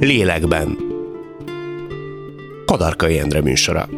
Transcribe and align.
Lélekben. 0.00 0.76
Kadarkai 2.66 3.18
Endre 3.18 3.40
műsora. 3.40 3.88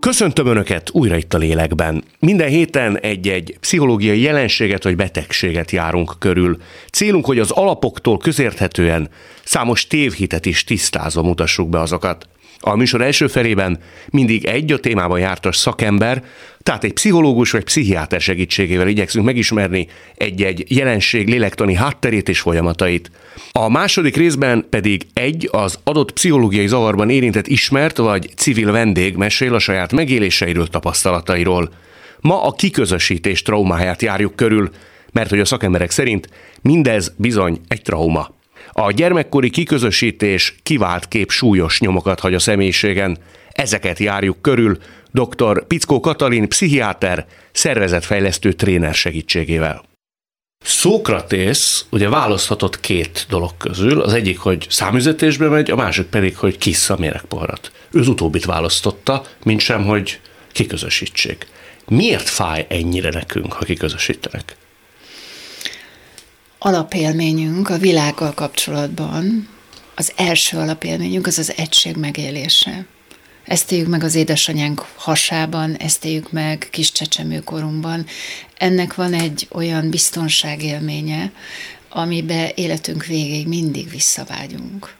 Köszöntöm 0.00 0.46
Önöket 0.46 0.90
újra 0.92 1.16
itt 1.16 1.34
a 1.34 1.38
lélekben. 1.38 2.04
Minden 2.18 2.48
héten 2.48 2.98
egy-egy 2.98 3.56
pszichológiai 3.60 4.20
jelenséget 4.20 4.84
vagy 4.84 4.96
betegséget 4.96 5.70
járunk 5.70 6.14
körül. 6.18 6.56
Célunk, 6.92 7.24
hogy 7.24 7.38
az 7.38 7.50
alapoktól 7.50 8.18
közérthetően 8.18 9.08
számos 9.44 9.86
tévhitet 9.86 10.46
is 10.46 10.64
tisztázva 10.64 11.22
mutassuk 11.22 11.68
be 11.68 11.80
azokat. 11.80 12.28
A 12.64 12.76
műsor 12.76 13.00
első 13.00 13.26
felében 13.26 13.78
mindig 14.10 14.44
egy 14.44 14.72
a 14.72 14.78
témában 14.78 15.18
jártas 15.18 15.56
szakember, 15.56 16.24
tehát 16.62 16.84
egy 16.84 16.92
pszichológus 16.92 17.50
vagy 17.50 17.64
pszichiáter 17.64 18.20
segítségével 18.20 18.88
igyekszünk 18.88 19.24
megismerni 19.24 19.88
egy-egy 20.14 20.64
jelenség 20.68 21.28
lélektani 21.28 21.74
hátterét 21.74 22.28
és 22.28 22.40
folyamatait. 22.40 23.10
A 23.52 23.68
második 23.68 24.16
részben 24.16 24.66
pedig 24.70 25.06
egy 25.12 25.48
az 25.52 25.78
adott 25.84 26.12
pszichológiai 26.12 26.66
zavarban 26.66 27.10
érintett 27.10 27.46
ismert 27.46 27.96
vagy 27.96 28.30
civil 28.36 28.72
vendég 28.72 29.16
mesél 29.16 29.54
a 29.54 29.58
saját 29.58 29.92
megéléseiről, 29.92 30.66
tapasztalatairól. 30.66 31.72
Ma 32.20 32.42
a 32.42 32.52
kiközösítés 32.52 33.42
traumáját 33.42 34.02
járjuk 34.02 34.36
körül, 34.36 34.70
mert 35.12 35.30
hogy 35.30 35.40
a 35.40 35.44
szakemberek 35.44 35.90
szerint 35.90 36.28
mindez 36.60 37.12
bizony 37.16 37.60
egy 37.68 37.82
trauma. 37.82 38.34
A 38.72 38.92
gyermekkori 38.92 39.50
kiközösítés 39.50 40.54
kivált 40.62 41.08
kép 41.08 41.30
súlyos 41.30 41.80
nyomokat 41.80 42.20
hagy 42.20 42.34
a 42.34 42.38
személyiségen. 42.38 43.18
Ezeket 43.50 43.98
járjuk 43.98 44.42
körül 44.42 44.78
dr. 45.10 45.66
Pickó 45.66 46.00
Katalin, 46.00 46.48
pszichiáter, 46.48 47.26
szervezetfejlesztő 47.52 48.52
tréner 48.52 48.94
segítségével. 48.94 49.82
Szókratész 50.64 51.84
ugye 51.90 52.08
választhatott 52.08 52.80
két 52.80 53.26
dolog 53.28 53.56
közül, 53.56 54.00
az 54.00 54.12
egyik, 54.12 54.38
hogy 54.38 54.66
számüzetésbe 54.68 55.48
megy, 55.48 55.70
a 55.70 55.76
másik 55.76 56.06
pedig, 56.06 56.36
hogy 56.36 56.58
kissza 56.58 56.96
méregpoharat. 56.96 57.72
Ő 57.90 58.00
az 58.00 58.08
utóbbit 58.08 58.44
választotta, 58.44 59.22
mint 59.44 59.60
sem, 59.60 59.84
hogy 59.84 60.20
kiközösítsék. 60.52 61.46
Miért 61.88 62.28
fáj 62.28 62.66
ennyire 62.68 63.10
nekünk, 63.10 63.52
ha 63.52 63.64
kiközösítenek? 63.64 64.56
Alapélményünk 66.64 67.68
a 67.68 67.78
világgal 67.78 68.32
kapcsolatban, 68.34 69.48
az 69.94 70.12
első 70.16 70.56
alapélményünk 70.56 71.26
az 71.26 71.38
az 71.38 71.52
egység 71.56 71.96
megélése. 71.96 72.86
Ezt 73.44 73.72
éljük 73.72 73.88
meg 73.88 74.02
az 74.02 74.14
édesanyánk 74.14 74.86
hasában, 74.96 75.76
ezt 75.76 76.04
éljük 76.04 76.32
meg 76.32 76.68
kis 76.70 76.92
csecsemőkorunkban. 76.92 78.06
Ennek 78.58 78.94
van 78.94 79.12
egy 79.12 79.48
olyan 79.52 79.90
biztonságélménye, 79.90 81.32
amibe 81.88 82.52
életünk 82.54 83.04
végéig 83.04 83.48
mindig 83.48 83.90
visszavágyunk. 83.90 84.94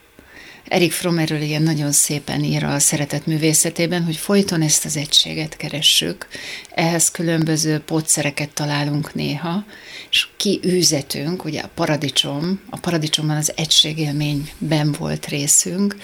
Erik 0.68 0.92
Fromm 0.92 1.18
erről 1.18 1.40
ilyen 1.40 1.62
nagyon 1.62 1.92
szépen 1.92 2.44
ír 2.44 2.64
a 2.64 2.78
szeretet 2.78 3.26
művészetében, 3.26 4.04
hogy 4.04 4.16
folyton 4.16 4.62
ezt 4.62 4.84
az 4.84 4.96
egységet 4.96 5.56
keressük, 5.56 6.26
ehhez 6.74 7.10
különböző 7.10 7.78
pótszereket 7.78 8.50
találunk 8.50 9.14
néha, 9.14 9.64
és 10.10 10.28
kiűzetünk, 10.36 11.44
ugye 11.44 11.60
a 11.60 11.70
paradicsom, 11.74 12.60
a 12.70 12.78
paradicsomban 12.78 13.36
az 13.36 13.52
egységélményben 13.56 14.92
volt 14.98 15.26
részünk, 15.26 15.96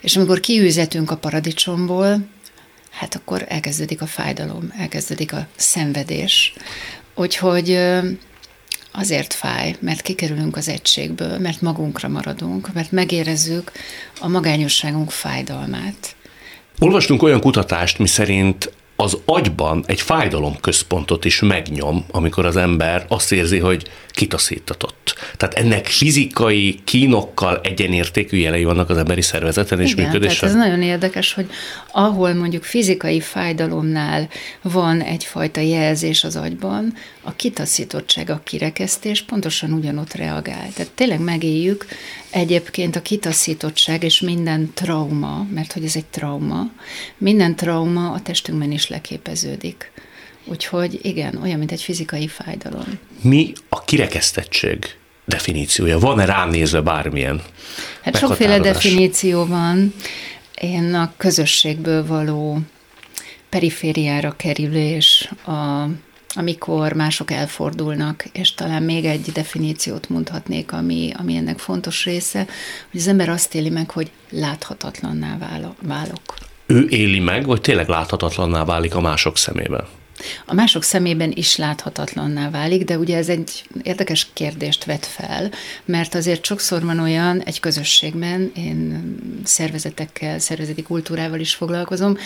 és 0.00 0.16
amikor 0.16 0.40
kiűzetünk 0.40 1.10
a 1.10 1.16
paradicsomból, 1.16 2.28
hát 2.90 3.14
akkor 3.14 3.44
elkezdődik 3.48 4.02
a 4.02 4.06
fájdalom, 4.06 4.72
elkezdődik 4.78 5.32
a 5.32 5.48
szenvedés. 5.56 6.52
Úgyhogy 7.14 7.78
azért 8.92 9.32
fáj, 9.32 9.76
mert 9.80 10.00
kikerülünk 10.02 10.56
az 10.56 10.68
egységből, 10.68 11.38
mert 11.38 11.60
magunkra 11.60 12.08
maradunk, 12.08 12.72
mert 12.72 12.92
megérezzük 12.92 13.72
a 14.20 14.28
magányosságunk 14.28 15.10
fájdalmát. 15.10 16.16
Olvastunk 16.78 17.22
olyan 17.22 17.40
kutatást, 17.40 17.98
miszerint 17.98 18.72
az 19.00 19.18
agyban 19.24 19.84
egy 19.86 20.00
fájdalomközpontot 20.00 21.24
is 21.24 21.40
megnyom, 21.40 22.04
amikor 22.10 22.46
az 22.46 22.56
ember 22.56 23.04
azt 23.08 23.32
érzi, 23.32 23.58
hogy 23.58 23.90
kitaszítatott. 24.10 25.14
Tehát 25.36 25.54
ennek 25.54 25.86
fizikai 25.86 26.80
kínokkal 26.84 27.60
egyenértékű 27.62 28.36
jelei 28.36 28.64
vannak 28.64 28.90
az 28.90 28.96
emberi 28.96 29.22
szervezeten 29.22 29.80
és 29.80 29.92
Igen, 29.92 30.10
Tehát 30.20 30.42
ez 30.42 30.54
nagyon 30.54 30.82
érdekes, 30.82 31.32
hogy 31.34 31.50
ahol 31.92 32.34
mondjuk 32.34 32.64
fizikai 32.64 33.20
fájdalomnál 33.20 34.28
van 34.62 35.00
egyfajta 35.00 35.60
jelzés 35.60 36.24
az 36.24 36.36
agyban, 36.36 36.94
a 37.22 37.32
kitaszítottság, 37.32 38.30
a 38.30 38.40
kirekesztés 38.44 39.22
pontosan 39.22 39.72
ugyanott 39.72 40.14
reagál. 40.14 40.68
Tehát 40.74 40.90
tényleg 40.94 41.20
megéljük 41.20 41.86
egyébként 42.38 42.96
a 42.96 43.02
kitaszítottság 43.02 44.02
és 44.02 44.20
minden 44.20 44.70
trauma, 44.74 45.46
mert 45.54 45.72
hogy 45.72 45.84
ez 45.84 45.96
egy 45.96 46.04
trauma, 46.04 46.70
minden 47.18 47.56
trauma 47.56 48.12
a 48.12 48.20
testünkben 48.22 48.72
is 48.72 48.88
leképeződik. 48.88 49.92
Úgyhogy 50.44 50.98
igen, 51.02 51.36
olyan, 51.42 51.58
mint 51.58 51.72
egy 51.72 51.82
fizikai 51.82 52.28
fájdalom. 52.28 52.98
Mi 53.20 53.52
a 53.68 53.84
kirekesztettség 53.84 54.78
definíciója? 55.24 55.98
Van-e 55.98 56.24
ránézve 56.24 56.80
bármilyen 56.80 57.42
Hát 58.02 58.18
sokféle 58.18 58.58
definíció 58.58 59.46
van. 59.46 59.94
Én 60.60 60.94
a 60.94 61.12
közösségből 61.16 62.06
való 62.06 62.58
perifériára 63.48 64.36
kerülés, 64.36 65.30
a, 65.46 65.88
amikor 66.38 66.92
mások 66.92 67.30
elfordulnak, 67.30 68.24
és 68.32 68.54
talán 68.54 68.82
még 68.82 69.04
egy 69.04 69.30
definíciót 69.32 70.08
mondhatnék, 70.08 70.72
ami, 70.72 71.12
ami 71.16 71.36
ennek 71.36 71.58
fontos 71.58 72.04
része, 72.04 72.46
hogy 72.90 73.00
az 73.00 73.08
ember 73.08 73.28
azt 73.28 73.54
éli 73.54 73.70
meg, 73.70 73.90
hogy 73.90 74.10
láthatatlanná 74.30 75.38
válok. 75.82 76.34
Ő 76.66 76.86
éli 76.88 77.18
meg, 77.18 77.46
vagy 77.46 77.60
tényleg 77.60 77.88
láthatatlanná 77.88 78.64
válik 78.64 78.94
a 78.94 79.00
mások 79.00 79.36
szemében? 79.36 79.84
a 80.46 80.54
mások 80.54 80.82
szemében 80.82 81.32
is 81.34 81.56
láthatatlanná 81.56 82.50
válik, 82.50 82.84
de 82.84 82.98
ugye 82.98 83.16
ez 83.16 83.28
egy 83.28 83.64
érdekes 83.82 84.26
kérdést 84.32 84.84
vet 84.84 85.06
fel, 85.06 85.50
mert 85.84 86.14
azért 86.14 86.44
sokszor 86.44 86.84
van 86.84 86.98
olyan 87.00 87.40
egy 87.40 87.60
közösségben, 87.60 88.50
én 88.54 89.16
szervezetekkel, 89.48 90.38
szervezeti 90.38 90.82
kultúrával 90.82 91.40
is 91.40 91.54
foglalkozom, 91.54 92.16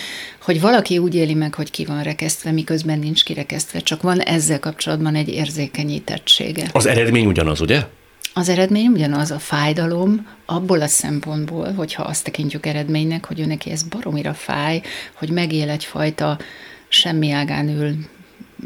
hogy 0.43 0.61
valaki 0.61 0.99
úgy 0.99 1.15
éli 1.15 1.35
meg, 1.35 1.55
hogy 1.55 1.71
ki 1.71 1.85
van 1.85 2.03
rekesztve, 2.03 2.51
miközben 2.51 2.99
nincs 2.99 3.25
kirekesztve, 3.25 3.81
csak 3.81 4.03
van 4.03 4.21
ezzel 4.21 4.61
kapcsolatban 4.61 5.15
egy 5.15 5.29
érzékenyítettsége. 5.29 6.69
Az 6.73 6.87
eredmény 6.87 7.27
ugyanaz, 7.27 7.61
ugye? 7.61 7.87
Az 8.35 8.49
eredmény 8.49 8.87
ugyanaz 8.87 9.31
a 9.31 9.39
fájdalom, 9.39 10.27
abból 10.47 10.81
a 10.81 10.87
szempontból, 10.87 11.73
hogyha 11.73 12.03
azt 12.03 12.25
tekintjük 12.25 12.67
eredménynek, 12.67 13.25
hogy 13.25 13.41
ő 13.41 13.45
neki 13.45 13.71
ez 13.71 13.83
baromira 13.83 14.35
fáj, 14.35 14.83
hogy 15.13 15.31
megél 15.31 15.69
egyfajta 15.69 16.39
semmi 16.89 17.31
ágán 17.31 17.69
ül 17.69 17.95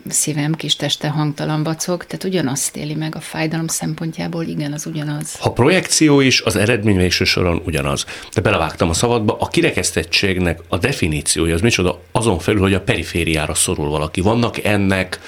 szívem, 0.09 0.53
kis 0.53 0.77
teste 0.77 1.09
hangtalan 1.09 1.63
bacog, 1.63 2.05
tehát 2.05 2.25
ugyanazt 2.25 2.77
éli 2.77 2.95
meg 2.95 3.15
a 3.17 3.21
fájdalom 3.21 3.67
szempontjából, 3.67 4.45
igen, 4.45 4.73
az 4.73 4.87
ugyanaz. 4.87 5.37
Ha 5.39 5.53
projekció 5.53 6.21
is, 6.21 6.41
az 6.41 6.57
eredmény 6.57 6.97
végső 6.97 7.25
soron 7.25 7.63
ugyanaz. 7.65 8.05
De 8.35 8.41
belevágtam 8.41 8.89
a 8.89 8.95
szabadba, 8.95 9.37
a 9.41 9.49
kirekesztettségnek 9.49 10.61
a 10.69 10.79
definíciója 10.79 11.55
az 11.55 11.61
micsoda 11.61 12.01
azon 12.13 12.39
felül, 12.39 12.61
hogy 12.61 12.75
a 12.75 12.81
perifériára 12.81 13.55
szorul 13.55 13.89
valaki. 13.89 14.21
Vannak 14.21 14.65
ennek 14.65 15.21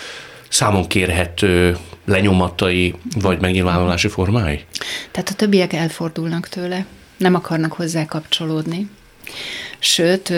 számon 0.49 0.87
kérhető 0.87 1.77
lenyomatai 2.05 2.95
vagy 3.21 3.41
megnyilvánulási 3.41 4.09
formái? 4.09 4.65
Tehát 5.11 5.29
a 5.29 5.35
többiek 5.35 5.73
elfordulnak 5.73 6.49
tőle, 6.49 6.87
nem 7.17 7.35
akarnak 7.35 7.73
hozzá 7.73 8.07
kapcsolódni. 8.07 8.89
Sőt, 9.79 10.29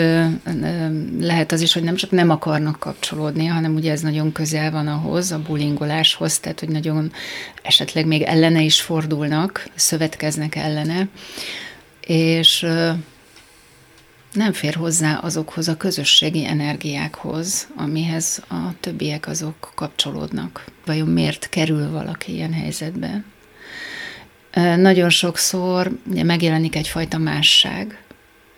lehet 1.19 1.51
az 1.51 1.61
is, 1.61 1.73
hogy 1.73 1.83
nem 1.83 1.95
csak 1.95 2.11
nem 2.11 2.29
akarnak 2.29 2.79
kapcsolódni, 2.79 3.45
hanem 3.45 3.75
ugye 3.75 3.91
ez 3.91 4.01
nagyon 4.01 4.31
közel 4.31 4.71
van 4.71 4.87
ahhoz, 4.87 5.31
a 5.31 5.39
bullyingoláshoz, 5.39 6.39
tehát 6.39 6.59
hogy 6.59 6.69
nagyon 6.69 7.11
esetleg 7.61 8.05
még 8.05 8.21
ellene 8.21 8.61
is 8.61 8.81
fordulnak, 8.81 9.69
szövetkeznek 9.75 10.55
ellene, 10.55 11.07
és 12.05 12.65
nem 14.33 14.53
fér 14.53 14.73
hozzá 14.73 15.15
azokhoz 15.15 15.67
a 15.67 15.77
közösségi 15.77 16.45
energiákhoz, 16.45 17.67
amihez 17.75 18.43
a 18.49 18.79
többiek 18.79 19.27
azok 19.27 19.71
kapcsolódnak. 19.75 20.65
Vajon 20.85 21.07
miért 21.07 21.49
kerül 21.49 21.91
valaki 21.91 22.33
ilyen 22.33 22.53
helyzetbe? 22.53 23.23
Nagyon 24.77 25.09
sokszor 25.09 25.91
megjelenik 26.23 26.75
egyfajta 26.75 27.17
másság, 27.17 28.00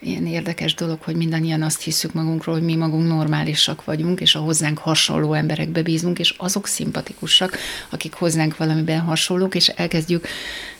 ilyen 0.06 0.26
érdekes 0.26 0.74
dolog, 0.74 1.02
hogy 1.02 1.16
mindannyian 1.16 1.62
azt 1.62 1.82
hiszük 1.82 2.12
magunkról, 2.12 2.54
hogy 2.54 2.64
mi 2.64 2.76
magunk 2.76 3.08
normálisak 3.08 3.84
vagyunk, 3.84 4.20
és 4.20 4.34
a 4.34 4.40
hozzánk 4.40 4.78
hasonló 4.78 5.32
emberekbe 5.32 5.82
bízunk, 5.82 6.18
és 6.18 6.34
azok 6.36 6.66
szimpatikusak, 6.66 7.56
akik 7.90 8.12
hozzánk 8.12 8.56
valamiben 8.56 9.00
hasonlók, 9.00 9.54
és 9.54 9.68
elkezdjük 9.68 10.26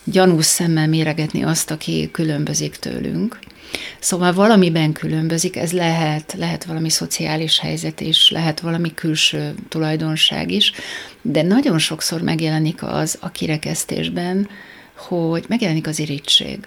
gyanús 0.04 0.44
szemmel 0.44 0.88
méregetni 0.88 1.42
azt, 1.42 1.70
aki 1.70 2.08
különbözik 2.12 2.76
tőlünk. 2.76 3.38
Szóval 3.98 4.32
valamiben 4.32 4.92
különbözik, 4.92 5.56
ez 5.56 5.72
lehet, 5.72 6.34
lehet 6.38 6.64
valami 6.64 6.90
szociális 6.90 7.58
helyzet 7.58 8.00
is, 8.00 8.30
lehet 8.30 8.60
valami 8.60 8.94
külső 8.94 9.54
tulajdonság 9.68 10.50
is, 10.50 10.72
de 11.22 11.42
nagyon 11.42 11.78
sokszor 11.78 12.22
megjelenik 12.22 12.82
az 12.82 13.18
a 13.20 13.30
kirekesztésben, 13.30 14.48
hogy 14.94 15.44
megjelenik 15.48 15.86
az 15.86 15.98
irítség. 15.98 16.58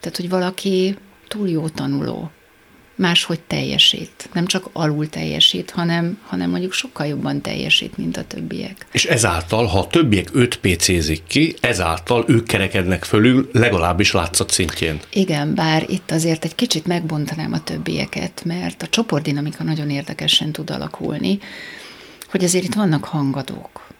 Tehát, 0.00 0.16
hogy 0.16 0.28
valaki 0.28 0.96
túl 1.32 1.48
jó 1.48 1.68
tanuló, 1.68 2.30
máshogy 2.96 3.40
teljesít. 3.40 4.28
Nem 4.32 4.46
csak 4.46 4.68
alul 4.72 5.08
teljesít, 5.08 5.70
hanem, 5.70 6.18
hanem 6.26 6.50
mondjuk 6.50 6.72
sokkal 6.72 7.06
jobban 7.06 7.40
teljesít, 7.40 7.96
mint 7.96 8.16
a 8.16 8.24
többiek. 8.24 8.86
És 8.92 9.04
ezáltal, 9.04 9.66
ha 9.66 9.78
a 9.78 9.86
többiek 9.86 10.28
5 10.32 10.56
PC-zik 10.56 11.22
ki, 11.26 11.54
ezáltal 11.60 12.24
ők 12.28 12.46
kerekednek 12.46 13.04
fölül, 13.04 13.48
legalábbis 13.52 14.12
látszat 14.12 14.50
szintjén. 14.50 15.00
Igen, 15.12 15.54
bár 15.54 15.84
itt 15.88 16.10
azért 16.10 16.44
egy 16.44 16.54
kicsit 16.54 16.86
megbontanám 16.86 17.52
a 17.52 17.62
többieket, 17.62 18.42
mert 18.44 18.82
a 18.82 18.88
csoportdinamika 18.88 19.64
nagyon 19.64 19.90
érdekesen 19.90 20.52
tud 20.52 20.70
alakulni, 20.70 21.38
hogy 22.30 22.44
azért 22.44 22.64
itt 22.64 22.74
vannak 22.74 23.04
hangadók. 23.04 23.90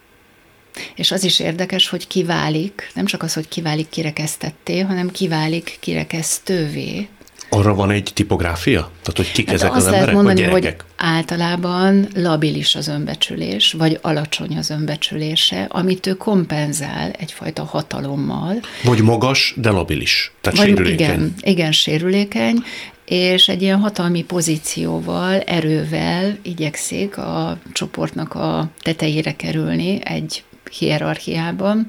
És 0.95 1.11
az 1.11 1.25
is 1.25 1.41
érdekes, 1.41 1.89
hogy 1.89 2.07
kiválik, 2.07 2.91
nem 2.95 3.05
csak 3.05 3.23
az, 3.23 3.35
hogy 3.35 3.49
kiválik 3.49 3.89
kirekesztetté, 3.89 4.81
hanem 4.81 5.11
kiválik 5.11 5.77
kirekesztővé, 5.81 7.09
arra 7.55 7.75
van 7.75 7.91
egy 7.91 8.11
tipográfia? 8.15 8.81
Tehát, 8.81 9.17
hogy 9.17 9.33
kik 9.33 9.47
hát 9.47 9.55
ezek 9.55 9.75
az 9.75 9.87
emberek, 9.87 10.15
mondani, 10.15 10.43
vagy 10.43 10.51
gyerekek? 10.51 10.81
hogy 10.81 11.07
általában 11.09 12.09
labilis 12.15 12.75
az 12.75 12.89
önbecsülés, 12.89 13.73
vagy 13.73 13.99
alacsony 14.03 14.57
az 14.57 14.71
önbecsülése, 14.71 15.67
amit 15.69 16.07
ő 16.07 16.15
kompenzál 16.15 17.11
egyfajta 17.11 17.65
hatalommal. 17.65 18.61
Vagy 18.85 19.03
magas, 19.03 19.55
de 19.57 19.71
labilis, 19.71 20.33
tehát 20.41 20.59
vagy, 20.59 20.67
sérülékeny. 20.67 20.97
Igen, 20.99 21.35
igen, 21.41 21.73
sérülékeny, 21.73 22.57
és 23.05 23.49
egy 23.49 23.63
ilyen 23.63 23.79
hatalmi 23.79 24.25
pozícióval, 24.25 25.41
erővel 25.41 26.39
igyekszik 26.43 27.19
a 27.19 27.59
csoportnak 27.73 28.35
a 28.35 28.69
tetejére 28.83 29.37
kerülni 29.37 30.01
egy 30.05 30.43
hierarchiában, 30.71 31.87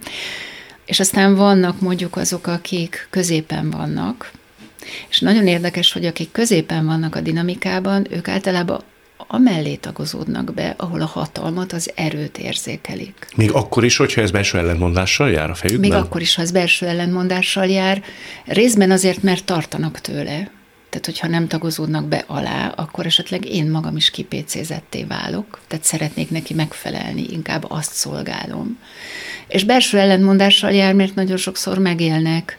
és 0.86 1.00
aztán 1.00 1.36
vannak 1.36 1.82
mondjuk 1.82 2.16
azok, 2.16 2.48
akik 2.48 3.08
középen 3.10 3.70
vannak, 3.70 4.32
és 5.10 5.20
nagyon 5.20 5.48
érdekes, 5.48 5.92
hogy 5.92 6.06
akik 6.06 6.32
középen 6.32 6.86
vannak 6.86 7.16
a 7.16 7.22
dinamikában, 7.22 8.08
ők 8.10 8.28
általában 8.28 8.84
amellé 9.28 9.76
tagozódnak 9.76 10.54
be, 10.54 10.74
ahol 10.78 11.02
a 11.02 11.06
hatalmat, 11.06 11.74
az 11.74 11.92
erőt 11.96 12.38
érzékelik. 12.38 13.28
Még 13.36 13.52
akkor 13.52 13.84
is, 13.84 13.98
hogyha 13.98 14.22
ez 14.22 14.32
belső 14.32 14.58
ellentmondással 14.58 15.32
jár 15.32 15.50
a 15.50 15.56
fejükben? 15.56 15.90
Még 15.90 16.00
akkor 16.00 16.22
is, 16.22 16.36
ha 16.36 16.42
ez 16.42 16.52
belső 16.52 16.86
ellentmondással 16.86 17.66
jár, 17.66 18.04
részben 18.46 18.92
azért, 18.92 19.24
mert 19.24 19.46
tartanak 19.46 20.00
tőle. 20.00 20.52
Tehát, 20.90 21.08
hogyha 21.08 21.28
nem 21.28 21.48
tagozódnak 21.48 22.08
be 22.08 22.24
alá, 22.28 22.74
akkor 22.76 23.06
esetleg 23.06 23.46
én 23.50 23.70
magam 23.70 23.96
is 23.96 24.10
kipécézetté 24.10 25.04
válok, 25.04 25.60
tehát 25.68 25.86
szeretnék 25.86 26.30
neki 26.30 26.54
megfelelni, 26.54 27.26
inkább 27.32 27.66
azt 27.68 27.94
szolgálom. 27.94 28.80
És 29.48 29.64
belső 29.64 29.98
ellentmondással 29.98 30.72
jár, 30.72 30.94
mert 30.94 31.16
nagyon 31.16 31.38
sokszor 31.38 31.78
megélnek 31.78 32.58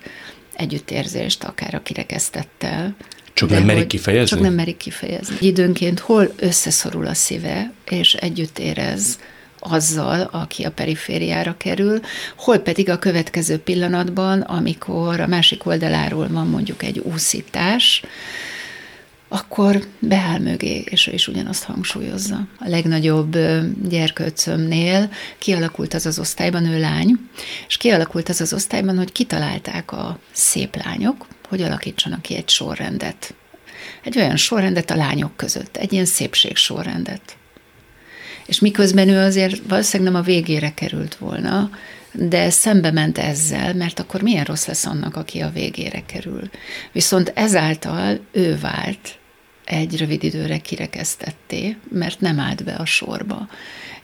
együttérzést, 0.56 1.44
akár 1.44 1.74
a 1.74 1.82
kirekesztettel. 1.82 2.96
Csak 3.32 3.48
nem 3.48 3.64
merik 3.64 3.86
kifejezni? 3.86 4.28
Csak 4.28 4.40
nem 4.40 4.54
merik 4.54 4.76
kifejezni. 4.76 5.36
Időnként 5.40 5.98
hol 5.98 6.32
összeszorul 6.36 7.06
a 7.06 7.14
szíve, 7.14 7.72
és 7.90 8.14
együtt 8.14 8.58
érez 8.58 9.18
azzal, 9.58 10.28
aki 10.32 10.64
a 10.64 10.70
perifériára 10.70 11.54
kerül, 11.56 12.00
hol 12.36 12.58
pedig 12.58 12.90
a 12.90 12.98
következő 12.98 13.58
pillanatban, 13.58 14.40
amikor 14.40 15.20
a 15.20 15.26
másik 15.26 15.66
oldaláról 15.66 16.28
van 16.28 16.46
mondjuk 16.46 16.82
egy 16.82 16.98
úszítás, 16.98 18.02
akkor 19.28 19.86
beáll 19.98 20.38
mögé, 20.38 20.84
és 20.90 21.06
is 21.06 21.28
ugyanazt 21.28 21.64
hangsúlyozza. 21.64 22.46
A 22.58 22.68
legnagyobb 22.68 23.36
gyerkőcömnél 23.88 25.10
kialakult 25.38 25.94
az 25.94 26.06
az 26.06 26.18
osztályban, 26.18 26.66
ő 26.66 26.80
lány, 26.80 27.18
és 27.68 27.76
kialakult 27.76 28.28
az 28.28 28.40
az 28.40 28.52
osztályban, 28.52 28.96
hogy 28.96 29.12
kitalálták 29.12 29.92
a 29.92 30.18
szép 30.32 30.76
lányok, 30.84 31.26
hogy 31.48 31.62
alakítsanak 31.62 32.22
ki 32.22 32.36
egy 32.36 32.48
sorrendet. 32.48 33.34
Egy 34.02 34.18
olyan 34.18 34.36
sorrendet 34.36 34.90
a 34.90 34.96
lányok 34.96 35.36
között, 35.36 35.76
egy 35.76 35.92
ilyen 35.92 36.04
szépség 36.04 36.56
sorrendet. 36.56 37.36
És 38.46 38.60
miközben 38.60 39.08
ő 39.08 39.18
azért 39.18 39.60
valószínűleg 39.68 40.12
nem 40.12 40.20
a 40.20 40.24
végére 40.24 40.74
került 40.74 41.14
volna, 41.16 41.70
de 42.14 42.50
szembe 42.50 42.90
ment 42.90 43.18
ezzel, 43.18 43.74
mert 43.74 44.00
akkor 44.00 44.22
milyen 44.22 44.44
rossz 44.44 44.66
lesz 44.66 44.86
annak, 44.86 45.16
aki 45.16 45.40
a 45.40 45.50
végére 45.50 46.02
kerül. 46.06 46.50
Viszont 46.92 47.32
ezáltal 47.34 48.20
ő 48.32 48.58
vált 48.58 49.18
egy 49.64 49.98
rövid 49.98 50.22
időre 50.24 50.58
kirekesztetté, 50.58 51.76
mert 51.90 52.20
nem 52.20 52.40
állt 52.40 52.64
be 52.64 52.72
a 52.74 52.84
sorba. 52.84 53.48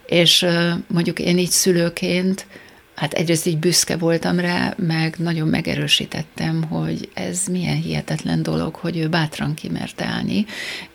És 0.06 0.46
mondjuk 0.86 1.18
én 1.18 1.38
így 1.38 1.50
szülőként, 1.50 2.46
hát 2.94 3.12
egyrészt 3.12 3.46
így 3.46 3.58
büszke 3.58 3.96
voltam 3.96 4.38
rá, 4.38 4.74
meg 4.76 5.14
nagyon 5.18 5.48
megerősítettem, 5.48 6.62
hogy 6.62 7.08
ez 7.14 7.46
milyen 7.46 7.76
hihetetlen 7.76 8.42
dolog, 8.42 8.74
hogy 8.74 8.96
ő 8.96 9.08
bátran 9.08 9.54
kimerte 9.54 10.04
állni, 10.04 10.46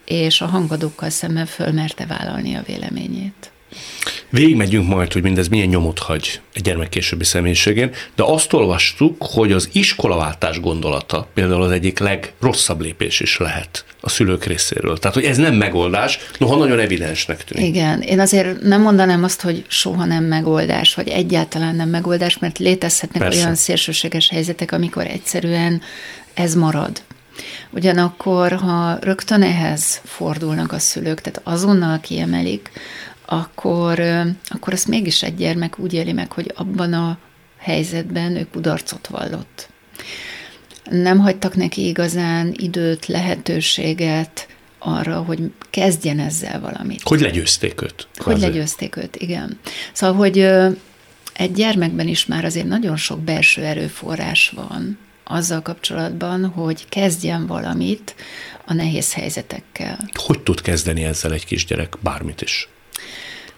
és 0.06 0.42
a 0.42 0.46
hangadókkal 0.46 1.10
szemben 1.10 1.46
fölmerte 1.46 2.06
vállalni 2.06 2.56
a 2.56 2.64
véleményét. 2.66 3.52
Végigmegyünk 4.30 4.88
majd, 4.88 5.14
hogy 5.14 5.22
mindez 5.22 5.48
milyen 5.48 5.68
nyomot 5.68 6.00
hagy 6.00 6.42
egy 6.54 6.62
gyermek 6.62 6.90
későbbi 6.90 7.24
személyiségén, 7.24 7.92
de 8.16 8.24
azt 8.24 8.54
olvastuk, 8.54 9.16
hogy 9.20 9.52
az 9.52 9.70
iskolaváltás 9.72 10.60
gondolata 10.60 11.28
például 11.34 11.62
az 11.62 11.72
egyik 11.72 12.00
legrosszabb 12.00 12.82
lépés 12.82 13.20
is 13.20 13.38
lehet 13.38 13.86
a 14.02 14.10
szülők 14.10 14.46
részéről. 14.46 14.98
Tehát, 14.98 15.16
hogy 15.16 15.26
ez 15.26 15.38
nem 15.38 15.56
megoldás, 15.56 16.20
noha 16.40 16.56
nagyon 16.56 16.80
evidensnek 16.80 17.44
tűnik. 17.44 17.68
Igen, 17.68 18.02
én 18.02 18.20
azért 18.20 18.62
nem 18.62 18.82
mondanám 18.82 19.24
azt, 19.24 19.42
hogy 19.42 19.66
soha 19.68 20.06
nem 20.06 20.24
megoldás, 20.24 20.94
vagy 20.94 21.08
egyáltalán 21.08 21.76
nem 21.76 21.90
megoldás, 21.90 22.38
mert 22.38 22.58
létezhetnek 22.58 23.22
Persze. 23.22 23.40
olyan 23.40 23.56
szélsőséges 23.56 24.30
helyzetek, 24.30 24.72
amikor 24.72 25.06
egyszerűen 25.06 25.82
ez 26.34 26.56
marad. 26.56 27.02
Ugyanakkor, 27.70 28.52
ha 28.52 28.98
rögtön 29.02 29.44
ehhez 29.44 30.02
fordulnak 30.04 30.72
a 30.72 30.80
szülők, 30.80 31.22
tehát 31.22 31.42
azonnal 31.44 32.00
kiemelik, 32.00 32.70
akkor, 33.26 34.00
akkor 34.48 34.74
azt 34.74 34.88
mégis 34.88 35.24
egy 35.24 35.36
gyermek 35.36 35.80
úgy 35.80 35.94
éli 35.94 36.12
meg, 36.12 36.32
hogy 36.32 36.52
abban 36.56 36.94
a 36.94 37.18
helyzetben 37.58 38.36
ő 38.36 38.48
kudarcot 38.52 39.08
vallott. 39.08 39.70
Nem 40.90 41.20
hagytak 41.20 41.56
neki 41.56 41.88
igazán 41.88 42.54
időt, 42.58 43.06
lehetőséget 43.06 44.48
arra, 44.80 45.22
hogy 45.22 45.52
kezdjen 45.70 46.20
ezzel 46.20 46.60
valamit. 46.60 47.02
Hogy 47.04 47.22
legyőzték 47.22 47.82
őt? 47.82 48.08
Hogy 48.16 48.40
legyőzték 48.40 48.96
őt, 48.96 49.16
igen. 49.16 49.60
Szóval, 49.94 50.16
hogy 50.16 50.40
egy 51.34 51.52
gyermekben 51.54 52.08
is 52.08 52.26
már 52.26 52.46
azért 52.46 52.68
nagyon 52.68 52.98
sok 52.98 53.20
belső 53.20 53.64
erőforrás 53.64 54.50
van 54.50 54.98
azzal 55.24 55.62
kapcsolatban, 55.62 56.46
hogy 56.46 56.90
kezdjen 56.90 57.48
valamit 57.48 58.16
a 58.66 58.74
nehéz 58.74 59.14
helyzetekkel. 59.14 60.10
Hogy 60.14 60.40
tud 60.40 60.62
kezdeni 60.62 61.04
ezzel 61.04 61.34
egy 61.34 61.46
kisgyerek 61.46 61.98
bármit 62.02 62.42
is? 62.42 62.70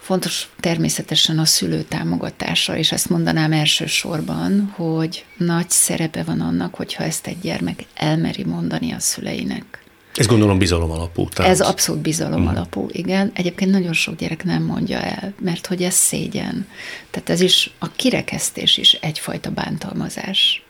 Fontos 0.08 0.50
természetesen 0.60 1.40
a 1.40 1.46
szülő 1.46 1.82
támogatása, 1.82 2.78
és 2.78 2.92
ezt 2.92 3.10
mondanám 3.10 3.52
elsősorban, 3.52 4.74
hogy 4.76 5.26
nagy 5.38 5.70
szerepe 5.70 6.24
van 6.24 6.42
annak, 6.42 6.76
hogyha 6.76 7.04
ezt 7.04 7.28
egy 7.28 7.40
gyermek 7.40 7.86
elmeri 7.94 8.44
mondani 8.44 8.92
a 8.92 9.00
szüleinek. 9.00 9.84
Ez 10.14 10.26
gondolom 10.26 10.58
bizalom 10.58 10.92
alapú. 10.92 11.30
Tehát. 11.30 11.52
Ez 11.52 11.62
abszolút 11.62 12.02
bizalom 12.02 12.42
uh-huh. 12.42 12.58
alapú, 12.58 12.88
igen. 12.92 13.32
Egyébként 13.34 13.72
nagyon 13.72 13.94
sok 13.94 14.16
gyerek 14.16 14.44
nem 14.44 14.64
mondja 14.64 15.02
el, 15.02 15.34
mert 15.42 15.68
hogy 15.68 15.84
ez 15.84 15.94
szégyen. 15.94 16.68
Tehát 17.10 17.30
ez 17.30 17.42
is, 17.42 17.72
a 17.80 17.92
kirekesztés 17.92 18.78
is 18.78 18.94
egyfajta 18.94 19.52
bántalmazás 19.52 20.66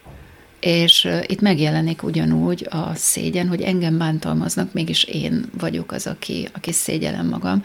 és 0.59 1.07
itt 1.25 1.41
megjelenik 1.41 2.03
ugyanúgy 2.03 2.67
a 2.69 2.95
szégyen, 2.95 3.47
hogy 3.47 3.61
engem 3.61 3.97
bántalmaznak, 3.97 4.73
mégis 4.73 5.03
én 5.03 5.45
vagyok 5.57 5.91
az, 5.91 6.07
aki, 6.07 6.47
aki 6.53 6.71
szégyelem 6.71 7.27
magam. 7.27 7.61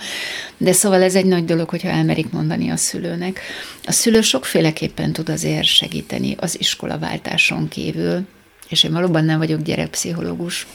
De 0.56 0.72
szóval 0.72 1.02
ez 1.02 1.14
egy 1.14 1.24
nagy 1.24 1.44
dolog, 1.44 1.68
hogyha 1.68 1.88
elmerik 1.88 2.30
mondani 2.30 2.70
a 2.70 2.76
szülőnek. 2.76 3.40
A 3.84 3.92
szülő 3.92 4.20
sokféleképpen 4.20 5.12
tud 5.12 5.28
azért 5.28 5.66
segíteni 5.66 6.36
az 6.38 6.58
iskolaváltáson 6.58 7.68
kívül, 7.68 8.26
és 8.68 8.84
én 8.84 8.92
valóban 8.92 9.24
nem 9.24 9.38
vagyok 9.38 9.62
gyerekpszichológus, 9.62 10.66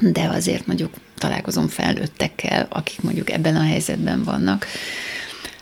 de 0.00 0.28
azért 0.28 0.66
mondjuk 0.66 0.94
találkozom 1.18 1.68
felnőttekkel, 1.68 2.66
akik 2.70 3.00
mondjuk 3.00 3.30
ebben 3.30 3.56
a 3.56 3.62
helyzetben 3.62 4.24
vannak, 4.24 4.66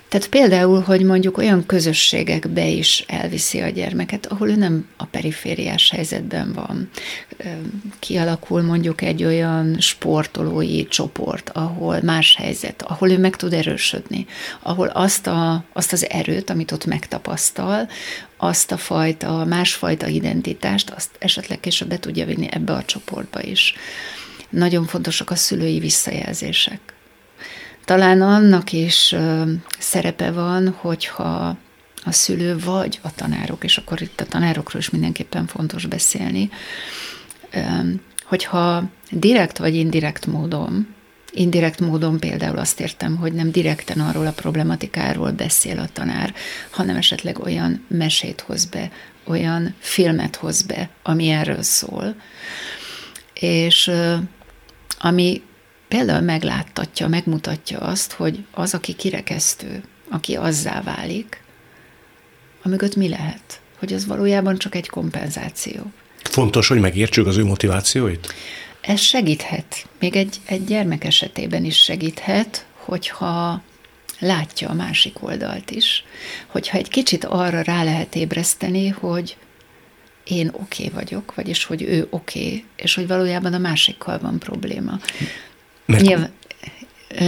Tehát 0.09 0.29
például, 0.29 0.81
hogy 0.81 1.03
mondjuk 1.03 1.39
olyan 1.39 1.67
közösségekbe 1.67 2.67
is 2.67 3.05
elviszi 3.09 3.61
a 3.61 3.69
gyermeket, 3.69 4.27
ahol 4.27 4.49
ő 4.49 4.57
nem 4.57 4.89
a 4.97 5.05
perifériás 5.05 5.91
helyzetben 5.91 6.53
van. 6.53 6.91
Kialakul 7.99 8.63
mondjuk 8.63 9.03
egy 9.03 9.25
olyan 9.25 9.81
sportolói 9.81 10.87
csoport, 10.87 11.51
ahol 11.51 12.01
más 12.03 12.37
helyzet, 12.37 12.83
ahol 12.83 13.11
ő 13.11 13.19
meg 13.19 13.37
tud 13.37 13.53
erősödni, 13.53 14.27
ahol 14.63 14.87
azt, 14.87 15.27
a, 15.27 15.65
azt 15.73 15.93
az 15.93 16.11
erőt, 16.11 16.51
amit 16.51 16.73
ott 16.73 16.85
megtapasztal, 16.85 17.89
azt 18.37 18.73
a 18.73 18.77
fajta, 18.77 19.45
másfajta 19.45 20.07
identitást, 20.07 20.91
azt 20.91 21.11
esetleg 21.19 21.61
később 21.61 21.89
be 21.89 21.99
tudja 21.99 22.27
vinni 22.27 22.49
ebbe 22.51 22.73
a 22.73 22.85
csoportba 22.85 23.43
is. 23.43 23.75
Nagyon 24.51 24.87
fontosak 24.87 25.31
a 25.31 25.37
szülői 25.37 25.79
visszajelzések 25.79 26.94
talán 27.85 28.23
annak 28.23 28.73
is 28.73 29.14
szerepe 29.79 30.31
van, 30.31 30.69
hogyha 30.69 31.57
a 32.05 32.12
szülő 32.12 32.59
vagy 32.59 32.99
a 33.03 33.14
tanárok, 33.14 33.64
és 33.64 33.79
akkor 33.79 34.03
itt 34.03 34.21
a 34.21 34.26
tanárokról 34.26 34.81
is 34.81 34.91
mindenképpen 34.91 35.47
fontos 35.47 35.87
beszélni, 35.87 36.50
hogyha 38.25 38.85
direkt 39.11 39.59
vagy 39.59 39.75
indirekt 39.75 40.26
módon, 40.26 40.95
indirekt 41.31 41.81
módon 41.81 42.19
például 42.19 42.59
azt 42.59 42.81
értem, 42.81 43.17
hogy 43.17 43.33
nem 43.33 43.50
direkten 43.50 44.00
arról 44.00 44.26
a 44.26 44.33
problematikáról 44.33 45.31
beszél 45.31 45.79
a 45.79 45.88
tanár, 45.93 46.35
hanem 46.71 46.97
esetleg 46.97 47.38
olyan 47.38 47.85
mesét 47.88 48.41
hoz 48.41 48.64
be, 48.64 48.91
olyan 49.25 49.75
filmet 49.79 50.37
hoz 50.37 50.62
be, 50.62 50.88
ami 51.03 51.29
erről 51.29 51.62
szól, 51.62 52.14
és 53.35 53.91
ami 54.99 55.43
például 55.95 56.21
megláttatja, 56.21 57.09
megmutatja 57.09 57.79
azt, 57.79 58.13
hogy 58.13 58.45
az, 58.51 58.75
aki 58.75 58.93
kirekesztő, 58.93 59.83
aki 60.11 60.37
azzá 60.37 60.83
válik, 60.83 61.43
amögött 62.63 62.97
mi 62.97 63.09
lehet? 63.09 63.61
Hogy 63.79 63.93
az 63.93 64.07
valójában 64.07 64.59
csak 64.59 64.75
egy 64.75 64.89
kompenzáció. 64.89 65.93
Fontos, 66.23 66.69
hogy 66.69 66.81
megértsük 66.81 67.27
az 67.27 67.37
ő 67.37 67.45
motivációit? 67.45 68.35
Ez 68.81 69.01
segíthet. 69.01 69.87
Még 69.99 70.17
egy, 70.17 70.41
egy 70.45 70.65
gyermek 70.65 71.05
esetében 71.05 71.65
is 71.65 71.77
segíthet, 71.77 72.67
hogyha 72.73 73.63
látja 74.19 74.69
a 74.69 74.75
másik 74.75 75.23
oldalt 75.23 75.71
is. 75.71 76.05
Hogyha 76.47 76.79
egy 76.79 76.89
kicsit 76.89 77.25
arra 77.25 77.63
rá 77.63 77.85
lehet 77.85 78.15
ébreszteni, 78.15 78.89
hogy 78.89 79.37
én 80.25 80.49
oké 80.49 80.85
okay 80.85 80.95
vagyok, 80.95 81.35
vagyis 81.35 81.65
hogy 81.65 81.83
ő 81.83 82.07
oké, 82.11 82.47
okay, 82.47 82.65
és 82.77 82.95
hogy 82.95 83.07
valójában 83.07 83.53
a 83.53 83.59
másikkal 83.59 84.19
van 84.19 84.39
probléma. 84.39 85.01
Mert... 85.87 86.03
Nyilván, 86.03 86.33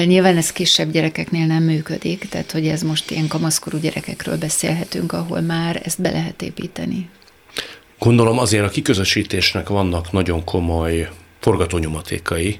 nyilván 0.07 0.37
ez 0.37 0.53
kisebb 0.53 0.91
gyerekeknél 0.91 1.47
nem 1.47 1.63
működik, 1.63 2.29
tehát 2.29 2.53
hogy 2.53 2.67
ez 2.67 2.83
most 2.83 3.11
ilyen 3.11 3.29
kamaszkorú 3.29 3.79
gyerekekről 3.79 4.39
beszélhetünk, 4.39 5.13
ahol 5.13 5.41
már 5.41 5.81
ezt 5.85 6.01
be 6.01 6.11
lehet 6.11 6.43
építeni. 6.43 7.09
Gondolom 7.99 8.39
azért 8.39 8.65
a 8.65 8.69
kiközösítésnek 8.69 9.69
vannak 9.69 10.13
nagyon 10.13 10.45
komoly 10.45 11.09
forgatónyomatékai 11.41 12.59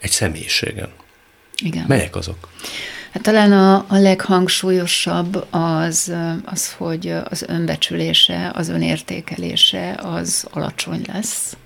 egy 0.00 0.10
személyiségen. 0.10 0.88
Igen. 1.62 1.84
Melyek 1.88 2.16
azok? 2.16 2.48
Hát 3.12 3.22
talán 3.22 3.52
a, 3.52 3.84
a 3.88 3.96
leghangsúlyosabb 3.96 5.46
az, 5.50 6.12
az, 6.44 6.72
hogy 6.72 7.14
az 7.24 7.42
önbecsülése, 7.48 8.50
az 8.54 8.68
önértékelése 8.68 10.00
az 10.02 10.46
alacsony 10.50 11.04
lesz, 11.12 11.56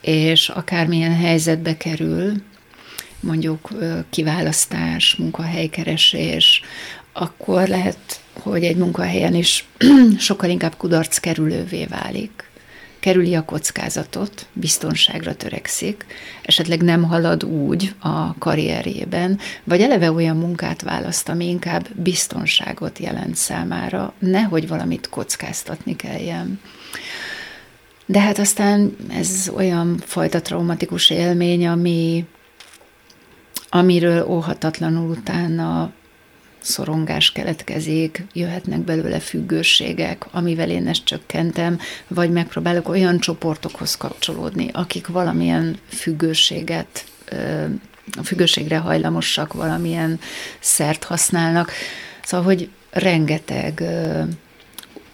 és 0.00 0.48
akármilyen 0.48 1.16
helyzetbe 1.16 1.76
kerül, 1.76 2.32
mondjuk 3.20 3.68
kiválasztás, 4.10 5.14
munkahelykeresés, 5.14 6.62
akkor 7.12 7.68
lehet, 7.68 8.20
hogy 8.32 8.64
egy 8.64 8.76
munkahelyen 8.76 9.34
is 9.34 9.64
sokkal 10.18 10.50
inkább 10.50 10.76
kudarc 10.76 11.18
kerülővé 11.18 11.84
válik. 11.84 12.48
Kerüli 13.00 13.34
a 13.34 13.44
kockázatot, 13.44 14.46
biztonságra 14.52 15.34
törekszik, 15.34 16.06
esetleg 16.42 16.82
nem 16.82 17.02
halad 17.02 17.44
úgy 17.44 17.94
a 17.98 18.38
karrierjében, 18.38 19.38
vagy 19.64 19.80
eleve 19.80 20.12
olyan 20.12 20.36
munkát 20.36 20.82
választ, 20.82 21.28
ami 21.28 21.48
inkább 21.48 21.88
biztonságot 21.94 22.98
jelent 22.98 23.36
számára, 23.36 24.12
nehogy 24.18 24.68
valamit 24.68 25.08
kockáztatni 25.08 25.96
kelljen. 25.96 26.60
De 28.06 28.20
hát 28.20 28.38
aztán 28.38 28.96
ez 29.12 29.50
olyan 29.54 29.98
fajta 30.06 30.42
traumatikus 30.42 31.10
élmény, 31.10 31.66
ami 31.66 32.24
amiről 33.70 34.26
óhatatlanul 34.26 35.10
utána 35.10 35.92
szorongás 36.60 37.32
keletkezik, 37.32 38.24
jöhetnek 38.32 38.80
belőle 38.80 39.18
függőségek, 39.18 40.24
amivel 40.30 40.70
én 40.70 40.88
ezt 40.88 41.04
csökkentem, 41.04 41.78
vagy 42.08 42.30
megpróbálok 42.30 42.88
olyan 42.88 43.18
csoportokhoz 43.18 43.96
kapcsolódni, 43.96 44.68
akik 44.72 45.06
valamilyen 45.06 45.78
függőséget, 45.88 47.04
a 48.18 48.22
függőségre 48.24 48.78
hajlamosak, 48.78 49.52
valamilyen 49.52 50.20
szert 50.60 51.04
használnak. 51.04 51.72
Szóval, 52.22 52.46
hogy 52.46 52.68
rengeteg 52.90 53.82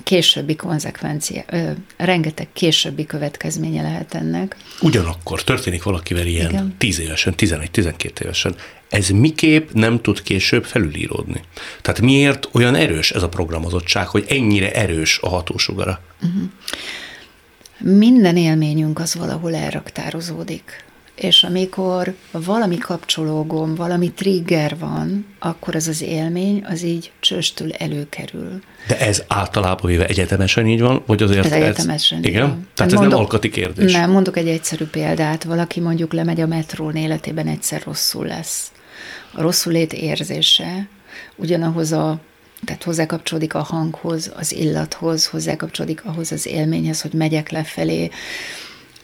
későbbi 0.06 0.56
konzekvencia, 0.56 1.44
ö, 1.50 1.70
rengeteg 1.96 2.48
későbbi 2.52 3.06
következménye 3.06 3.82
lehet 3.82 4.14
ennek. 4.14 4.56
Ugyanakkor 4.80 5.44
történik 5.44 5.82
valakivel 5.82 6.26
ilyen 6.26 6.50
Igen. 6.50 6.74
10 6.78 6.98
évesen, 6.98 7.34
11-12 7.36 8.20
évesen. 8.20 8.54
Ez 8.88 9.08
miképp 9.08 9.70
nem 9.72 10.00
tud 10.00 10.22
később 10.22 10.64
felülíródni? 10.64 11.42
Tehát 11.82 12.00
miért 12.00 12.48
olyan 12.52 12.74
erős 12.74 13.10
ez 13.10 13.22
a 13.22 13.28
programozottság, 13.28 14.06
hogy 14.06 14.24
ennyire 14.28 14.72
erős 14.72 15.18
a 15.22 15.28
hatósugara? 15.28 16.00
Uh-huh. 16.22 16.42
Minden 17.98 18.36
élményünk 18.36 18.98
az 18.98 19.14
valahol 19.14 19.54
elraktározódik 19.54 20.84
és 21.16 21.42
amikor 21.42 22.14
valami 22.30 22.78
kapcsológom, 22.78 23.74
valami 23.74 24.12
trigger 24.12 24.78
van, 24.78 25.26
akkor 25.38 25.74
az 25.74 25.88
az 25.88 26.02
élmény, 26.02 26.64
az 26.64 26.82
így 26.82 27.12
csöstül 27.20 27.72
előkerül. 27.72 28.60
De 28.88 28.98
ez 28.98 29.24
általában 29.26 29.90
véve 29.90 30.06
egyetemesen 30.06 30.66
így 30.66 30.80
van, 30.80 31.02
vagy 31.06 31.22
azért 31.22 31.44
ez? 31.44 31.52
egyetemesen 31.52 32.18
ez, 32.18 32.24
Igen? 32.24 32.48
Van. 32.48 32.68
Tehát 32.74 32.92
mondok, 32.92 33.10
ez 33.10 33.12
nem 33.12 33.24
alkati 33.24 33.48
kérdés. 33.48 33.92
Nem, 33.92 34.10
mondok 34.10 34.36
egy 34.36 34.48
egyszerű 34.48 34.84
példát. 34.84 35.44
Valaki 35.44 35.80
mondjuk 35.80 36.12
lemegy 36.12 36.40
a 36.40 36.46
metrón 36.46 36.96
életében, 36.96 37.46
egyszer 37.46 37.82
rosszul 37.84 38.26
lesz. 38.26 38.72
A 39.32 39.42
rosszulét 39.42 39.92
érzése 39.92 40.88
ugyanahoz 41.36 41.92
a 41.92 42.20
tehát 42.64 42.82
hozzákapcsolódik 42.82 43.54
a 43.54 43.62
hanghoz, 43.62 44.32
az 44.36 44.52
illathoz, 44.52 45.26
hozzákapcsolódik 45.26 46.04
ahhoz 46.04 46.32
az 46.32 46.46
élményhez, 46.46 47.00
hogy 47.00 47.12
megyek 47.12 47.50
lefelé, 47.50 48.10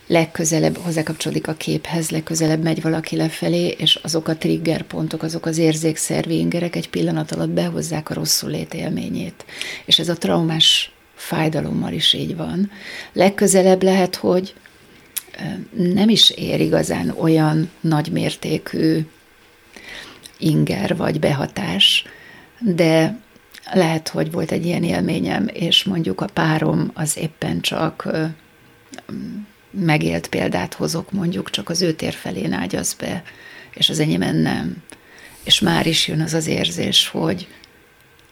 legközelebb 0.06 0.76
hozzákapcsolódik 0.76 1.48
a 1.48 1.54
képhez, 1.54 2.10
legközelebb 2.10 2.62
megy 2.62 2.82
valaki 2.82 3.16
lefelé, 3.16 3.66
és 3.66 3.94
azok 3.94 4.28
a 4.28 4.36
trigger 4.36 4.82
pontok, 4.82 5.22
azok 5.22 5.46
az 5.46 5.58
érzékszervi 5.58 6.38
ingerek 6.38 6.76
egy 6.76 6.90
pillanat 6.90 7.32
alatt 7.32 7.50
behozzák 7.50 8.10
a 8.10 8.14
rosszul 8.14 8.50
lét 8.50 8.74
élményét. 8.74 9.44
És 9.84 9.98
ez 9.98 10.08
a 10.08 10.18
traumás 10.18 10.92
fájdalommal 11.14 11.92
is 11.92 12.12
így 12.12 12.36
van. 12.36 12.70
Legközelebb 13.12 13.82
lehet, 13.82 14.16
hogy 14.16 14.54
nem 15.72 16.08
is 16.08 16.30
ér 16.30 16.60
igazán 16.60 17.14
olyan 17.18 17.70
nagymértékű 17.80 19.06
inger 20.38 20.96
vagy 20.96 21.18
behatás, 21.18 22.04
de 22.58 23.18
lehet, 23.72 24.08
hogy 24.08 24.32
volt 24.32 24.50
egy 24.50 24.66
ilyen 24.66 24.84
élményem, 24.84 25.48
és 25.52 25.84
mondjuk 25.84 26.20
a 26.20 26.26
párom 26.26 26.90
az 26.94 27.16
éppen 27.16 27.60
csak 27.60 28.08
megélt 29.72 30.26
példát 30.26 30.74
hozok, 30.74 31.12
mondjuk 31.12 31.50
csak 31.50 31.68
az 31.68 31.82
ő 31.82 31.92
tér 31.92 32.12
felén 32.12 32.52
ágyaz 32.52 32.94
be, 32.94 33.22
és 33.74 33.88
az 33.88 33.98
enyémen 33.98 34.36
nem. 34.36 34.76
És 35.44 35.60
már 35.60 35.86
is 35.86 36.08
jön 36.08 36.20
az 36.20 36.34
az 36.34 36.46
érzés, 36.46 37.08
hogy 37.08 37.48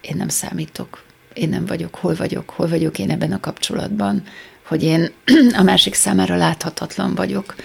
én 0.01 0.15
nem 0.17 0.29
számítok, 0.29 1.03
én 1.33 1.49
nem 1.49 1.65
vagyok, 1.65 1.95
hol 1.95 2.15
vagyok, 2.15 2.49
hol 2.49 2.67
vagyok 2.67 2.99
én 2.99 3.09
ebben 3.11 3.31
a 3.31 3.39
kapcsolatban, 3.39 4.23
hogy 4.67 4.83
én 4.83 5.11
a 5.59 5.63
másik 5.63 5.93
számára 5.93 6.35
láthatatlan 6.35 7.15
vagyok. 7.15 7.55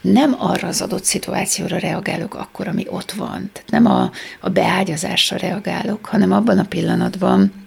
Nem 0.00 0.34
arra 0.38 0.68
az 0.68 0.80
adott 0.80 1.04
szituációra 1.04 1.78
reagálok 1.78 2.34
akkor, 2.34 2.68
ami 2.68 2.86
ott 2.88 3.12
van. 3.12 3.50
Tehát 3.52 3.70
nem 3.70 3.86
a, 3.86 4.10
a 4.40 4.48
beágyazásra 4.48 5.36
reagálok, 5.36 6.06
hanem 6.06 6.32
abban 6.32 6.58
a 6.58 6.64
pillanatban, 6.64 7.63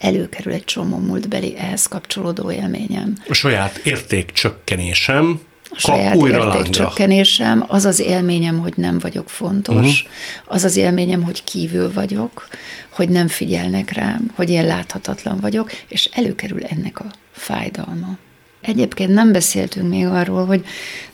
előkerül 0.00 0.52
egy 0.52 0.64
csomó 0.64 0.96
múltbeli 0.96 1.56
ehhez 1.56 1.86
kapcsolódó 1.86 2.50
élményem. 2.50 3.14
A 3.28 3.34
saját 3.34 3.76
értékcsökkenésem 3.76 5.40
a 5.70 5.78
saját 5.78 6.14
értékcsökkenésem, 6.14 7.64
az 7.66 7.84
az 7.84 8.00
élményem, 8.00 8.58
hogy 8.58 8.72
nem 8.76 8.98
vagyok 8.98 9.30
fontos, 9.30 9.74
uh-huh. 9.74 10.10
az 10.44 10.64
az 10.64 10.76
élményem, 10.76 11.22
hogy 11.22 11.44
kívül 11.44 11.92
vagyok, 11.92 12.48
hogy 12.88 13.08
nem 13.08 13.28
figyelnek 13.28 13.92
rám, 13.92 14.30
hogy 14.34 14.50
én 14.50 14.66
láthatatlan 14.66 15.40
vagyok, 15.40 15.72
és 15.88 16.04
előkerül 16.12 16.64
ennek 16.64 17.00
a 17.00 17.06
fájdalma. 17.32 18.18
Egyébként 18.60 19.10
nem 19.10 19.32
beszéltünk 19.32 19.88
még 19.88 20.06
arról, 20.06 20.46
hogy 20.46 20.64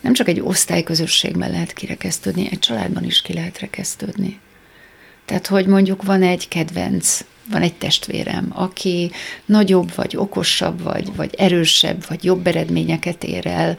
nem 0.00 0.12
csak 0.12 0.28
egy 0.28 0.40
osztályközösségben 0.40 1.50
lehet 1.50 1.72
kirekesztődni, 1.72 2.48
egy 2.50 2.58
családban 2.58 3.04
is 3.04 3.22
ki 3.22 3.32
lehet 3.32 3.58
rekesztődni. 3.58 4.40
Tehát, 5.24 5.46
hogy 5.46 5.66
mondjuk 5.66 6.02
van 6.02 6.22
egy 6.22 6.48
kedvenc 6.48 7.24
van 7.50 7.62
egy 7.62 7.74
testvérem, 7.74 8.50
aki 8.54 9.10
nagyobb, 9.44 9.94
vagy 9.94 10.16
okosabb, 10.16 10.82
vagy, 10.82 11.16
vagy 11.16 11.34
erősebb, 11.34 12.04
vagy 12.08 12.24
jobb 12.24 12.46
eredményeket 12.46 13.24
ér 13.24 13.46
el, 13.46 13.76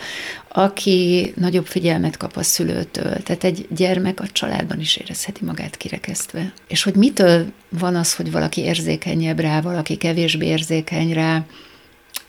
aki 0.47 1.33
nagyobb 1.35 1.65
figyelmet 1.65 2.17
kap 2.17 2.37
a 2.37 2.43
szülőtől. 2.43 3.23
Tehát 3.23 3.43
egy 3.43 3.67
gyermek 3.69 4.19
a 4.19 4.27
családban 4.27 4.79
is 4.79 4.95
érezheti 4.95 5.45
magát 5.45 5.77
kirekesztve. 5.77 6.53
És 6.67 6.83
hogy 6.83 6.95
mitől 6.95 7.45
van 7.69 7.95
az, 7.95 8.15
hogy 8.15 8.31
valaki 8.31 8.61
érzékenyebb 8.61 9.39
rá, 9.39 9.61
valaki 9.61 9.95
kevésbé 9.95 10.45
érzékeny 10.45 11.13
rá, 11.13 11.45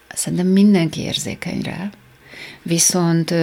szerintem 0.08 0.46
mindenki 0.46 1.00
érzékeny 1.00 1.62
rá. 1.62 1.90
Viszont 2.62 3.34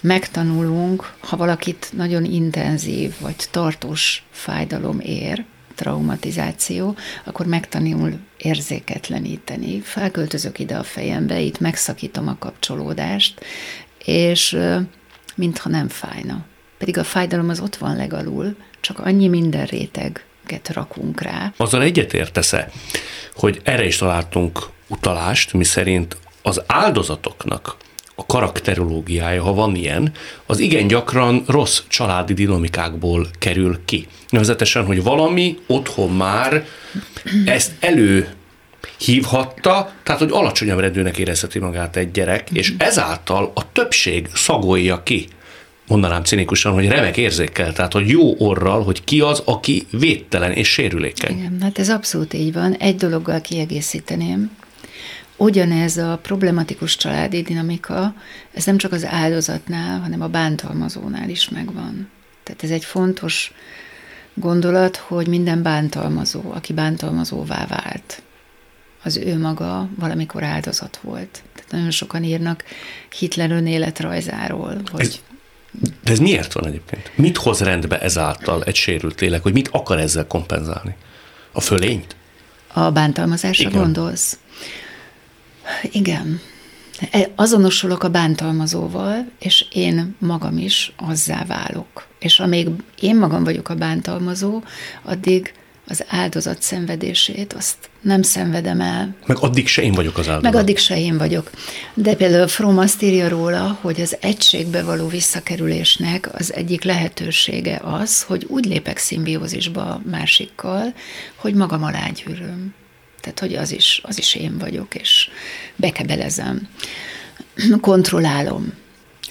megtanulunk, 0.00 1.12
ha 1.20 1.36
valakit 1.36 1.88
nagyon 1.96 2.24
intenzív 2.24 3.14
vagy 3.20 3.36
tartós 3.50 4.24
fájdalom 4.30 5.00
ér, 5.00 5.44
traumatizáció, 5.76 6.96
akkor 7.24 7.46
megtanul 7.46 8.18
érzéketleníteni. 8.36 9.80
Felköltözök 9.80 10.58
ide 10.58 10.76
a 10.76 10.82
fejembe, 10.82 11.40
itt 11.40 11.60
megszakítom 11.60 12.28
a 12.28 12.36
kapcsolódást, 12.38 13.44
és 14.04 14.58
mintha 15.34 15.68
nem 15.68 15.88
fájna. 15.88 16.44
Pedig 16.78 16.98
a 16.98 17.04
fájdalom 17.04 17.48
az 17.48 17.60
ott 17.60 17.76
van 17.76 17.96
legalul, 17.96 18.56
csak 18.80 18.98
annyi 18.98 19.28
minden 19.28 19.66
réteget 19.66 20.68
rakunk 20.72 21.20
rá. 21.20 21.52
Azzal 21.56 21.82
egyetértesz-e, 21.82 22.70
hogy 23.34 23.60
erre 23.64 23.84
is 23.84 23.96
találtunk 23.96 24.68
utalást, 24.86 25.52
mi 25.52 25.64
szerint 25.64 26.16
az 26.42 26.62
áldozatoknak 26.66 27.76
a 28.18 28.26
karakterológiája, 28.26 29.42
ha 29.42 29.54
van 29.54 29.74
ilyen, 29.74 30.12
az 30.46 30.58
igen 30.58 30.86
gyakran 30.86 31.44
rossz 31.46 31.82
családi 31.88 32.34
dinamikákból 32.34 33.26
kerül 33.38 33.80
ki. 33.84 34.06
Nevezetesen, 34.28 34.84
hogy 34.84 35.02
valami 35.02 35.58
otthon 35.66 36.10
már 36.10 36.64
ezt 37.44 37.72
elő 37.80 38.28
hívhatta, 38.98 39.92
tehát 40.02 40.20
hogy 40.20 40.30
alacsonyabb 40.32 40.78
rendőnek 40.78 41.18
érezheti 41.18 41.58
magát 41.58 41.96
egy 41.96 42.10
gyerek, 42.10 42.50
és 42.50 42.74
ezáltal 42.78 43.52
a 43.54 43.72
többség 43.72 44.28
szagolja 44.34 45.02
ki 45.02 45.28
mondanám 45.86 46.24
cinikusan, 46.24 46.72
hogy 46.72 46.88
remek 46.88 47.16
érzékkel, 47.16 47.72
tehát 47.72 47.92
hogy 47.92 48.08
jó 48.08 48.34
orral, 48.38 48.82
hogy 48.82 49.04
ki 49.04 49.20
az, 49.20 49.42
aki 49.44 49.86
védtelen 49.90 50.52
és 50.52 50.68
sérülékeny. 50.68 51.36
Igen, 51.36 51.58
hát 51.60 51.78
ez 51.78 51.90
abszolút 51.90 52.34
így 52.34 52.52
van. 52.52 52.72
Egy 52.72 52.96
dologgal 52.96 53.40
kiegészíteném, 53.40 54.50
ugyanez 55.36 55.96
a 55.96 56.18
problematikus 56.22 56.96
családi 56.96 57.42
dinamika, 57.42 58.14
ez 58.52 58.64
nem 58.64 58.76
csak 58.76 58.92
az 58.92 59.04
áldozatnál, 59.04 60.00
hanem 60.00 60.20
a 60.22 60.28
bántalmazónál 60.28 61.28
is 61.28 61.48
megvan. 61.48 62.08
Tehát 62.42 62.62
ez 62.62 62.70
egy 62.70 62.84
fontos 62.84 63.52
gondolat, 64.34 64.96
hogy 64.96 65.26
minden 65.26 65.62
bántalmazó, 65.62 66.52
aki 66.52 66.72
bántalmazóvá 66.72 67.66
vált, 67.66 68.22
az 69.02 69.16
ő 69.16 69.38
maga 69.38 69.88
valamikor 69.98 70.42
áldozat 70.42 70.98
volt. 71.02 71.42
Tehát 71.54 71.70
nagyon 71.70 71.90
sokan 71.90 72.24
írnak 72.24 72.64
Hitler 73.18 73.50
önéletrajzáról, 73.50 74.80
hogy... 74.92 75.00
Ez, 75.00 75.20
de 76.04 76.12
ez 76.12 76.18
miért 76.18 76.52
van 76.52 76.66
egyébként? 76.66 77.10
Mit 77.14 77.36
hoz 77.36 77.60
rendbe 77.60 78.00
ezáltal 78.00 78.62
egy 78.62 78.74
sérült 78.74 79.20
lélek, 79.20 79.42
hogy 79.42 79.52
mit 79.52 79.68
akar 79.68 79.98
ezzel 79.98 80.26
kompenzálni? 80.26 80.96
A 81.52 81.60
fölényt? 81.60 82.16
A 82.72 82.90
bántalmazásra 82.90 83.68
Igen. 83.68 83.82
gondolsz? 83.82 84.38
Igen. 85.82 86.40
E, 87.10 87.30
azonosulok 87.34 88.02
a 88.02 88.08
bántalmazóval, 88.08 89.28
és 89.38 89.66
én 89.72 90.16
magam 90.18 90.58
is 90.58 90.92
azzá 90.96 91.44
válok. 91.44 92.06
És 92.18 92.40
amíg 92.40 92.68
én 93.00 93.16
magam 93.16 93.44
vagyok 93.44 93.68
a 93.68 93.74
bántalmazó, 93.74 94.62
addig 95.02 95.52
az 95.88 96.04
áldozat 96.08 96.62
szenvedését, 96.62 97.52
azt 97.52 97.76
nem 98.00 98.22
szenvedem 98.22 98.80
el. 98.80 99.14
Meg 99.26 99.36
addig 99.38 99.68
se 99.68 99.82
én 99.82 99.92
vagyok 99.92 100.18
az 100.18 100.28
áldozat. 100.28 100.52
Meg 100.52 100.62
addig 100.62 100.78
se 100.78 100.98
én 100.98 101.18
vagyok. 101.18 101.50
De 101.94 102.14
például 102.14 102.48
Fromm 102.48 102.78
azt 102.78 103.02
írja 103.02 103.28
róla, 103.28 103.78
hogy 103.80 104.00
az 104.00 104.16
egységbe 104.20 104.82
való 104.82 105.06
visszakerülésnek 105.08 106.28
az 106.34 106.54
egyik 106.54 106.84
lehetősége 106.84 107.80
az, 107.82 108.22
hogy 108.22 108.44
úgy 108.48 108.64
lépek 108.64 108.98
szimbiózisba 108.98 110.00
másikkal, 110.10 110.94
hogy 111.34 111.54
magam 111.54 111.82
alá 111.82 112.08
gyűröm. 112.08 112.74
Tehát, 113.26 113.40
hogy 113.40 113.54
az 113.54 113.72
is, 113.72 114.00
az 114.04 114.18
is 114.18 114.34
én 114.34 114.58
vagyok, 114.58 114.94
és 114.94 115.28
bekebelezem, 115.76 116.68
kontrollálom. 117.80 118.72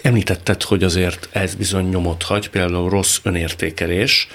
Említetted, 0.02 0.64
hogy 0.64 0.84
azért 0.84 1.30
ez 1.32 1.56
bizony 1.56 1.90
nyomot 1.90 2.24
hagy, 2.24 2.50
például 2.50 2.90
rossz 2.90 3.20
önértékelés, 3.24 4.28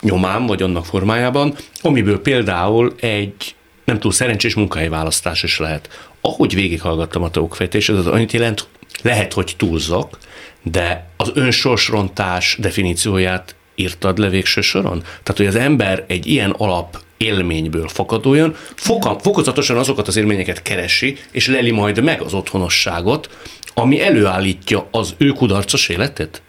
nyomám, 0.00 0.46
vagy 0.46 0.62
annak 0.62 0.86
formájában, 0.86 1.56
amiből 1.80 2.22
például 2.22 2.94
egy 3.00 3.54
nem 3.84 3.98
túl 3.98 4.12
szerencsés 4.12 4.54
munkahelyválasztás 4.54 5.42
is 5.42 5.58
lehet. 5.58 6.10
Ahogy 6.20 6.54
végighallgattam 6.54 7.22
a 7.22 7.30
te 7.30 7.40
okfejtésed, 7.40 7.96
az 7.96 8.06
annyit 8.06 8.32
jelent, 8.32 8.68
lehet, 9.02 9.32
hogy 9.32 9.54
túlzok, 9.56 10.18
de 10.62 11.08
az 11.16 11.30
önsorsrontás 11.34 12.56
definícióját 12.60 13.54
írtad 13.74 14.18
le 14.18 14.28
végső 14.28 14.60
soron? 14.60 15.00
Tehát, 15.00 15.36
hogy 15.36 15.46
az 15.46 15.54
ember 15.54 16.04
egy 16.06 16.26
ilyen 16.26 16.50
alap 16.50 17.06
élményből 17.18 17.88
fakadóan, 17.88 18.54
foka, 18.74 19.18
fokozatosan 19.18 19.76
azokat 19.76 20.08
az 20.08 20.16
élményeket 20.16 20.62
keresi, 20.62 21.16
és 21.30 21.48
leli 21.48 21.70
majd 21.70 22.02
meg 22.02 22.20
az 22.20 22.34
otthonosságot, 22.34 23.28
ami 23.74 24.02
előállítja 24.02 24.88
az 24.90 25.14
ő 25.16 25.28
kudarcos 25.28 25.88
életet? 25.88 26.42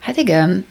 Hát 0.00 0.16
igen, 0.16 0.66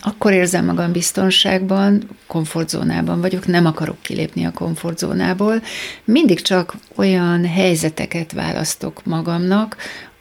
akkor 0.00 0.32
érzem 0.32 0.64
magam 0.64 0.92
biztonságban, 0.92 2.08
komfortzónában 2.26 3.20
vagyok, 3.20 3.46
nem 3.46 3.66
akarok 3.66 4.02
kilépni 4.02 4.44
a 4.44 4.52
komfortzónából. 4.52 5.62
Mindig 6.04 6.40
csak 6.40 6.74
olyan 6.96 7.46
helyzeteket 7.46 8.32
választok 8.32 9.04
magamnak, 9.04 9.76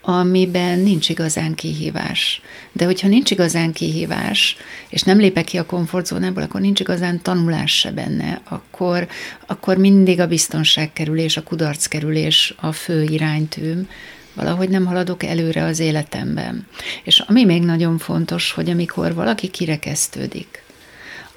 amiben 0.10 0.80
nincs 0.80 1.10
igazán 1.10 1.56
kihívás. 1.56 2.42
De 2.72 2.86
hogyha 2.86 3.08
nincs 3.08 3.32
igazán 3.32 3.74
kihívás, 3.74 4.58
és 4.90 5.02
nem 5.02 5.18
lépek 5.18 5.46
ki 5.46 5.58
a 5.58 5.66
komfortzónából, 5.66 6.44
akkor 6.44 6.62
nincs 6.62 6.80
igazán 6.80 7.22
tanulás 7.22 7.78
se 7.78 7.92
benne, 7.92 8.42
akkor, 8.50 9.08
akkor 9.46 9.78
mindig 9.78 10.20
a 10.20 10.28
biztonságkerülés, 10.28 11.38
a 11.38 11.44
kudarckerülés 11.44 12.54
a 12.60 12.72
fő 12.72 13.04
iránytűm, 13.04 13.90
valahogy 14.34 14.70
nem 14.70 14.86
haladok 14.86 15.24
előre 15.24 15.64
az 15.64 15.80
életemben. 15.80 16.68
És 17.04 17.20
ami 17.20 17.46
még 17.46 17.64
nagyon 17.64 17.98
fontos, 17.98 18.52
hogy 18.52 18.70
amikor 18.70 19.14
valaki 19.14 19.48
kirekesztődik, 19.48 20.64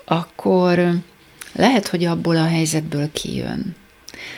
akkor 0.05 0.95
lehet, 1.53 1.89
hogy 1.89 2.05
abból 2.05 2.37
a 2.37 2.47
helyzetből 2.47 3.13
kijön 3.13 3.75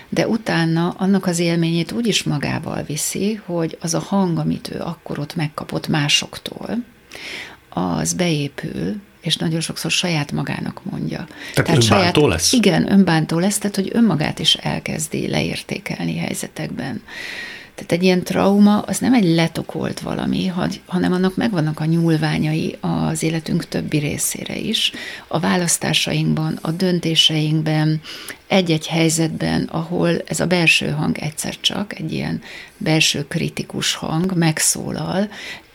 de 0.08 0.28
utána 0.28 0.88
annak 0.88 1.26
az 1.26 1.38
élményét 1.38 1.92
úgy 1.92 2.06
is 2.06 2.22
magával 2.22 2.82
viszi, 2.82 3.40
hogy 3.44 3.78
az 3.80 3.94
a 3.94 3.98
hang, 3.98 4.38
amit 4.38 4.70
ő 4.74 4.80
akkor 4.80 5.18
ott 5.18 5.34
megkapott 5.36 5.88
másoktól, 5.88 6.84
az 7.68 8.12
beépül, 8.12 9.00
és 9.20 9.36
nagyon 9.36 9.60
sokszor 9.60 9.90
saját 9.90 10.32
magának 10.32 10.80
mondja. 10.90 11.26
Tehát, 11.26 11.54
tehát 11.54 11.82
önbántó 11.82 12.20
saját, 12.20 12.32
lesz? 12.32 12.52
Igen, 12.52 12.92
önbántó 12.92 13.38
lesz, 13.38 13.58
tehát 13.58 13.76
hogy 13.76 13.90
önmagát 13.92 14.38
is 14.38 14.54
elkezdi 14.54 15.28
leértékelni 15.28 16.16
helyzetekben. 16.16 17.02
Tehát 17.74 17.92
egy 17.92 18.02
ilyen 18.02 18.22
trauma 18.22 18.80
az 18.80 18.98
nem 18.98 19.14
egy 19.14 19.24
letokolt 19.24 20.00
valami, 20.00 20.52
hanem 20.86 21.12
annak 21.12 21.36
megvannak 21.36 21.80
a 21.80 21.84
nyúlványai 21.84 22.76
az 22.80 23.22
életünk 23.22 23.68
többi 23.68 23.98
részére 23.98 24.56
is. 24.56 24.92
A 25.26 25.38
választásainkban, 25.38 26.58
a 26.60 26.70
döntéseinkben, 26.70 28.00
egy-egy 28.46 28.86
helyzetben, 28.86 29.62
ahol 29.62 30.22
ez 30.26 30.40
a 30.40 30.46
belső 30.46 30.90
hang 30.90 31.18
egyszer 31.18 31.60
csak, 31.60 31.98
egy 31.98 32.12
ilyen 32.12 32.42
belső 32.76 33.26
kritikus 33.28 33.94
hang 33.94 34.36
megszólal, 34.36 35.28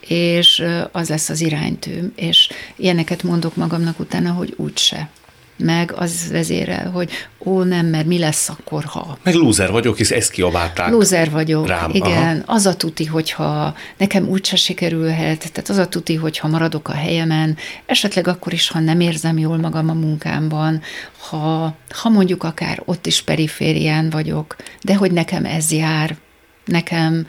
és 0.08 0.64
az 0.92 1.10
lesz 1.10 1.30
az 1.30 1.42
iránytű, 1.42 2.12
és 2.16 2.50
ilyeneket 2.76 3.24
mondok 3.24 3.56
magamnak 3.56 4.00
utána, 4.00 4.32
hogy 4.32 4.54
úgyse 4.58 5.10
meg 5.58 5.94
az 5.96 6.28
vezérel, 6.32 6.90
hogy 6.90 7.12
ó, 7.46 7.64
nem, 7.64 7.86
mert 7.86 8.06
mi 8.06 8.20
lesz 8.20 8.50
akkor, 8.50 8.84
ha. 8.84 9.18
Meg 9.24 9.34
lúzer 9.34 9.72
vagyok, 9.72 9.98
hisz 9.98 10.12
ezt 10.12 10.32
kiabálták. 10.32 10.90
Lúzer 10.90 11.32
vagyok, 11.32 11.68
rám. 11.68 11.90
igen. 11.94 12.44
Aha. 12.46 12.56
Az 12.56 12.66
a 12.66 12.76
tuti, 12.76 13.06
hogyha 13.06 13.76
nekem 13.98 14.28
úgyse 14.28 14.56
sikerülhet, 14.56 15.52
tehát 15.52 15.70
az 15.70 15.78
a 15.78 15.88
tuti, 15.88 16.16
hogyha 16.16 16.48
maradok 16.48 16.88
a 16.88 16.94
helyemen, 16.94 17.58
esetleg 17.86 18.28
akkor 18.28 18.54
is, 18.54 18.70
ha 18.70 18.80
nem 18.80 19.00
érzem 19.00 19.38
jól 19.38 19.58
magam 19.58 19.90
a 19.90 19.94
munkámban, 19.94 20.82
ha, 21.30 21.76
ha 21.90 22.10
mondjuk 22.10 22.44
akár 22.44 22.82
ott 22.86 23.06
is 23.06 23.22
periférián 23.22 24.10
vagyok, 24.10 24.56
de 24.82 24.96
hogy 24.96 25.12
nekem 25.12 25.46
ez 25.46 25.72
jár, 25.72 26.18
nekem 26.66 27.28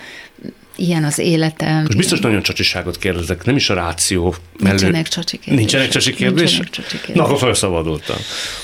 ilyen 0.79 1.05
az 1.05 1.19
életem. 1.19 1.83
Most 1.83 1.97
biztos 1.97 2.21
nagyon 2.21 2.43
csacsiságot 2.43 2.99
kérdezek, 2.99 3.45
nem 3.45 3.57
is 3.57 3.71
a 3.71 3.75
ráció 3.75 4.35
mellett. 4.59 4.81
Nincsenek 4.81 5.09
csacsi 5.09 5.38
kérdések. 5.38 5.59
Nincsenek 5.59 5.88
csacsi 5.88 6.14
kérdés? 6.14 6.41
Nincsenek 6.43 6.71
csacsi 6.71 6.97
kérdés. 6.97 7.17
Na, 7.17 7.25
akkor 7.25 7.38
felszabadultam. 7.38 8.17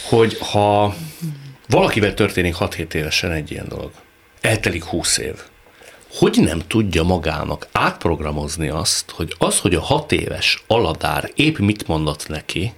Hogy 0.02 0.36
ha 0.38 0.94
valakivel 1.68 2.14
történik 2.14 2.54
6-7 2.58 2.94
évesen 2.94 3.30
egy 3.30 3.50
ilyen 3.50 3.68
dolog, 3.68 3.90
eltelik 4.40 4.84
20 4.84 5.18
év, 5.18 5.34
hogy 6.12 6.38
nem 6.40 6.62
tudja 6.66 7.02
magának 7.02 7.68
átprogramozni 7.72 8.68
azt, 8.68 9.10
hogy 9.10 9.34
az, 9.38 9.58
hogy 9.58 9.74
a 9.74 9.80
hat 9.80 10.12
éves 10.12 10.64
aladár 10.66 11.30
épp 11.34 11.58
mit 11.58 11.86
mondott 11.86 12.28
neki, 12.28 12.72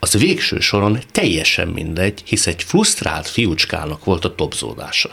az 0.00 0.18
végső 0.18 0.60
soron 0.60 0.98
teljesen 1.12 1.68
mindegy, 1.68 2.22
hisz 2.24 2.46
egy 2.46 2.62
frusztrált 2.62 3.28
fiúcskának 3.28 4.04
volt 4.04 4.24
a 4.24 4.34
topzódása. 4.34 5.10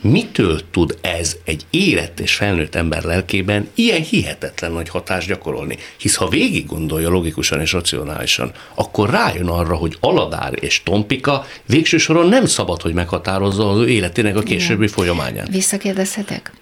Mitől 0.00 0.60
tud 0.70 0.98
ez 1.00 1.36
egy 1.44 1.66
érett 1.70 2.20
és 2.20 2.34
felnőtt 2.34 2.74
ember 2.74 3.02
lelkében 3.02 3.68
ilyen 3.74 4.02
hihetetlen 4.02 4.72
nagy 4.72 4.88
hatást 4.88 5.28
gyakorolni? 5.28 5.76
Hisz 5.96 6.14
ha 6.14 6.28
végig 6.28 6.66
gondolja 6.66 7.08
logikusan 7.08 7.60
és 7.60 7.72
racionálisan, 7.72 8.52
akkor 8.74 9.10
rájön 9.10 9.46
arra, 9.48 9.74
hogy 9.74 9.96
Aladár 10.00 10.52
és 10.60 10.82
Tompika 10.82 11.46
végső 11.66 11.98
soron 11.98 12.28
nem 12.28 12.46
szabad, 12.46 12.82
hogy 12.82 12.94
meghatározza 12.94 13.70
az 13.70 13.78
ő 13.78 13.88
életének 13.88 14.36
a 14.36 14.42
későbbi 14.42 14.82
Igen. 14.82 14.94
folyamányát. 14.94 15.48
Visszakérdezhetek? 15.48 16.52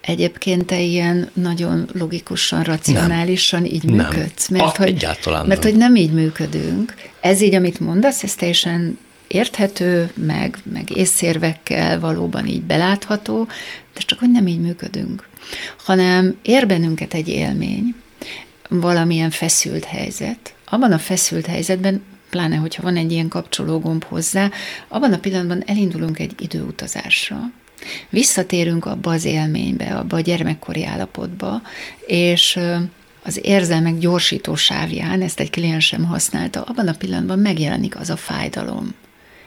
Egyébként 0.00 0.66
te 0.66 0.80
ilyen 0.80 1.30
nagyon 1.32 1.88
logikusan, 1.92 2.62
racionálisan 2.62 3.62
nem. 3.62 3.70
így 3.70 3.84
működsz. 3.84 4.48
Mert, 4.48 4.64
ah, 4.64 4.74
hogy, 4.74 5.06
mert 5.26 5.46
nem. 5.46 5.58
hogy 5.62 5.76
nem 5.76 5.96
így 5.96 6.12
működünk. 6.12 6.94
Ez 7.20 7.40
így, 7.40 7.54
amit 7.54 7.80
mondasz, 7.80 8.22
ez 8.22 8.34
teljesen 8.34 8.98
érthető, 9.32 10.10
meg, 10.14 10.58
meg 10.72 10.96
észérvekkel 10.96 12.00
valóban 12.00 12.46
így 12.46 12.62
belátható, 12.62 13.46
de 13.94 14.00
csak 14.00 14.18
hogy 14.18 14.30
nem 14.30 14.46
így 14.46 14.60
működünk, 14.60 15.28
hanem 15.84 16.36
ér 16.42 16.66
bennünket 16.66 17.14
egy 17.14 17.28
élmény, 17.28 17.94
valamilyen 18.68 19.30
feszült 19.30 19.84
helyzet. 19.84 20.54
Abban 20.64 20.92
a 20.92 20.98
feszült 20.98 21.46
helyzetben, 21.46 22.02
pláne 22.30 22.56
hogyha 22.56 22.82
van 22.82 22.96
egy 22.96 23.12
ilyen 23.12 23.28
kapcsológomb 23.28 24.04
hozzá, 24.04 24.50
abban 24.88 25.12
a 25.12 25.18
pillanatban 25.18 25.62
elindulunk 25.66 26.18
egy 26.18 26.32
időutazásra, 26.38 27.50
visszatérünk 28.10 28.84
abba 28.84 29.10
az 29.10 29.24
élménybe, 29.24 29.96
abba 29.96 30.16
a 30.16 30.20
gyermekkori 30.20 30.84
állapotba, 30.84 31.62
és 32.06 32.58
az 33.24 33.40
érzelmek 33.42 33.98
gyorsító 33.98 34.54
sávján, 34.54 35.22
ezt 35.22 35.40
egy 35.40 35.50
kliensem 35.50 36.04
használta, 36.04 36.62
abban 36.62 36.88
a 36.88 36.94
pillanatban 36.94 37.38
megjelenik 37.38 37.96
az 37.96 38.10
a 38.10 38.16
fájdalom, 38.16 38.94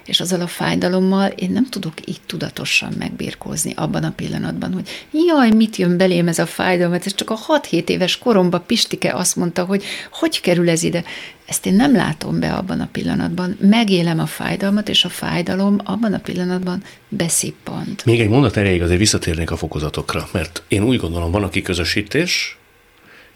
és 0.05 0.19
azzal 0.19 0.41
a 0.41 0.47
fájdalommal 0.47 1.29
én 1.29 1.51
nem 1.51 1.69
tudok 1.69 1.93
így 2.05 2.21
tudatosan 2.25 2.93
megbírkózni 2.97 3.73
abban 3.75 4.03
a 4.03 4.13
pillanatban, 4.15 4.73
hogy 4.73 4.89
jaj, 5.27 5.51
mit 5.51 5.75
jön 5.75 5.97
belém 5.97 6.27
ez 6.27 6.39
a 6.39 6.45
fájdalom, 6.45 6.91
hát 6.91 7.05
ez 7.05 7.15
csak 7.15 7.29
a 7.29 7.37
6-7 7.61 7.89
éves 7.89 8.17
koromban 8.17 8.63
Pistike 8.65 9.13
azt 9.13 9.35
mondta, 9.35 9.63
hogy 9.63 9.83
hogy 10.11 10.41
kerül 10.41 10.69
ez 10.69 10.83
ide. 10.83 11.03
Ezt 11.45 11.65
én 11.65 11.73
nem 11.73 11.95
látom 11.95 12.39
be 12.39 12.53
abban 12.53 12.79
a 12.79 12.89
pillanatban. 12.91 13.57
Megélem 13.59 14.19
a 14.19 14.25
fájdalmat, 14.25 14.89
és 14.89 15.05
a 15.05 15.09
fájdalom 15.09 15.77
abban 15.83 16.13
a 16.13 16.19
pillanatban 16.19 16.83
beszippant. 17.09 18.05
Még 18.05 18.19
egy 18.19 18.29
mondat 18.29 18.57
erejéig 18.57 18.81
azért 18.81 18.99
visszatérnék 18.99 19.51
a 19.51 19.57
fokozatokra, 19.57 20.27
mert 20.31 20.63
én 20.67 20.83
úgy 20.83 20.97
gondolom, 20.97 21.31
van 21.31 21.43
a 21.43 21.49
kiközösítés, 21.49 22.57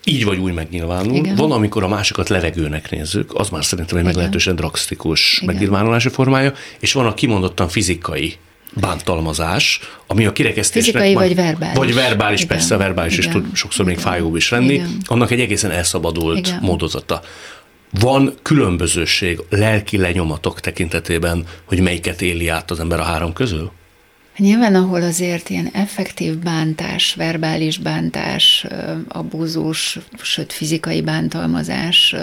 így 0.03 0.25
vagy 0.25 0.37
úgy 0.37 0.53
megnyilvánul. 0.53 1.15
Igen. 1.15 1.35
Van, 1.35 1.51
amikor 1.51 1.83
a 1.83 1.87
másikat 1.87 2.29
levegőnek 2.29 2.89
nézzük, 2.89 3.31
az 3.33 3.49
már 3.49 3.65
szerintem 3.65 3.95
egy 3.95 4.01
Igen. 4.01 4.13
meglehetősen 4.13 4.55
drasztikus 4.55 5.39
Igen. 5.41 5.53
megnyilvánulási 5.53 6.09
formája, 6.09 6.53
és 6.79 6.93
van 6.93 7.05
a 7.05 7.13
kimondottan 7.13 7.67
fizikai 7.67 8.35
bántalmazás, 8.73 9.79
ami 10.07 10.25
a 10.25 10.31
kirekesztésre... 10.31 10.99
Fizikai 10.99 11.13
vagy 11.27 11.35
verbális. 11.35 11.77
Vagy 11.77 11.93
verbális, 11.93 12.41
Igen. 12.41 12.57
persze, 12.57 12.77
verbális 12.77 13.17
Igen. 13.17 13.25
is 13.27 13.33
tud 13.33 13.55
sokszor 13.55 13.85
Igen. 13.85 13.95
még 13.95 14.05
fájóbb 14.05 14.35
is 14.35 14.49
lenni. 14.49 14.73
Igen. 14.73 14.97
Annak 15.05 15.31
egy 15.31 15.39
egészen 15.39 15.71
elszabadult 15.71 16.47
Igen. 16.47 16.59
módozata. 16.61 17.21
Van 17.99 18.33
különbözőség 18.41 19.39
lelki 19.49 19.97
lenyomatok 19.97 20.59
tekintetében, 20.59 21.45
hogy 21.65 21.79
melyiket 21.79 22.21
éli 22.21 22.47
át 22.47 22.71
az 22.71 22.79
ember 22.79 22.99
a 22.99 23.03
három 23.03 23.33
közül? 23.33 23.71
Nyilván, 24.39 24.75
ahol 24.75 25.01
azért 25.01 25.49
ilyen 25.49 25.69
effektív 25.73 26.37
bántás, 26.37 27.13
verbális 27.13 27.77
bántás, 27.77 28.65
abúzus, 29.07 29.99
sőt 30.21 30.53
fizikai 30.53 31.01
bántalmazás 31.01 32.15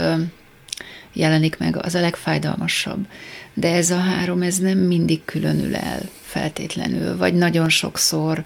jelenik 1.12 1.59
meg, 1.59 1.76
az 1.76 1.94
a 1.94 2.00
legfájdalmasabb. 2.00 3.07
De 3.55 3.74
ez 3.74 3.90
a 3.90 3.98
három, 3.98 4.42
ez 4.42 4.59
nem 4.59 4.79
mindig 4.79 5.24
különül 5.24 5.76
el 5.76 6.00
feltétlenül, 6.22 7.16
vagy 7.16 7.35
nagyon 7.35 7.68
sokszor 7.68 8.44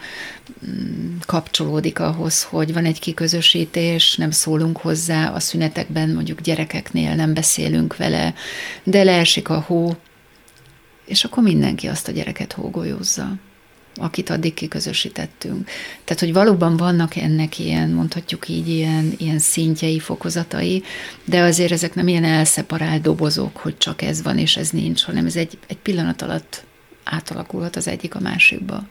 mm, 0.66 1.16
kapcsolódik 1.26 1.98
ahhoz, 1.98 2.42
hogy 2.42 2.72
van 2.72 2.84
egy 2.84 2.98
kiközösítés, 2.98 4.16
nem 4.16 4.30
szólunk 4.30 4.76
hozzá, 4.76 5.28
a 5.28 5.40
szünetekben 5.40 6.08
mondjuk 6.08 6.40
gyerekeknél 6.40 7.14
nem 7.14 7.34
beszélünk 7.34 7.96
vele, 7.96 8.34
de 8.82 9.02
leesik 9.02 9.48
a 9.48 9.60
hó, 9.60 9.96
és 11.04 11.24
akkor 11.24 11.42
mindenki 11.42 11.86
azt 11.86 12.08
a 12.08 12.12
gyereket 12.12 12.52
hógolyózza 12.52 13.38
akit 13.94 14.30
addig 14.30 14.54
kiközösítettünk. 14.54 15.68
Tehát, 16.04 16.22
hogy 16.22 16.32
valóban 16.32 16.76
vannak 16.76 17.16
ennek 17.16 17.58
ilyen, 17.58 17.88
mondhatjuk 17.90 18.48
így, 18.48 18.68
ilyen, 18.68 19.12
ilyen 19.16 19.38
szintjei, 19.38 19.98
fokozatai, 19.98 20.82
de 21.24 21.40
azért 21.40 21.72
ezek 21.72 21.94
nem 21.94 22.08
ilyen 22.08 22.24
elszeparált 22.24 23.02
dobozok, 23.02 23.56
hogy 23.56 23.78
csak 23.78 24.02
ez 24.02 24.22
van 24.22 24.38
és 24.38 24.56
ez 24.56 24.70
nincs, 24.70 25.02
hanem 25.02 25.26
ez 25.26 25.36
egy, 25.36 25.58
egy 25.66 25.78
pillanat 25.78 26.22
alatt 26.22 26.64
átalakulhat 27.04 27.76
az 27.76 27.88
egyik 27.88 28.14
a 28.14 28.20
másikba. 28.20 28.82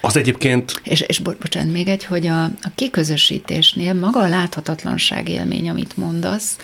Az 0.00 0.16
egyébként... 0.16 0.80
És, 0.82 1.00
és 1.00 1.18
bo- 1.18 1.38
bocsánat, 1.38 1.72
még 1.72 1.88
egy, 1.88 2.04
hogy 2.04 2.26
a, 2.26 2.44
a 2.44 2.70
kiközösítésnél 2.74 3.94
maga 3.94 4.20
a 4.20 4.28
láthatatlanság 4.28 5.28
élmény, 5.28 5.68
amit 5.68 5.96
mondasz, 5.96 6.56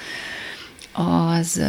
az 0.92 1.62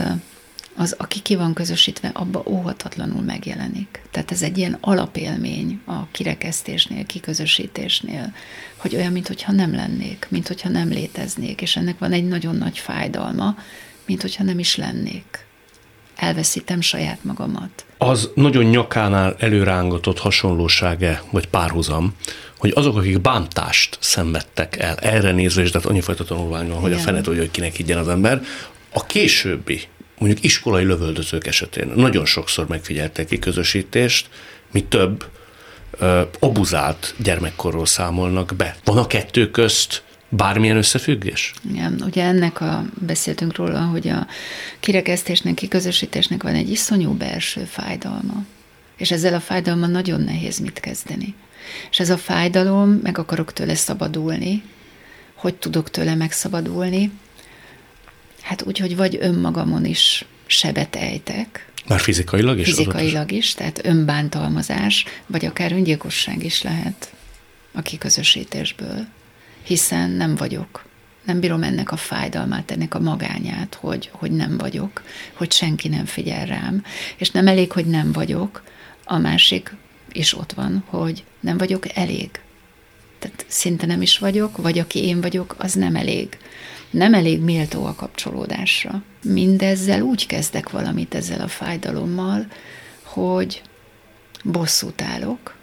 az, 0.76 0.96
aki 0.98 1.20
ki 1.20 1.36
van 1.36 1.54
közösítve, 1.54 2.12
abba 2.14 2.44
óhatatlanul 2.46 3.22
megjelenik. 3.22 4.02
Tehát 4.12 4.32
ez 4.32 4.42
egy 4.42 4.58
ilyen 4.58 4.78
alapélmény 4.82 5.82
a 5.86 6.08
kirekesztésnél, 6.12 7.06
kiközösítésnél, 7.06 8.34
hogy 8.78 8.96
olyan, 8.96 9.12
mintha 9.12 9.52
nem 9.52 9.76
lennék, 9.76 10.28
mintha 10.30 10.70
nem 10.70 10.90
léteznék, 10.90 11.62
és 11.62 11.76
ennek 11.76 12.00
van 12.00 12.12
egy 12.12 12.28
nagyon 12.28 12.56
nagy 12.56 12.78
fájdalma, 12.78 13.56
mintha 14.06 14.44
nem 14.44 14.60
is 14.60 14.76
lennék. 14.76 15.46
Elveszítem 16.16 16.82
saját 16.82 17.24
magamat. 17.24 17.86
Az 17.98 18.30
nagyon 18.36 18.64
nyakánál 18.64 19.36
előrángatott 19.40 20.20
hasonlósága, 20.20 21.22
vagy 21.32 21.48
párhuzam, 21.48 22.16
hogy 22.58 22.72
azok, 22.76 22.98
akik 22.98 23.22
bántást 23.22 23.98
szenvedtek 24.02 24.78
el, 24.78 24.96
erre 24.96 25.32
nézve, 25.32 25.62
és 25.62 25.72
tehát 25.72 25.88
annyifajta 25.88 26.24
tanulmány 26.24 26.70
van, 26.70 26.80
hogy 26.80 26.94
a 26.94 26.98
fene 26.98 27.22
tudja, 27.22 27.42
hogy 27.42 27.52
kinek 27.52 27.76
higgyen 27.76 27.98
az 27.98 28.08
ember, 28.08 28.42
a 28.94 29.06
későbbi 29.06 29.82
mondjuk 30.22 30.44
iskolai 30.44 30.84
lövöldözők 30.84 31.48
esetén 31.48 31.92
nagyon 31.96 32.26
sokszor 32.26 32.68
megfigyeltek 32.68 33.28
ki 33.28 33.40
közösítést, 33.40 34.30
mi 34.72 34.84
több 34.84 35.26
ö, 35.92 36.22
obuzált 36.40 37.14
gyermekkorról 37.18 37.86
számolnak 37.86 38.54
be. 38.58 38.76
Van 38.84 38.98
a 38.98 39.08
kettő 39.08 39.52
közt 39.52 40.04
bármilyen 40.30 40.78
összefüggés? 40.78 41.54
Igen, 41.70 42.02
ugye 42.06 42.24
ennek 42.24 42.62
a, 42.62 42.86
beszéltünk 43.06 43.56
róla, 43.56 43.80
hogy 43.80 44.08
a 44.08 44.28
kirekesztésnek, 44.80 45.54
kiközösítésnek 45.54 46.44
van 46.44 46.56
egy 46.56 46.70
iszonyú 46.70 47.12
belső 47.14 47.64
fájdalma. 47.64 48.46
És 48.98 49.12
ezzel 49.12 49.34
a 49.34 49.40
fájdalommal 49.40 49.90
nagyon 49.90 50.22
nehéz 50.22 50.60
mit 50.60 50.80
kezdeni. 50.80 51.36
És 51.92 52.00
ez 52.00 52.10
a 52.10 52.18
fájdalom, 52.18 52.90
meg 52.90 53.18
akarok 53.18 53.54
tőle 53.54 53.76
szabadulni, 53.76 54.64
hogy 55.36 55.56
tudok 55.56 55.90
tőle 55.90 56.16
megszabadulni, 56.16 57.12
Hát 58.42 58.62
úgy, 58.62 58.78
hogy 58.78 58.96
vagy 58.96 59.18
önmagamon 59.22 59.86
is 59.86 60.26
sebet 60.46 60.96
ejtek. 60.96 61.72
Már 61.88 62.00
fizikailag 62.00 62.60
is? 62.60 62.66
Fizikailag 62.66 63.32
is, 63.32 63.54
tehát 63.54 63.86
önbántalmazás, 63.86 65.06
vagy 65.28 65.46
akár 65.46 65.72
öngyilkosság 65.72 66.44
is 66.44 66.62
lehet 66.62 67.14
a 67.72 67.82
kiközösítésből. 67.82 69.06
Hiszen 69.64 70.10
nem 70.10 70.36
vagyok. 70.36 70.86
Nem 71.26 71.40
bírom 71.40 71.64
ennek 71.64 71.92
a 71.92 71.96
fájdalmát, 71.98 72.72
ennek 72.72 72.94
a 72.94 73.00
magányát, 73.00 73.78
hogy, 73.80 74.10
hogy 74.14 74.32
nem 74.32 74.58
vagyok, 74.58 75.04
hogy 75.34 75.52
senki 75.52 75.88
nem 75.88 76.06
figyel 76.06 76.46
rám. 76.46 76.84
És 77.18 77.32
nem 77.32 77.48
elég, 77.48 77.72
hogy 77.72 77.86
nem 77.86 78.12
vagyok, 78.12 78.64
a 79.06 79.18
másik 79.18 79.76
is 80.12 80.38
ott 80.38 80.54
van, 80.54 80.84
hogy 80.86 81.24
nem 81.40 81.58
vagyok 81.58 81.96
elég. 81.96 82.30
Tehát 83.20 83.46
szinte 83.48 83.86
nem 83.86 84.02
is 84.02 84.18
vagyok, 84.18 84.58
vagy 84.58 84.80
aki 84.80 85.04
én 85.04 85.22
vagyok, 85.22 85.56
az 85.58 85.74
nem 85.74 85.96
elég 85.96 86.38
nem 86.92 87.14
elég 87.14 87.42
méltó 87.42 87.86
a 87.86 87.96
kapcsolódásra. 87.96 89.04
Mindezzel 89.24 90.02
úgy 90.02 90.26
kezdek 90.26 90.70
valamit 90.70 91.16
ezzel 91.16 91.42
a 91.42 91.48
fájdalommal, 91.48 92.48
hogy 93.04 93.62
bosszút 94.44 95.02
állok, 95.02 95.56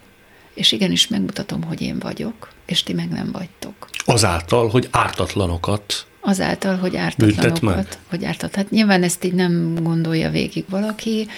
és 0.55 0.73
igenis 0.73 1.09
megmutatom, 1.09 1.63
hogy 1.63 1.81
én 1.81 1.99
vagyok, 1.99 2.49
és 2.67 2.83
ti 2.83 2.93
meg 2.93 3.09
nem 3.09 3.33
vagytok. 3.33 3.89
Azáltal, 4.05 4.69
hogy 4.69 4.89
ártatlanokat 4.91 6.07
Azáltal, 6.21 6.77
hogy 6.77 6.97
ártatlanokat, 6.97 7.99
hogy 8.09 8.25
ártat. 8.25 8.55
Hát 8.55 8.71
nyilván 8.71 9.03
ezt 9.03 9.25
így 9.25 9.33
nem 9.33 9.75
gondolja 9.83 10.31
végig 10.31 10.65
valaki, 10.69 11.29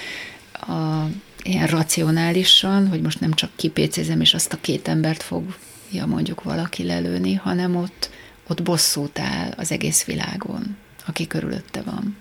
a, 0.52 1.04
ilyen 1.42 1.66
racionálisan, 1.66 2.88
hogy 2.88 3.00
most 3.00 3.20
nem 3.20 3.32
csak 3.32 3.50
kipécézem, 3.56 4.20
és 4.20 4.34
azt 4.34 4.52
a 4.52 4.58
két 4.60 4.88
embert 4.88 5.22
fogja 5.22 6.06
mondjuk 6.06 6.42
valaki 6.42 6.84
lelőni, 6.84 7.34
hanem 7.34 7.76
ott 7.76 8.10
ott 8.50 8.62
bosszút 8.62 9.18
áll 9.18 9.52
az 9.56 9.72
egész 9.72 10.04
világon, 10.04 10.76
aki 11.06 11.26
körülötte 11.26 11.82
van. 11.82 12.16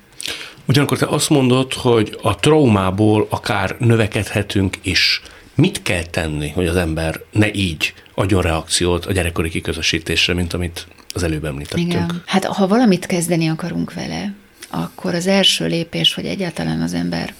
Ugyanakkor 0.66 0.98
te 0.98 1.06
azt 1.06 1.30
mondod, 1.30 1.74
hogy 1.74 2.18
a 2.22 2.36
traumából 2.36 3.28
akár 3.30 3.76
növekedhetünk 3.80 4.78
is. 4.82 5.22
Mit 5.56 5.82
kell 5.82 6.04
tenni, 6.04 6.50
hogy 6.50 6.68
az 6.68 6.76
ember 6.76 7.22
ne 7.32 7.54
így 7.54 7.94
adjon 8.16 8.42
reakciót 8.42 9.06
a 9.06 9.12
gyerekkori 9.12 9.50
kiközösítésre, 9.50 10.34
mint 10.34 10.54
amit 10.54 10.88
az 11.14 11.24
előbb 11.24 11.46
említettünk? 11.46 11.92
Igen. 11.92 12.24
Hát 12.26 12.46
ha 12.46 12.68
valamit 12.68 13.06
kezdeni 13.06 13.48
akarunk 13.48 13.94
vele, 13.94 14.34
akkor 14.70 15.16
az 15.16 15.28
első 15.28 15.68
lépés, 15.68 16.14
hogy 16.14 16.26
egyáltalán 16.26 16.82
az 16.82 16.94
ember 16.94 17.34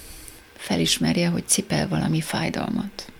felismerje, 0.56 1.28
hogy 1.28 1.42
cipel 1.46 1.88
valami 1.88 2.20
fájdalmat. 2.20 3.12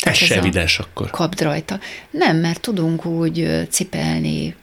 Ez 0.00 0.16
se 0.16 0.36
evidens 0.36 0.78
akkor. 0.78 1.10
Kapd 1.10 1.40
rajta. 1.40 1.80
Nem, 2.10 2.36
mert 2.36 2.60
tudunk 2.60 3.04
úgy 3.04 3.66
cipelni 3.70 4.54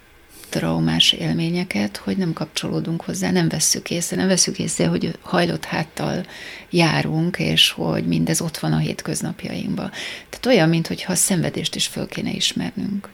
traumás 0.49 1.11
élményeket, 1.11 1.97
hogy 1.97 2.17
nem 2.17 2.33
kapcsolódunk 2.33 3.01
hozzá, 3.01 3.31
nem 3.31 3.49
vesszük 3.49 3.89
észre, 3.89 4.15
nem 4.15 4.27
vesszük 4.27 4.59
észre, 4.59 4.87
hogy 4.87 5.17
hajlott 5.21 5.65
háttal 5.65 6.25
járunk, 6.69 7.39
és 7.39 7.71
hogy 7.71 8.07
mindez 8.07 8.41
ott 8.41 8.57
van 8.57 8.73
a 8.73 8.77
hétköznapjainkban. 8.77 9.91
Tehát 10.29 10.45
olyan, 10.45 10.69
mintha 10.69 11.11
a 11.11 11.15
szenvedést 11.15 11.75
is 11.75 11.87
föl 11.87 12.07
kéne 12.07 12.31
ismernünk. 12.31 13.09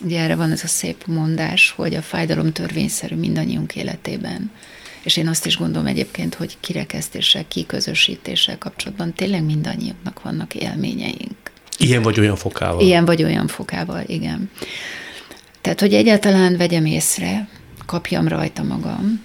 Ugye 0.00 0.20
erre 0.20 0.34
van 0.34 0.50
ez 0.50 0.64
a 0.64 0.66
szép 0.66 1.06
mondás, 1.06 1.70
hogy 1.70 1.94
a 1.94 2.02
fájdalom 2.02 2.52
törvényszerű 2.52 3.14
mindannyiunk 3.14 3.76
életében. 3.76 4.50
És 5.02 5.16
én 5.16 5.28
azt 5.28 5.46
is 5.46 5.56
gondolom 5.56 5.86
egyébként, 5.86 6.34
hogy 6.34 6.56
kirekesztéssel, 6.60 7.48
kiközösítéssel 7.48 8.58
kapcsolatban 8.58 9.12
tényleg 9.12 9.42
mindannyiunknak 9.42 10.22
vannak 10.22 10.54
élményeink. 10.54 11.36
Ilyen 11.78 12.02
vagy 12.02 12.20
olyan 12.20 12.36
fokával. 12.36 12.80
Ilyen 12.80 13.04
vagy 13.04 13.22
olyan 13.22 13.46
fokával, 13.46 14.02
igen. 14.06 14.50
Tehát, 15.64 15.80
hogy 15.80 15.94
egyáltalán 15.94 16.56
vegyem 16.56 16.86
észre, 16.86 17.48
kapjam 17.86 18.28
rajta 18.28 18.62
magam, 18.62 19.24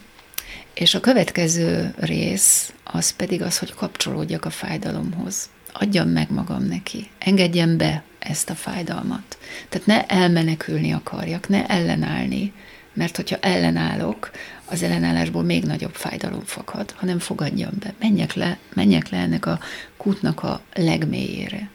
és 0.74 0.94
a 0.94 1.00
következő 1.00 1.94
rész 1.98 2.74
az 2.84 3.12
pedig 3.12 3.42
az, 3.42 3.58
hogy 3.58 3.74
kapcsolódjak 3.74 4.46
a 4.46 4.50
fájdalomhoz. 4.50 5.50
Adjam 5.74 6.10
meg 6.10 6.32
magam 6.32 6.64
neki. 6.64 7.10
Engedjem 7.18 7.78
be 7.78 8.04
ezt 8.20 8.50
a 8.50 8.56
fájdalmat. 8.56 9.38
Tehát 9.70 9.88
ne 9.88 10.06
elmenekülni 10.06 10.92
akarjak, 10.92 11.48
ne 11.48 11.66
ellenállni, 11.66 12.54
mert 12.94 13.16
hogyha 13.16 13.38
ellenállok, 13.40 14.32
az 14.66 14.84
ellenállásból 14.84 15.44
még 15.44 15.64
nagyobb 15.64 15.94
fájdalom 15.94 16.44
fakad, 16.46 16.92
hanem 16.92 17.20
fogadjam 17.20 17.74
be. 17.80 17.94
Menjek 18.00 18.34
le, 18.34 18.58
menjek 18.74 19.10
le 19.10 19.18
ennek 19.18 19.46
a 19.46 19.60
kútnak 19.98 20.44
a 20.44 20.62
legmélyére. 20.74 21.70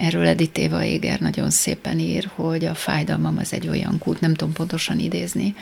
Erről 0.00 0.26
Edith 0.26 0.60
Éva 0.60 0.84
Éger 0.84 1.20
nagyon 1.20 1.50
szépen 1.50 1.98
ír, 1.98 2.30
hogy 2.34 2.64
a 2.64 2.74
fájdalmam 2.74 3.38
az 3.38 3.52
egy 3.52 3.68
olyan 3.68 3.98
kút, 3.98 4.20
nem 4.20 4.34
tudom 4.34 4.52
pontosan 4.52 4.98
idézni, 4.98 5.54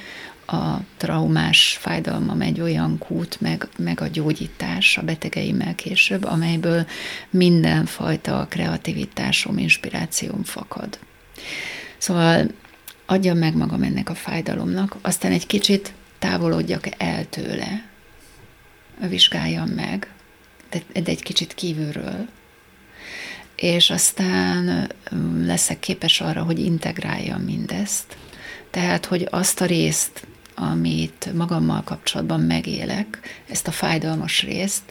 a 0.46 0.76
traumás 0.96 1.78
fájdalmam 1.80 2.40
egy 2.40 2.60
olyan 2.60 2.98
kút, 2.98 3.40
meg, 3.40 3.68
meg 3.78 4.00
a 4.00 4.06
gyógyítás 4.06 4.98
a 4.98 5.02
betegeimmel 5.02 5.74
később, 5.74 6.24
amelyből 6.24 6.86
mindenfajta 7.30 8.46
kreativitásom, 8.48 9.58
inspirációm 9.58 10.44
fakad. 10.44 10.98
Szóval 11.96 12.50
adjam 13.06 13.38
meg 13.38 13.56
magam 13.56 13.82
ennek 13.82 14.10
a 14.10 14.14
fájdalomnak, 14.14 14.96
aztán 15.00 15.32
egy 15.32 15.46
kicsit 15.46 15.92
távolodjak 16.18 16.88
el 16.98 17.28
tőle, 17.28 17.84
vizsgáljam 19.08 19.68
meg, 19.68 20.12
de, 20.70 21.00
de 21.00 21.10
egy 21.10 21.22
kicsit 21.22 21.54
kívülről, 21.54 22.28
és 23.60 23.90
aztán 23.90 24.90
leszek 25.44 25.78
képes 25.78 26.20
arra, 26.20 26.42
hogy 26.42 26.58
integráljam 26.58 27.40
mindezt. 27.40 28.16
Tehát, 28.70 29.06
hogy 29.06 29.28
azt 29.30 29.60
a 29.60 29.64
részt, 29.64 30.26
amit 30.54 31.32
magammal 31.34 31.82
kapcsolatban 31.84 32.40
megélek, 32.40 33.20
ezt 33.48 33.68
a 33.68 33.70
fájdalmas 33.70 34.42
részt, 34.42 34.82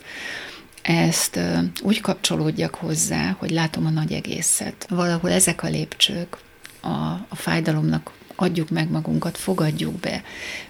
ezt 0.82 1.40
úgy 1.82 2.02
kapcsolódjak 2.02 2.76
hozzá, 2.76 3.36
hogy 3.40 3.50
látom 3.50 3.86
a 3.86 3.90
nagy 3.90 4.12
egészet. 4.12 4.86
Valahol 4.90 5.32
ezek 5.32 5.64
a 5.64 5.68
lépcsők 5.68 6.38
a, 6.82 6.88
a 7.28 7.36
fájdalomnak 7.36 8.12
adjuk 8.36 8.70
meg 8.70 8.90
magunkat, 8.90 9.38
fogadjuk 9.38 10.00
be, 10.00 10.24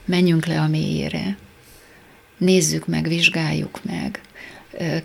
menjünk 0.05 0.45
le 0.45 0.61
a 0.61 0.67
mélyére, 0.67 1.37
nézzük 2.37 2.87
meg, 2.87 3.07
vizsgáljuk 3.07 3.79
meg, 3.83 4.21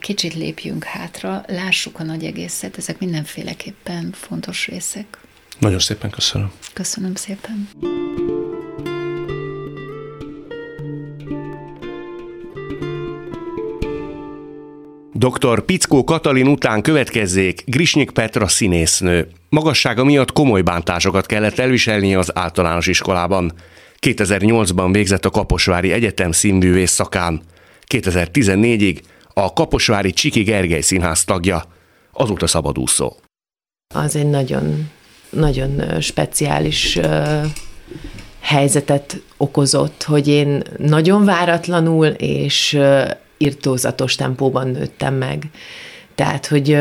kicsit 0.01 0.35
lépjünk 0.35 0.85
hátra, 0.85 1.45
lássuk 1.47 1.99
a 1.99 2.03
nagy 2.03 2.25
egészet, 2.25 2.79
ezek 2.79 2.99
mindenféleképpen 2.99 4.11
fontos 4.13 4.67
részek. 4.67 5.19
Nagyon 5.59 5.79
szépen 5.79 6.11
köszönöm. 6.11 6.53
Köszönöm 6.73 7.15
szépen. 7.15 7.69
Dr. 15.13 15.65
Pickó 15.65 16.05
Katalin 16.05 16.47
után 16.47 16.83
következzék 16.83 17.63
Grisnyik 17.67 18.11
Petra 18.11 18.49
színésznő. 18.49 19.29
Magassága 19.49 20.05
miatt 20.05 20.33
komoly 20.33 20.63
bántásokat 20.63 21.27
kellett 21.27 21.59
elviselnie 21.59 22.19
az 22.19 22.37
általános 22.37 22.87
iskolában. 22.87 23.53
2008-ban 24.01 24.89
végzett 24.93 25.25
a 25.25 25.31
Kaposvári 25.31 25.93
Egyetem 25.93 26.33
színművész 26.33 26.91
szakán. 26.91 27.43
2014-ig 27.89 29.01
a 29.35 29.53
Kaposvári 29.53 30.13
Csiki 30.13 30.43
Gergely 30.43 30.81
Színház 30.81 31.25
tagja, 31.25 31.63
azóta 32.13 32.47
szabadúszó. 32.47 33.17
Az 33.95 34.17
egy 34.17 34.31
nagyon, 34.31 34.91
nagyon 35.31 36.01
speciális 36.01 36.99
helyzetet 38.41 39.23
okozott, 39.37 40.03
hogy 40.03 40.29
én 40.29 40.63
nagyon 40.77 41.25
váratlanul 41.25 42.07
és 42.07 42.79
irtózatos 43.37 44.15
tempóban 44.15 44.69
nőttem 44.69 45.15
meg. 45.15 45.51
Tehát, 46.15 46.47
hogy 46.47 46.79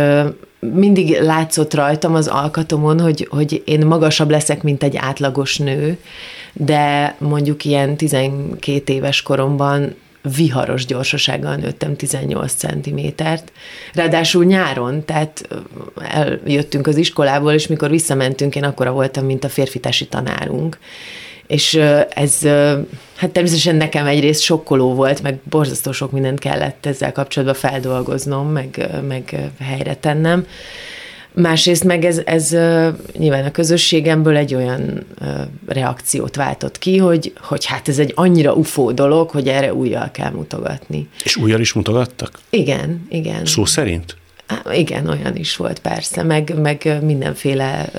mindig 0.59 1.19
látszott 1.21 1.73
rajtam 1.73 2.15
az 2.15 2.27
alkatomon, 2.27 2.99
hogy, 2.99 3.27
hogy 3.29 3.61
én 3.65 3.85
magasabb 3.85 4.29
leszek, 4.29 4.63
mint 4.63 4.83
egy 4.83 4.95
átlagos 4.97 5.57
nő, 5.57 5.97
de 6.53 7.15
mondjuk 7.19 7.65
ilyen 7.65 7.97
12 7.97 8.93
éves 8.93 9.21
koromban 9.21 9.95
viharos 10.35 10.85
gyorsasággal 10.85 11.55
nőttem 11.55 11.95
18 11.95 12.53
centimétert. 12.53 13.51
Ráadásul 13.93 14.45
nyáron, 14.45 15.05
tehát 15.05 15.47
eljöttünk 16.09 16.87
az 16.87 16.97
iskolából, 16.97 17.53
és 17.53 17.67
mikor 17.67 17.89
visszamentünk, 17.89 18.55
én 18.55 18.63
akkora 18.63 18.91
voltam, 18.91 19.25
mint 19.25 19.43
a 19.43 19.49
férfitási 19.49 20.07
tanárunk. 20.07 20.77
És 21.47 21.73
ez, 22.09 22.41
hát 23.15 23.31
természetesen 23.31 23.75
nekem 23.75 24.05
egyrészt 24.05 24.41
sokkoló 24.41 24.93
volt, 24.93 25.21
meg 25.21 25.39
borzasztó 25.49 25.91
sok 25.91 26.11
mindent 26.11 26.39
kellett 26.39 26.85
ezzel 26.85 27.11
kapcsolatban 27.11 27.57
feldolgoznom, 27.57 28.47
meg, 28.47 28.89
meg 29.07 29.51
helyre 29.59 29.95
tennem. 29.95 30.45
Másrészt 31.33 31.83
meg 31.83 32.05
ez, 32.05 32.21
ez 32.25 32.49
nyilván 33.17 33.45
a 33.45 33.51
közösségemből 33.51 34.35
egy 34.37 34.55
olyan 34.55 35.05
reakciót 35.67 36.35
váltott 36.35 36.77
ki, 36.77 36.97
hogy, 36.97 37.33
hogy 37.41 37.65
hát 37.65 37.87
ez 37.87 37.99
egy 37.99 38.11
annyira 38.15 38.53
ufó 38.53 38.91
dolog, 38.91 39.29
hogy 39.29 39.47
erre 39.47 39.73
újjal 39.73 40.11
kell 40.11 40.31
mutogatni. 40.31 41.09
És 41.23 41.35
újjal 41.35 41.59
is 41.59 41.73
mutogattak? 41.73 42.39
Igen, 42.49 43.07
igen. 43.09 43.45
Szó 43.45 43.65
szerint? 43.65 44.17
Há, 44.47 44.73
igen, 44.73 45.07
olyan 45.07 45.35
is 45.35 45.55
volt 45.55 45.79
persze, 45.79 46.23
meg, 46.23 46.53
meg 46.61 46.97
mindenféle 47.01 47.91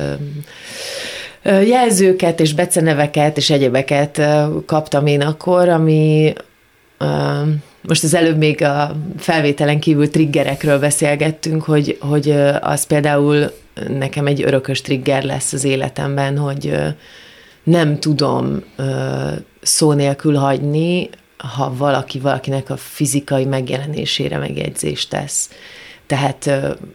jelzőket 1.44 2.40
és 2.40 2.54
beceneveket 2.54 3.36
és 3.36 3.50
egyebeket 3.50 4.20
kaptam 4.66 5.06
én 5.06 5.20
akkor, 5.20 5.68
ami 5.68 6.32
most 7.82 8.04
az 8.04 8.14
előbb 8.14 8.36
még 8.36 8.62
a 8.62 8.96
felvételen 9.18 9.80
kívül 9.80 10.10
triggerekről 10.10 10.78
beszélgettünk, 10.78 11.62
hogy, 11.62 11.98
hogy 12.00 12.30
az 12.60 12.86
például 12.86 13.52
nekem 13.88 14.26
egy 14.26 14.42
örökös 14.42 14.80
trigger 14.80 15.24
lesz 15.24 15.52
az 15.52 15.64
életemben, 15.64 16.38
hogy 16.38 16.74
nem 17.62 17.98
tudom 17.98 18.62
szó 19.62 19.92
nélkül 19.92 20.34
hagyni, 20.34 21.08
ha 21.36 21.74
valaki 21.76 22.18
valakinek 22.18 22.70
a 22.70 22.76
fizikai 22.76 23.44
megjelenésére 23.44 24.38
megjegyzést 24.38 25.10
tesz. 25.10 25.50
Tehát 26.06 26.50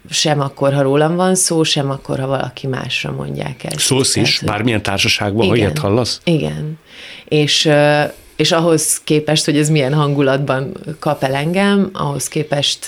sem 0.10 0.40
akkor, 0.40 0.74
ha 0.74 0.82
rólam 0.82 1.16
van 1.16 1.36
szó, 1.36 1.64
sem 1.64 1.90
akkor, 1.90 2.20
ha 2.20 2.28
valaki 2.28 2.68
másra 2.68 3.12
mondják 3.12 3.64
ezt. 3.64 3.80
Szólsz 3.80 4.16
is, 4.16 4.42
bármilyen 4.46 4.82
társaságban, 4.82 5.46
igen, 5.46 5.50
ha 5.50 5.56
ilyet 5.56 5.78
hallasz? 5.78 6.22
Igen. 6.24 6.80
És 7.26 7.70
és 8.38 8.52
ahhoz 8.52 9.02
képest, 9.04 9.46
hogy 9.46 9.58
ez 9.58 9.70
milyen 9.70 9.94
hangulatban 9.94 10.78
kap 11.00 11.24
el 11.24 11.34
engem, 11.34 11.90
ahhoz 11.94 12.28
képest 12.28 12.86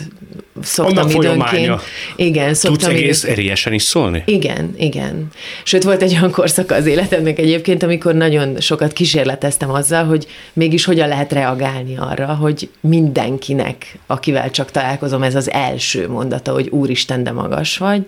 szoktam 0.61 0.97
Annak 0.97 1.13
időnként... 1.13 1.81
Igen, 2.15 2.53
szoktam 2.53 2.89
Tudsz 2.89 2.97
egész 2.97 3.23
erélyesen 3.23 3.73
is 3.73 3.83
szólni? 3.83 4.23
Igen, 4.25 4.73
igen. 4.77 5.27
Sőt, 5.63 5.83
volt 5.83 6.01
egy 6.01 6.11
olyan 6.11 6.31
korszaka 6.31 6.75
az 6.75 6.85
életemnek 6.85 7.39
egyébként, 7.39 7.83
amikor 7.83 8.13
nagyon 8.13 8.59
sokat 8.59 8.93
kísérleteztem 8.93 9.71
azzal, 9.71 10.05
hogy 10.05 10.27
mégis 10.53 10.85
hogyan 10.85 11.07
lehet 11.07 11.31
reagálni 11.31 11.97
arra, 11.97 12.27
hogy 12.27 12.69
mindenkinek, 12.79 13.97
akivel 14.07 14.51
csak 14.51 14.71
találkozom, 14.71 15.23
ez 15.23 15.35
az 15.35 15.51
első 15.51 16.09
mondata, 16.09 16.51
hogy 16.51 16.67
úristen, 16.69 17.23
de 17.23 17.31
magas 17.31 17.77
vagy, 17.77 18.05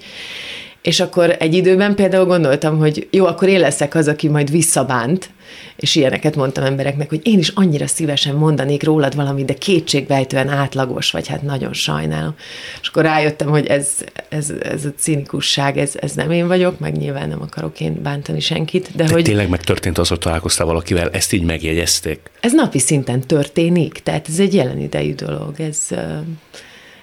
És 0.82 1.00
akkor 1.00 1.36
egy 1.40 1.54
időben 1.54 1.96
például 1.96 2.26
gondoltam, 2.26 2.78
hogy 2.78 3.08
jó, 3.12 3.26
akkor 3.26 3.48
én 3.48 3.60
leszek 3.60 3.96
az, 3.96 4.08
aki 4.08 4.28
majd 4.28 4.52
visszabánt, 4.52 5.30
és 5.76 5.96
ilyeneket 5.96 6.36
mondtam 6.36 6.64
embereknek, 6.64 7.10
hogy 7.10 7.20
én 7.24 7.38
is 7.38 7.48
annyira 7.48 7.88
szívesen 7.88 8.36
mondanék 8.36 8.84
rólad 8.84 9.16
valamit, 9.16 9.46
de 9.46 9.54
kétségbejtően 9.54 10.50
átlagos 10.50 11.12
vagy, 11.12 11.28
hát 11.28 11.42
nagyon 11.42 11.74
sajnálom. 11.74 12.36
És 12.82 12.88
akkor 12.88 13.04
rájöttem, 13.04 13.50
hogy 13.50 13.66
ez, 13.66 13.88
ez, 14.30 14.54
ez 14.62 14.86
a 14.86 14.94
cinikusság, 14.98 15.78
ez, 15.78 15.94
ez 16.00 16.12
nem 16.12 16.32
én 16.32 16.48
vagyok, 16.48 16.80
meg 16.80 16.98
nyilván 16.98 17.30
nem 17.30 17.42
akarok 17.42 17.80
én 17.80 18.02
bántani 18.02 18.40
senkit. 18.40 18.90
De, 18.96 19.04
de 19.04 19.12
hogy 19.12 19.24
tényleg 19.24 19.50
megtörtént 19.50 19.98
az, 19.98 20.08
hogy 20.08 20.20
találkoztál 20.20 20.66
valakivel, 20.66 21.10
ezt 21.10 21.34
így 21.34 21.44
megjegyezték? 21.44 22.20
Ez 22.40 22.54
napi 22.54 22.80
szinten 22.80 23.22
történik, 23.22 23.94
tehát 23.94 24.28
ez 24.28 24.40
egy 24.40 24.54
jelen 24.54 24.80
idejű 24.80 25.14
dolog. 25.14 25.60
Ez, 25.60 25.88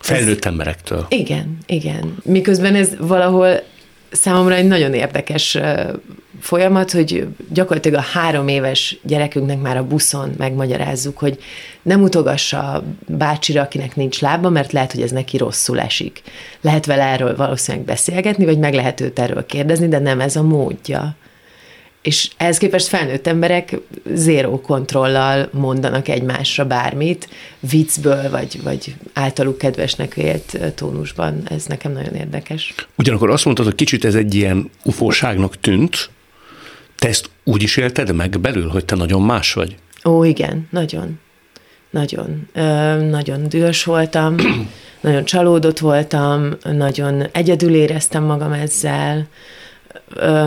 Felnőtt 0.08 0.44
emberektől. 0.44 1.06
Igen, 1.08 1.58
igen. 1.66 2.16
Miközben 2.24 2.74
ez 2.74 2.96
valahol 2.98 3.62
számomra 4.10 4.54
egy 4.54 4.66
nagyon 4.66 4.94
érdekes 4.94 5.58
folyamat, 6.40 6.90
hogy 6.90 7.26
gyakorlatilag 7.52 7.98
a 7.98 8.18
három 8.18 8.48
éves 8.48 8.98
gyerekünknek 9.02 9.60
már 9.60 9.76
a 9.76 9.86
buszon 9.86 10.34
megmagyarázzuk, 10.38 11.18
hogy 11.18 11.38
nem 11.82 12.02
utogassa 12.02 12.58
a 12.58 12.84
bácsira, 13.06 13.62
akinek 13.62 13.96
nincs 13.96 14.20
lába, 14.20 14.48
mert 14.48 14.72
lehet, 14.72 14.92
hogy 14.92 15.02
ez 15.02 15.10
neki 15.10 15.36
rosszul 15.36 15.80
esik. 15.80 16.22
Lehet 16.60 16.86
vele 16.86 17.02
erről 17.02 17.36
valószínűleg 17.36 17.86
beszélgetni, 17.86 18.44
vagy 18.44 18.58
meg 18.58 18.74
lehet 18.74 19.00
őt 19.00 19.18
erről 19.18 19.46
kérdezni, 19.46 19.88
de 19.88 19.98
nem 19.98 20.20
ez 20.20 20.36
a 20.36 20.42
módja. 20.42 21.16
És 22.02 22.30
ehhez 22.36 22.58
képest 22.58 22.86
felnőtt 22.86 23.26
emberek 23.26 23.76
zéró 24.14 24.60
kontrollal 24.60 25.48
mondanak 25.52 26.08
egymásra 26.08 26.64
bármit, 26.64 27.28
viccből, 27.60 28.30
vagy, 28.30 28.62
vagy 28.62 28.94
általuk 29.12 29.58
kedvesnek 29.58 30.16
élt 30.16 30.58
tónusban. 30.74 31.42
Ez 31.50 31.64
nekem 31.64 31.92
nagyon 31.92 32.14
érdekes. 32.14 32.74
Ugyanakkor 32.96 33.30
azt 33.30 33.44
mondtad, 33.44 33.66
hogy 33.66 33.74
kicsit 33.74 34.04
ez 34.04 34.14
egy 34.14 34.34
ilyen 34.34 34.70
ufóságnak 34.84 35.60
tűnt. 35.60 36.10
Te 36.96 37.08
ezt 37.08 37.30
úgy 37.44 37.62
is 37.62 37.76
élted 37.76 38.14
meg 38.14 38.40
belül, 38.40 38.68
hogy 38.68 38.84
te 38.84 38.94
nagyon 38.94 39.22
más 39.22 39.52
vagy? 39.52 39.76
Ó, 40.04 40.24
igen, 40.24 40.68
nagyon. 40.70 41.18
Nagyon. 41.90 42.48
Ö, 42.52 42.60
nagyon 43.08 43.48
dühös 43.48 43.84
voltam, 43.84 44.34
nagyon 45.00 45.24
csalódott 45.24 45.78
voltam, 45.78 46.56
nagyon 46.62 47.26
egyedül 47.32 47.74
éreztem 47.74 48.24
magam 48.24 48.52
ezzel, 48.52 49.28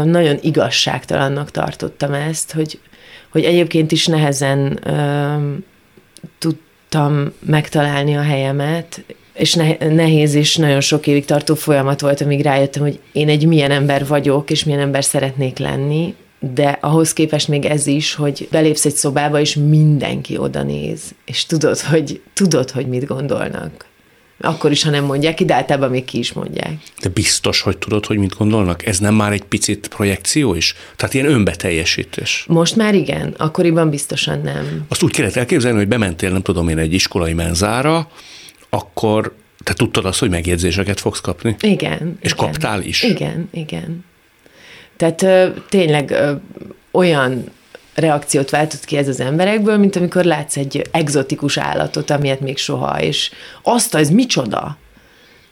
nagyon 0.04 0.38
igazságtalannak 0.41 1.52
tartottam 1.52 2.13
ezt, 2.13 2.52
hogy, 2.52 2.80
hogy 3.32 3.43
egyébként 3.43 3.91
is 3.91 4.06
nehezen 4.06 4.80
ö, 4.84 5.36
tudtam 6.39 7.34
megtalálni 7.39 8.17
a 8.17 8.21
helyemet, 8.21 9.04
és 9.34 9.54
nehéz 9.80 10.34
és 10.34 10.56
nagyon 10.56 10.82
sok 10.82 11.08
évig 11.08 11.26
tartó 11.26 11.56
folyamat 11.56 12.02
volt, 12.02 12.21
amíg 12.21 12.41
rájöttem, 12.41 12.82
hogy 12.82 13.00
én 13.12 13.30
egy 13.30 13.45
milyen 13.45 13.71
ember 13.71 14.08
vagyok, 14.08 14.50
és 14.50 14.63
milyen 14.63 14.82
ember 14.82 15.04
szeretnék 15.04 15.58
lenni, 15.58 16.15
de 16.39 16.78
ahhoz 16.82 17.13
képest 17.13 17.47
még 17.47 17.65
ez 17.65 17.88
is, 17.88 18.15
hogy 18.15 18.47
belépsz 18.52 18.86
egy 18.86 18.95
szobába, 18.95 19.39
és 19.39 19.56
mindenki 19.56 20.38
oda 20.38 20.63
néz, 20.63 21.02
és 21.26 21.45
tudod, 21.45 21.80
hogy, 21.80 22.21
tudod, 22.34 22.71
hogy 22.71 22.88
mit 22.88 23.06
gondolnak. 23.06 23.86
Akkor 24.41 24.71
is, 24.71 24.84
ha 24.84 24.89
nem 24.89 25.04
mondják 25.04 25.36
ki, 25.36 25.45
de 25.45 25.54
általában 25.54 25.89
még 25.89 26.06
ki 26.06 26.17
is 26.17 26.34
mondják. 26.34 26.73
De 27.01 27.10
biztos, 27.10 27.62
hogy 27.62 27.77
tudod, 27.77 28.06
hogy 28.06 28.17
mit 28.17 28.38
gondolnak? 28.38 28.86
Ez 28.86 28.99
nem 28.99 29.13
már 29.13 29.32
egy 29.32 29.43
picit 29.43 29.88
projekció 29.88 30.54
is? 30.54 30.75
Tehát 30.95 31.13
ilyen 31.13 31.25
önbeteljesítés. 31.25 32.45
Most 32.47 32.75
már 32.75 32.95
igen, 32.95 33.34
akkoriban 33.38 33.89
biztosan 33.89 34.41
nem. 34.41 34.86
Azt 34.88 35.04
úgy 35.04 35.12
kellett 35.12 35.36
elképzelni, 35.36 35.77
hogy 35.77 35.88
bementél, 35.88 36.32
nem 36.32 36.41
tudom 36.41 36.69
én, 36.69 36.77
egy 36.77 36.93
iskolai 36.93 37.34
menzára, 37.34 38.08
akkor 38.69 39.36
te 39.63 39.73
tudtad 39.73 40.06
azt, 40.06 40.19
hogy 40.19 40.30
megjegyzéseket 40.30 40.99
fogsz 40.99 41.21
kapni? 41.21 41.56
Igen. 41.60 42.17
És 42.21 42.32
igen. 42.32 42.45
kaptál 42.45 42.82
is? 42.82 43.04
Igen, 43.04 43.49
igen. 43.51 44.06
Tehát 44.97 45.21
ö, 45.21 45.47
tényleg 45.69 46.12
ö, 46.12 46.34
olyan 46.91 47.43
reakciót 47.95 48.49
váltott 48.49 48.86
ki 48.86 48.97
ez 48.97 49.08
az 49.08 49.19
emberekből, 49.19 49.77
mint 49.77 49.95
amikor 49.95 50.23
látsz 50.23 50.58
egy 50.58 50.82
egzotikus 50.91 51.58
állatot, 51.58 52.10
amilyet 52.10 52.39
még 52.39 52.58
soha, 52.58 53.01
és 53.01 53.32
azt, 53.63 53.95
ez 53.95 54.10
micsoda? 54.10 54.77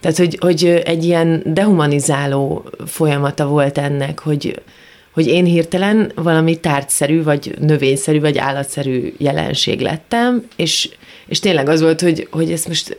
Tehát, 0.00 0.16
hogy, 0.16 0.36
hogy 0.40 0.64
egy 0.84 1.04
ilyen 1.04 1.42
dehumanizáló 1.44 2.64
folyamata 2.86 3.46
volt 3.46 3.78
ennek, 3.78 4.18
hogy, 4.18 4.62
hogy 5.10 5.26
én 5.26 5.44
hirtelen 5.44 6.12
valami 6.14 6.60
tárgyszerű, 6.60 7.22
vagy 7.22 7.54
növényszerű, 7.58 8.20
vagy 8.20 8.38
állatszerű 8.38 9.14
jelenség 9.18 9.80
lettem, 9.80 10.46
és, 10.56 10.88
és 11.30 11.38
tényleg 11.38 11.68
az 11.68 11.80
volt, 11.80 12.00
hogy, 12.00 12.28
hogy 12.30 12.52
ez 12.52 12.64
most 12.64 12.96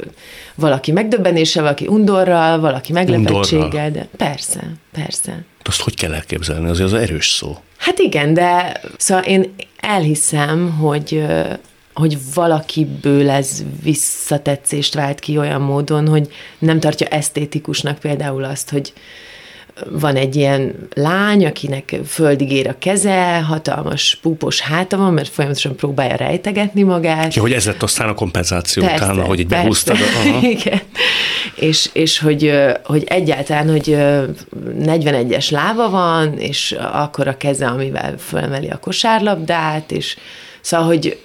valaki 0.56 0.91
megdöbbenése, 0.91 1.62
valaki 1.62 1.88
undorral, 1.88 2.60
valaki 2.60 2.91
meglepettséggel, 2.91 3.91
de 3.91 4.08
persze, 4.17 4.72
persze. 4.91 5.44
Azt 5.63 5.82
hogy 5.82 5.96
kell 5.96 6.13
elképzelni? 6.13 6.70
Azért 6.70 6.88
az 6.88 6.94
erős 6.94 7.30
szó. 7.30 7.58
Hát 7.78 8.00
igen, 8.00 8.34
de 8.34 8.82
szóval 8.98 9.24
én 9.24 9.54
elhiszem, 9.80 10.72
hogy 10.72 11.26
hogy 11.94 12.17
valakiből 12.34 13.30
ez 13.30 13.63
visszatetszést 13.84 14.94
vált 14.94 15.20
ki 15.20 15.38
olyan 15.38 15.62
módon, 15.62 16.08
hogy 16.08 16.34
nem 16.60 16.80
tartja 16.80 17.08
esztétikusnak 17.08 18.00
például 18.00 18.44
azt, 18.44 18.70
hogy 18.70 18.94
van 19.89 20.15
egy 20.15 20.36
ilyen 20.36 20.88
lány, 20.94 21.46
akinek 21.46 21.96
földig 22.06 22.52
ér 22.52 22.67
a 22.67 22.76
keze, 22.80 23.41
hatalmas 23.41 24.20
púpos 24.22 24.60
háta 24.60 24.98
van, 24.98 25.13
mert 25.13 25.30
folyamatosan 25.30 25.76
próbálja 25.76 26.15
rejtegetni 26.15 26.84
magát. 26.84 27.34
Ja, 27.34 27.41
hogy 27.41 27.54
ez 27.54 27.65
lett 27.65 27.84
aztán 27.84 28.10
a 28.10 28.13
kompenzáció 28.13 28.84
persze, 28.84 29.04
utána, 29.04 29.24
hogy 29.24 29.39
így 29.39 29.48
behúztad. 29.48 29.98
Aha. 30.26 30.48
Igen. 30.48 30.82
És, 31.56 31.89
és 31.94 32.20
hogy, 32.20 32.54
hogy 32.84 33.04
egyáltalán, 33.04 33.70
hogy 33.70 33.98
41-es 34.80 35.52
lába 35.52 35.89
van, 35.89 36.38
és 36.38 36.76
akkor 36.91 37.28
a 37.28 37.38
keze, 37.38 37.67
amivel 37.67 38.17
fölemeli 38.17 38.67
a 38.67 38.78
kosárlabdát, 38.78 39.91
és 39.91 40.17
szóval, 40.62 40.86
hogy, 40.86 41.20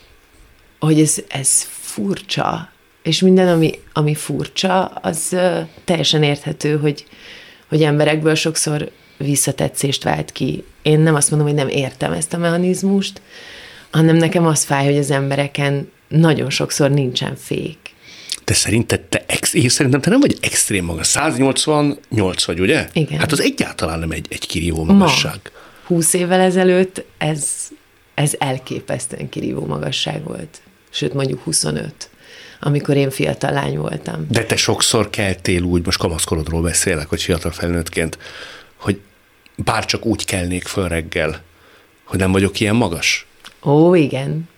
hogy 0.78 1.00
ez, 1.00 1.16
ez 1.28 1.68
furcsa, 1.70 2.68
és 3.02 3.20
minden, 3.20 3.48
ami, 3.48 3.78
ami 3.92 4.14
furcsa, 4.14 4.84
az 4.84 5.36
teljesen 5.84 6.22
érthető, 6.22 6.78
hogy, 6.78 7.04
hogy 7.68 7.82
emberekből 7.82 8.34
sokszor 8.34 8.90
visszatetszést 9.16 10.02
vált 10.02 10.32
ki. 10.32 10.64
Én 10.82 11.00
nem 11.00 11.14
azt 11.14 11.30
mondom, 11.30 11.48
hogy 11.48 11.56
nem 11.56 11.68
értem 11.68 12.12
ezt 12.12 12.32
a 12.32 12.38
mechanizmust, 12.38 13.20
hanem 13.90 14.16
nekem 14.16 14.46
az 14.46 14.64
fáj, 14.64 14.84
hogy 14.84 14.98
az 14.98 15.10
embereken 15.10 15.90
nagyon 16.08 16.50
sokszor 16.50 16.90
nincsen 16.90 17.36
fék. 17.36 17.78
De 18.44 18.54
szerinted 18.54 19.00
te, 19.00 19.24
ex, 19.26 19.54
én 19.54 19.68
szerintem 19.68 20.00
te 20.00 20.10
nem 20.10 20.20
vagy 20.20 20.36
extrém 20.40 20.84
maga. 20.84 21.02
188 21.02 22.44
vagy, 22.44 22.60
ugye? 22.60 22.88
Igen. 22.92 23.18
Hát 23.18 23.32
az 23.32 23.40
egyáltalán 23.40 23.98
nem 23.98 24.10
egy, 24.10 24.26
egy 24.30 24.46
kirívó 24.46 24.84
magasság. 24.84 25.40
Ma, 25.44 25.50
20 25.86 26.12
évvel 26.12 26.40
ezelőtt 26.40 27.04
ez, 27.18 27.48
ez 28.14 28.34
elképesztően 28.38 29.28
kirívó 29.28 29.66
magasság 29.66 30.24
volt. 30.24 30.60
Sőt, 30.90 31.14
mondjuk 31.14 31.42
25 31.42 32.10
amikor 32.66 32.96
én 32.96 33.10
fiatal 33.10 33.52
lány 33.52 33.76
voltam. 33.76 34.26
De 34.30 34.44
te 34.44 34.56
sokszor 34.56 35.10
keltél 35.10 35.62
úgy, 35.62 35.84
most 35.84 35.98
kamaszkorodról 35.98 36.62
beszélek, 36.62 37.08
hogy 37.08 37.22
fiatal 37.22 37.50
felnőttként, 37.50 38.18
hogy 38.76 39.00
bárcsak 39.56 40.06
úgy 40.06 40.24
kelnék 40.24 40.64
föl 40.64 40.88
reggel, 40.88 41.42
hogy 42.04 42.18
nem 42.18 42.32
vagyok 42.32 42.60
ilyen 42.60 42.76
magas? 42.76 43.26
Ó, 43.62 43.94
igen. 43.94 44.48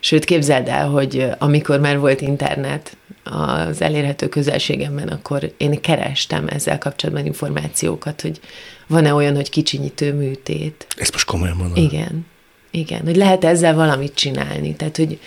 Sőt, 0.00 0.24
képzeld 0.24 0.68
el, 0.68 0.88
hogy 0.88 1.26
amikor 1.38 1.80
már 1.80 1.98
volt 1.98 2.20
internet 2.20 2.96
az 3.22 3.80
elérhető 3.80 4.28
közelségemben, 4.28 5.08
akkor 5.08 5.52
én 5.56 5.80
kerestem 5.80 6.46
ezzel 6.48 6.78
kapcsolatban 6.78 7.26
információkat, 7.26 8.20
hogy 8.20 8.40
van-e 8.86 9.14
olyan, 9.14 9.34
hogy 9.34 9.50
kicsinyítő 9.50 10.12
műtét. 10.12 10.86
Ezt 10.96 11.12
most 11.12 11.26
komolyan 11.26 11.56
mondom. 11.56 11.84
Igen. 11.84 12.26
Igen, 12.70 13.00
hogy 13.04 13.16
lehet 13.16 13.44
ezzel 13.44 13.74
valamit 13.74 14.14
csinálni. 14.14 14.74
Tehát, 14.76 14.96
hogy 14.96 15.18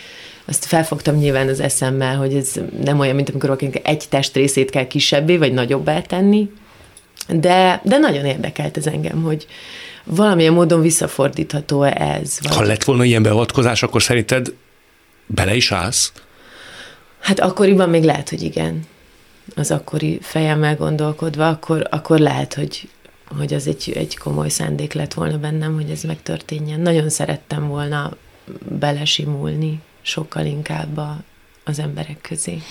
azt 0.48 0.66
felfogtam 0.66 1.16
nyilván 1.16 1.48
az 1.48 1.60
eszemmel, 1.60 2.18
hogy 2.18 2.34
ez 2.34 2.54
nem 2.84 3.00
olyan, 3.00 3.16
mint 3.16 3.30
amikor 3.30 3.50
valakinek 3.50 3.88
egy 3.88 4.06
testrészét 4.10 4.70
kell 4.70 4.88
kisebbé 4.88 5.38
vagy 5.38 5.54
nagyobbá 5.54 6.02
tenni, 6.02 6.50
de, 7.28 7.82
de 7.84 7.98
nagyon 7.98 8.26
érdekelt 8.26 8.78
ez 8.78 8.88
engem, 8.88 9.22
hogy 9.22 9.48
valamilyen 10.04 10.54
módon 10.54 10.82
visszafordítható 10.82 11.84
ez. 11.84 12.38
Vagy... 12.42 12.56
Ha 12.56 12.62
lett 12.62 12.84
volna 12.84 13.04
ilyen 13.04 13.24
beavatkozás, 13.24 13.84
akkor 13.84 14.04
szerinted 14.04 14.54
bele 15.26 15.56
is 15.56 15.72
állsz? 15.72 16.12
Hát 17.20 17.40
akkoriban 17.40 17.90
még 17.90 18.04
lehet, 18.04 18.30
hogy 18.30 18.42
igen. 18.42 18.86
Az 19.56 19.72
akkori 19.72 20.20
fejemmel 20.22 20.76
gondolkodva, 20.76 21.48
akkor, 21.48 21.88
akkor 21.90 22.20
lehet, 22.20 22.54
hogy, 22.54 22.90
hogy 23.38 23.54
az 23.54 23.68
egy, 23.68 23.92
egy 23.96 24.18
komoly 24.18 24.50
szándék 24.50 24.94
lett 24.94 25.14
volna 25.14 25.38
bennem, 25.38 25.76
hogy 25.76 25.90
ez 25.90 26.02
megtörténjen. 26.02 26.80
Nagyon 26.80 27.10
szerettem 27.10 27.68
volna 27.68 28.12
belesimulni 28.70 29.80
sokkal 30.08 30.46
inkább 30.46 30.98
a, 30.98 31.17
az 31.63 31.80
emberek 31.80 32.22
közé. 32.22 32.62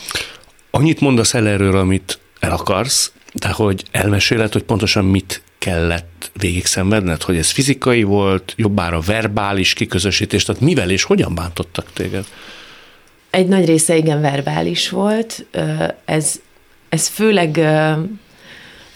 Annyit 0.70 1.00
mondasz 1.00 1.34
el 1.34 1.48
erről, 1.48 1.76
amit 1.76 2.18
el 2.40 2.52
akarsz, 2.52 3.12
de 3.32 3.48
hogy 3.48 3.84
elmeséled, 3.90 4.52
hogy 4.52 4.62
pontosan 4.62 5.04
mit 5.04 5.42
kellett 5.58 6.30
végig 6.32 6.66
szenvedned, 6.66 7.22
hogy 7.22 7.36
ez 7.36 7.50
fizikai 7.50 8.02
volt, 8.02 8.54
jobbára 8.56 9.00
verbális 9.00 9.72
kiközösítés, 9.72 10.44
tehát 10.44 10.60
mivel 10.60 10.90
és 10.90 11.02
hogyan 11.02 11.34
bántottak 11.34 11.92
téged? 11.92 12.24
Egy 13.30 13.48
nagy 13.48 13.66
része 13.66 13.96
igen 13.96 14.20
verbális 14.20 14.88
volt, 14.88 15.46
ez, 16.04 16.40
ez 16.88 17.08
főleg 17.08 17.60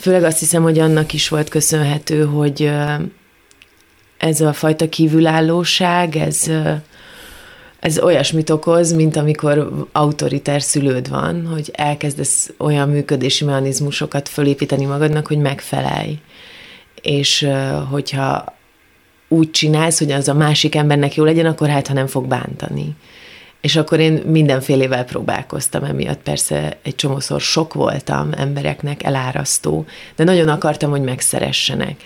Főleg 0.00 0.24
azt 0.24 0.38
hiszem, 0.38 0.62
hogy 0.62 0.79
annak 0.79 1.12
is 1.12 1.29
volt 1.29 1.48
köszönhető, 1.48 2.24
hogy 2.24 2.70
ez 4.18 4.40
a 4.40 4.53
fajta 4.53 4.88
kívülállóság, 4.88 6.16
ez, 6.16 6.50
ez 7.81 7.99
olyasmit 7.99 8.50
okoz, 8.50 8.92
mint 8.92 9.17
amikor 9.17 9.87
autoriter 9.92 10.63
szülőd 10.63 11.09
van, 11.09 11.46
hogy 11.46 11.71
elkezdesz 11.73 12.52
olyan 12.59 12.88
működési 12.88 13.44
mechanizmusokat 13.44 14.29
fölépíteni 14.29 14.85
magadnak, 14.85 15.27
hogy 15.27 15.38
megfelelj. 15.38 16.19
És 17.02 17.48
hogyha 17.90 18.44
úgy 19.29 19.50
csinálsz, 19.50 19.98
hogy 19.98 20.11
az 20.11 20.29
a 20.29 20.35
másik 20.35 20.75
embernek 20.75 21.15
jó 21.15 21.25
legyen, 21.25 21.46
akkor 21.46 21.69
hát, 21.69 21.87
ha 21.87 21.94
nem 21.94 22.07
fog 22.07 22.27
bántani. 22.27 22.96
És 23.61 23.77
akkor 23.77 24.00
én 24.00 24.13
mindenfélével 24.13 25.04
próbálkoztam 25.04 25.85
emiatt. 25.85 26.23
Persze 26.23 26.79
egy 26.83 26.94
csomószor 26.94 27.40
sok 27.40 27.75
voltam 27.75 28.31
embereknek, 28.37 29.02
elárasztó, 29.02 29.85
de 30.17 30.25
nagyon 30.25 30.48
akartam, 30.48 30.90
hogy 30.90 31.02
megszeressenek. 31.02 32.02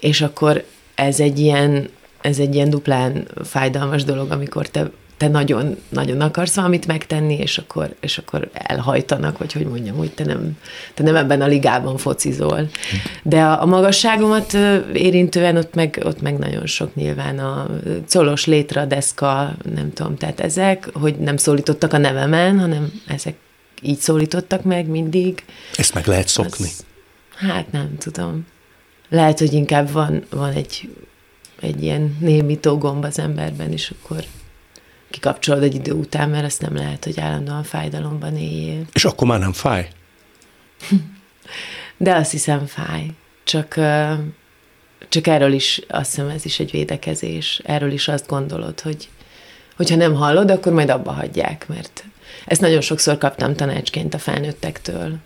És 0.00 0.20
akkor 0.20 0.64
ez 0.94 1.20
egy 1.20 1.38
ilyen, 1.38 1.88
ez 2.20 2.38
egy 2.38 2.54
ilyen 2.54 2.70
duplán 2.70 3.28
fájdalmas 3.44 4.04
dolog, 4.04 4.30
amikor 4.30 4.68
te 4.68 4.90
te 5.16 5.28
nagyon, 5.28 5.76
nagyon 5.88 6.20
akarsz 6.20 6.54
valamit 6.54 6.86
megtenni, 6.86 7.34
és 7.34 7.58
akkor, 7.58 7.94
és 8.00 8.18
akkor 8.18 8.50
elhajtanak, 8.52 9.38
vagy 9.38 9.52
hogy 9.52 9.66
mondjam, 9.66 9.96
hogy 9.96 10.10
te 10.10 10.24
nem, 10.24 10.58
te 10.94 11.02
nem 11.02 11.16
ebben 11.16 11.40
a 11.40 11.46
ligában 11.46 11.96
focizol. 11.96 12.68
De 13.22 13.42
a, 13.42 13.62
a 13.62 13.66
magasságomat 13.66 14.52
érintően 14.92 15.56
ott 15.56 15.74
meg, 15.74 16.00
ott 16.04 16.20
meg 16.20 16.38
nagyon 16.38 16.66
sok 16.66 16.94
nyilván 16.94 17.38
a 17.38 17.66
colos 18.08 18.46
létra, 18.46 18.84
deszka, 18.84 19.56
nem 19.74 19.92
tudom, 19.92 20.16
tehát 20.16 20.40
ezek, 20.40 20.88
hogy 20.92 21.16
nem 21.16 21.36
szólítottak 21.36 21.92
a 21.92 21.98
nevemen, 21.98 22.58
hanem 22.58 22.92
ezek 23.06 23.34
így 23.82 23.98
szólítottak 23.98 24.62
meg 24.62 24.86
mindig. 24.86 25.44
Ezt 25.76 25.94
meg 25.94 26.06
lehet 26.06 26.28
szokni? 26.28 26.68
Az, 26.68 26.84
hát 27.36 27.72
nem 27.72 27.96
tudom. 27.98 28.46
Lehet, 29.08 29.38
hogy 29.38 29.52
inkább 29.52 29.90
van, 29.90 30.24
van 30.30 30.52
egy, 30.52 30.88
egy 31.60 31.82
ilyen 31.82 32.16
némító 32.20 32.78
gomb 32.78 33.04
az 33.04 33.18
emberben, 33.18 33.72
és 33.72 33.92
akkor 33.98 34.24
kikapcsolod 35.16 35.62
egy 35.62 35.74
idő 35.74 35.92
után, 35.92 36.30
mert 36.30 36.44
azt 36.44 36.60
nem 36.60 36.74
lehet, 36.74 37.04
hogy 37.04 37.20
állandóan 37.20 37.62
fájdalomban 37.62 38.36
éljél. 38.36 38.82
És 38.92 39.04
akkor 39.04 39.28
már 39.28 39.38
nem 39.38 39.52
fáj? 39.52 39.88
De 41.96 42.14
azt 42.14 42.30
hiszem 42.30 42.66
fáj. 42.66 43.10
Csak, 43.44 43.74
csak 45.08 45.26
erről 45.26 45.52
is, 45.52 45.80
azt 45.88 46.10
hiszem 46.10 46.28
ez 46.28 46.44
is 46.44 46.58
egy 46.58 46.70
védekezés. 46.70 47.60
Erről 47.64 47.92
is 47.92 48.08
azt 48.08 48.26
gondolod, 48.26 48.80
hogy 48.80 49.08
hogyha 49.76 49.96
nem 49.96 50.14
hallod, 50.14 50.50
akkor 50.50 50.72
majd 50.72 50.90
abba 50.90 51.12
hagyják, 51.12 51.68
mert 51.68 52.04
ezt 52.46 52.60
nagyon 52.60 52.80
sokszor 52.80 53.18
kaptam 53.18 53.54
tanácsként 53.54 54.14
a 54.14 54.18
felnőttektől, 54.18 55.16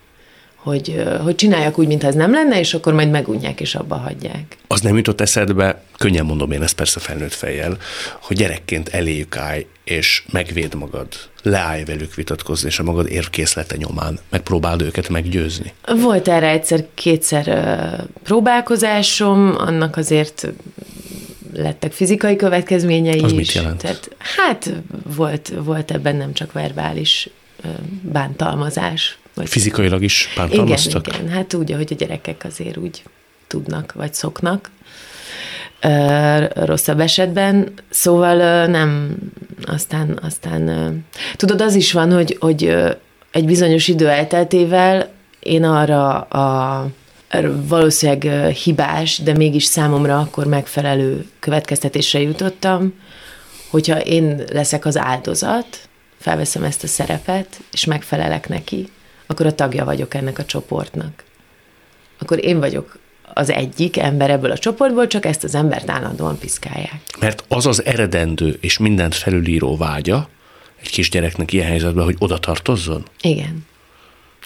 hogy, 0.63 1.03
hogy 1.23 1.35
csináljak 1.35 1.77
úgy, 1.79 1.87
mintha 1.87 2.07
ez 2.07 2.15
nem 2.15 2.31
lenne, 2.31 2.59
és 2.59 2.73
akkor 2.73 2.93
majd 2.93 3.09
megunják 3.09 3.59
és 3.61 3.75
abba 3.75 3.95
hagyják. 3.95 4.57
Az 4.67 4.81
nem 4.81 4.95
jutott 4.97 5.21
eszedbe, 5.21 5.83
könnyen 5.97 6.25
mondom 6.25 6.51
én 6.51 6.61
ezt 6.61 6.75
persze 6.75 6.99
felnőtt 6.99 7.33
fejjel, 7.33 7.77
hogy 8.21 8.37
gyerekként 8.37 8.89
eléjük 8.89 9.37
állj, 9.37 9.65
és 9.83 10.23
megvéd 10.31 10.73
magad, 10.75 11.07
leállj 11.43 11.83
velük 11.83 12.15
vitatkozni, 12.15 12.67
és 12.67 12.79
a 12.79 12.83
magad 12.83 13.07
érvkészlete 13.09 13.75
nyomán 13.75 14.19
megpróbáld 14.29 14.81
őket 14.81 15.09
meggyőzni. 15.09 15.73
Volt 16.01 16.27
erre 16.27 16.49
egyszer-kétszer 16.49 17.45
próbálkozásom, 18.23 19.55
annak 19.57 19.97
azért 19.97 20.47
lettek 21.53 21.91
fizikai 21.91 22.35
következményei 22.35 23.19
Az 23.19 23.31
is. 23.31 23.37
mit 23.37 23.51
jelent? 23.51 23.81
Tehát, 23.81 24.15
hát 24.35 24.73
volt, 25.15 25.53
volt 25.63 25.91
ebben 25.91 26.15
nem 26.15 26.33
csak 26.33 26.51
verbális 26.51 27.29
bántalmazás, 28.01 29.17
vagy 29.33 29.49
Fizikailag 29.49 30.03
is 30.03 30.33
bántalmaztak? 30.35 31.07
Igen, 31.07 31.21
igen, 31.21 31.33
hát 31.33 31.53
úgy, 31.53 31.71
hogy 31.71 31.87
a 31.91 31.95
gyerekek 31.95 32.43
azért 32.45 32.77
úgy 32.77 33.03
tudnak, 33.47 33.93
vagy 33.93 34.13
szoknak. 34.13 34.69
Rosszabb 36.53 36.99
esetben, 36.99 37.73
szóval 37.89 38.65
nem, 38.65 39.15
aztán, 39.65 40.19
aztán 40.21 41.05
tudod, 41.35 41.61
az 41.61 41.75
is 41.75 41.91
van, 41.91 42.11
hogy, 42.11 42.37
hogy 42.39 42.75
egy 43.31 43.45
bizonyos 43.45 43.87
idő 43.87 44.07
elteltével 44.07 45.09
én 45.39 45.63
arra 45.63 46.19
a 46.19 46.87
valószínűleg 47.67 48.51
hibás, 48.53 49.17
de 49.17 49.33
mégis 49.33 49.63
számomra 49.63 50.19
akkor 50.19 50.45
megfelelő 50.45 51.25
következtetésre 51.39 52.19
jutottam, 52.19 52.93
hogyha 53.69 53.99
én 53.99 54.43
leszek 54.51 54.85
az 54.85 54.97
áldozat, 54.97 55.79
felveszem 56.19 56.63
ezt 56.63 56.83
a 56.83 56.87
szerepet, 56.87 57.61
és 57.71 57.85
megfelelek 57.85 58.49
neki, 58.49 58.89
akkor 59.31 59.45
a 59.45 59.55
tagja 59.55 59.85
vagyok 59.85 60.13
ennek 60.13 60.39
a 60.39 60.45
csoportnak. 60.45 61.23
Akkor 62.19 62.45
én 62.45 62.59
vagyok 62.59 62.99
az 63.33 63.49
egyik 63.49 63.97
ember 63.97 64.29
ebből 64.29 64.51
a 64.51 64.57
csoportból, 64.57 65.07
csak 65.07 65.25
ezt 65.25 65.43
az 65.43 65.55
embert 65.55 65.89
állandóan 65.89 66.37
piszkálják. 66.37 67.01
Mert 67.19 67.43
az 67.47 67.65
az 67.65 67.85
eredendő 67.85 68.57
és 68.61 68.77
mindent 68.77 69.15
felülíró 69.15 69.77
vágya 69.77 70.29
egy 70.81 70.89
kisgyereknek 70.89 71.53
ilyen 71.53 71.67
helyzetben, 71.67 72.03
hogy 72.03 72.15
oda 72.19 72.37
tartozzon? 72.37 73.03
Igen. 73.21 73.65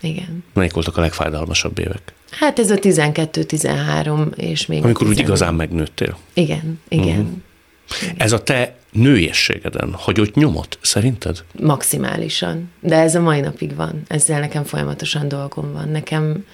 Igen. 0.02 0.44
Melyik 0.54 0.74
voltak 0.74 0.98
a 0.98 1.02
legfájdalmasabb 1.02 1.80
évek? 1.80 2.14
Hát 2.30 2.60
ez 2.60 2.72
a 2.72 2.76
12-13 2.76 4.36
és 4.36 4.66
még 4.66 4.84
Amikor 4.84 5.08
úgy 5.08 5.20
igazán 5.20 5.54
megnőttél? 5.54 6.18
Igen, 6.34 6.82
igen. 6.88 7.20
Uh-huh. 7.20 8.12
Ez 8.18 8.32
a 8.32 8.44
te 8.44 8.76
nőiességeden 8.96 9.94
hagyott 9.94 10.36
nyomot, 10.36 10.78
szerinted? 10.82 11.44
Maximálisan. 11.62 12.72
De 12.82 12.96
ez 12.96 13.16
a 13.16 13.22
mai 13.22 13.40
napig 13.40 13.76
van. 13.76 14.02
Ezzel 14.08 14.40
nekem 14.40 14.64
folyamatosan 14.64 15.28
dolgom 15.28 15.74
van. 15.74 15.90
Nekem, 15.90 16.46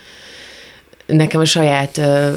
nekem 1.05 1.41
a 1.41 1.45
saját 1.45 1.97
ö, 1.97 2.35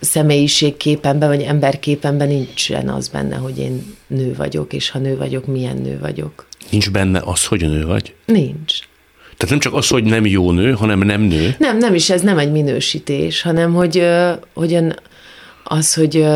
személyiségképemben, 0.00 1.28
vagy 1.28 1.42
emberképemben 1.42 2.28
nincsen 2.28 2.88
az 2.88 3.08
benne, 3.08 3.36
hogy 3.36 3.58
én 3.58 3.96
nő 4.06 4.34
vagyok, 4.34 4.72
és 4.72 4.90
ha 4.90 4.98
nő 4.98 5.16
vagyok, 5.16 5.46
milyen 5.46 5.76
nő 5.76 5.98
vagyok. 5.98 6.46
Nincs 6.70 6.90
benne 6.90 7.20
az, 7.24 7.44
hogy 7.44 7.60
nő 7.60 7.86
vagy? 7.86 8.14
Nincs. 8.24 8.78
Tehát 9.36 9.54
nem 9.54 9.58
csak 9.58 9.74
az, 9.74 9.88
hogy 9.88 10.04
nem 10.04 10.26
jó 10.26 10.52
nő, 10.52 10.72
hanem 10.72 10.98
nem 10.98 11.20
nő? 11.20 11.54
Nem, 11.58 11.78
nem 11.78 11.94
is, 11.94 12.10
ez 12.10 12.20
nem 12.22 12.38
egy 12.38 12.50
minősítés, 12.50 13.42
hanem 13.42 13.74
hogy, 13.74 14.06
hogy 14.54 14.78
az, 15.64 15.94
hogy 15.94 16.26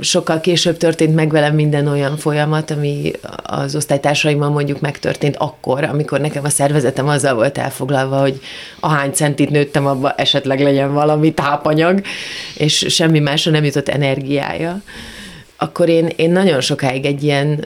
sokkal 0.00 0.40
később 0.40 0.76
történt 0.76 1.14
meg 1.14 1.30
velem 1.30 1.54
minden 1.54 1.86
olyan 1.86 2.16
folyamat, 2.16 2.70
ami 2.70 3.10
az 3.42 3.76
osztálytársaimmal 3.76 4.48
mondjuk 4.48 4.80
megtörtént 4.80 5.36
akkor, 5.36 5.84
amikor 5.84 6.20
nekem 6.20 6.44
a 6.44 6.48
szervezetem 6.48 7.08
azzal 7.08 7.34
volt 7.34 7.58
elfoglalva, 7.58 8.20
hogy 8.20 8.40
ahány 8.80 9.12
centit 9.12 9.50
nőttem, 9.50 9.86
abba 9.86 10.12
esetleg 10.12 10.60
legyen 10.60 10.92
valami 10.92 11.34
tápanyag, 11.34 12.00
és 12.54 12.86
semmi 12.88 13.18
másra 13.18 13.50
nem 13.50 13.64
jutott 13.64 13.88
energiája 13.88 14.82
akkor 15.56 15.88
én, 15.88 16.10
én 16.16 16.30
nagyon 16.30 16.60
sokáig 16.60 17.04
egy 17.04 17.22
ilyen 17.22 17.64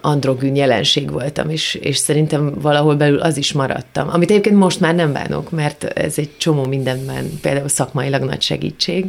androgyn 0.00 0.56
jelenség 0.56 1.10
voltam, 1.10 1.50
és, 1.50 1.74
és 1.74 1.96
szerintem 1.96 2.54
valahol 2.60 2.94
belül 2.94 3.18
az 3.18 3.36
is 3.36 3.52
maradtam. 3.52 4.08
Amit 4.12 4.30
egyébként 4.30 4.56
most 4.56 4.80
már 4.80 4.94
nem 4.94 5.12
bánok, 5.12 5.50
mert 5.50 5.84
ez 5.84 6.18
egy 6.18 6.30
csomó 6.36 6.64
mindenben, 6.64 7.38
például 7.40 7.68
szakmailag 7.68 8.22
nagy 8.22 8.42
segítség, 8.42 9.04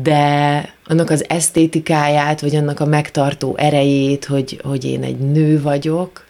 de 0.00 0.74
annak 0.84 1.10
az 1.10 1.24
esztétikáját, 1.28 2.40
vagy 2.40 2.56
annak 2.56 2.80
a 2.80 2.86
megtartó 2.86 3.56
erejét, 3.56 4.24
hogy, 4.24 4.60
hogy 4.64 4.84
én 4.84 5.02
egy 5.02 5.18
nő 5.18 5.60
vagyok, 5.62 6.26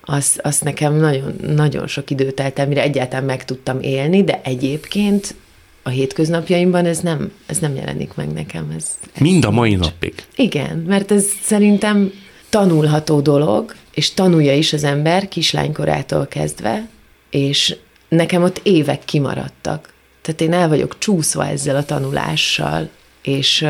azt, 0.00 0.38
azt 0.38 0.64
nekem 0.64 0.94
nagyon, 0.94 1.34
nagyon 1.54 1.86
sok 1.86 2.10
időt 2.10 2.34
telt 2.34 2.58
el, 2.58 2.66
mire 2.66 2.82
egyáltalán 2.82 3.24
meg 3.24 3.44
tudtam 3.44 3.80
élni, 3.80 4.24
de 4.24 4.40
egyébként 4.44 5.34
a 5.82 5.88
hétköznapjaimban 5.88 6.86
ez 6.86 6.98
nem, 6.98 7.32
ez 7.46 7.58
nem 7.58 7.74
jelenik 7.74 8.14
meg 8.14 8.32
nekem. 8.32 8.72
Ez, 8.76 8.86
ez 9.14 9.20
Mind 9.20 9.44
a 9.44 9.50
mai 9.50 9.74
napig? 9.74 10.14
Igen, 10.36 10.76
mert 10.78 11.10
ez 11.10 11.24
szerintem 11.42 12.12
tanulható 12.48 13.20
dolog, 13.20 13.74
és 13.94 14.14
tanulja 14.14 14.54
is 14.54 14.72
az 14.72 14.84
ember 14.84 15.28
kislánykorától 15.28 16.26
kezdve, 16.26 16.88
és 17.30 17.76
nekem 18.08 18.42
ott 18.42 18.60
évek 18.62 19.04
kimaradtak. 19.04 19.92
Tehát 20.22 20.40
én 20.40 20.52
el 20.52 20.68
vagyok 20.68 20.98
csúszva 20.98 21.46
ezzel 21.46 21.76
a 21.76 21.84
tanulással, 21.84 22.88
és, 23.22 23.66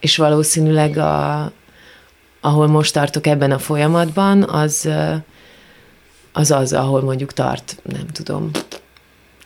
és 0.00 0.16
valószínűleg 0.16 0.96
a, 0.96 1.52
ahol 2.40 2.66
most 2.66 2.92
tartok 2.92 3.26
ebben 3.26 3.50
a 3.50 3.58
folyamatban, 3.58 4.42
az 4.42 4.88
az, 6.32 6.50
az 6.50 6.72
ahol 6.72 7.02
mondjuk 7.02 7.32
tart, 7.32 7.76
nem 7.82 8.06
tudom, 8.06 8.50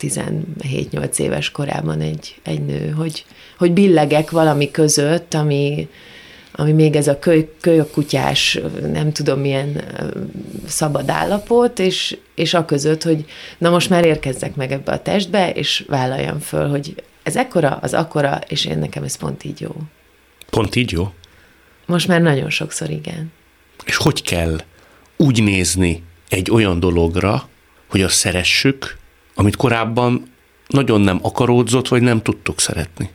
17-8 0.01 1.19
éves 1.19 1.51
korában 1.51 2.01
egy, 2.01 2.41
egy 2.43 2.65
nő, 2.65 2.91
hogy, 2.91 3.25
hogy 3.59 3.73
billegek 3.73 4.31
valami 4.31 4.71
között, 4.71 5.35
ami, 5.35 5.89
ami 6.57 6.73
még 6.73 6.97
ez 6.97 7.09
a 7.09 7.19
köly, 7.19 7.55
kölyökutyás, 7.61 8.61
nem 8.93 9.13
tudom 9.13 9.41
milyen 9.41 9.85
szabad 10.67 11.09
állapot, 11.09 11.79
és, 11.79 12.17
és 12.35 12.55
a 12.55 12.65
között, 12.65 13.03
hogy 13.03 13.25
na 13.59 13.71
most 13.71 13.91
már 13.91 14.05
érkezzek 14.05 14.55
meg 14.55 14.73
ebbe 14.73 14.93
a 14.93 15.03
testbe, 15.03 15.51
és 15.51 15.85
vállaljam 15.89 16.39
föl, 16.39 16.69
hogy 16.69 17.03
ez 17.23 17.37
ekkora, 17.37 17.79
az 17.83 17.95
akkora, 17.95 18.41
és 18.49 18.65
én 18.65 18.79
nekem 18.79 19.03
ez 19.03 19.17
pont 19.17 19.45
így 19.45 19.61
jó. 19.61 19.75
Pont 20.51 20.77
így 20.77 20.93
jó? 20.93 21.13
Most 21.87 22.09
már 22.09 22.21
nagyon 22.21 22.51
sokszor 22.51 22.91
igen. 22.91 23.33
És 23.85 23.97
hogy 23.97 24.23
kell 24.23 24.61
úgy 25.17 25.43
nézni 25.43 26.03
egy 26.29 26.51
olyan 26.51 26.81
dologra, 26.81 27.49
hogy 27.89 28.03
azt 28.03 28.17
szeressük, 28.17 28.97
amit 29.35 29.57
korábban 29.57 30.33
nagyon 30.67 31.01
nem 31.01 31.19
akaródzott, 31.23 31.89
vagy 31.89 32.03
nem 32.03 32.23
tudtuk 32.23 32.61
szeretni? 32.61 33.11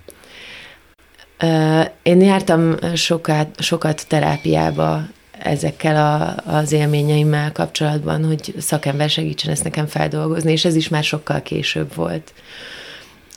Én 2.04 2.22
jártam 2.22 2.76
sokat, 2.96 3.62
sokat 3.62 4.08
terápiába 4.08 5.02
ezekkel 5.40 5.96
a, 5.96 6.36
az 6.58 6.72
élményeimmel 6.72 7.52
kapcsolatban, 7.52 8.26
hogy 8.26 8.54
szakember 8.58 9.10
segítsen 9.10 9.52
ezt 9.52 9.64
nekem 9.64 9.88
feldolgozni, 9.88 10.52
és 10.52 10.66
ez 10.66 10.76
is 10.76 10.88
már 10.88 11.04
sokkal 11.04 11.42
később 11.42 11.96
volt. 11.96 12.34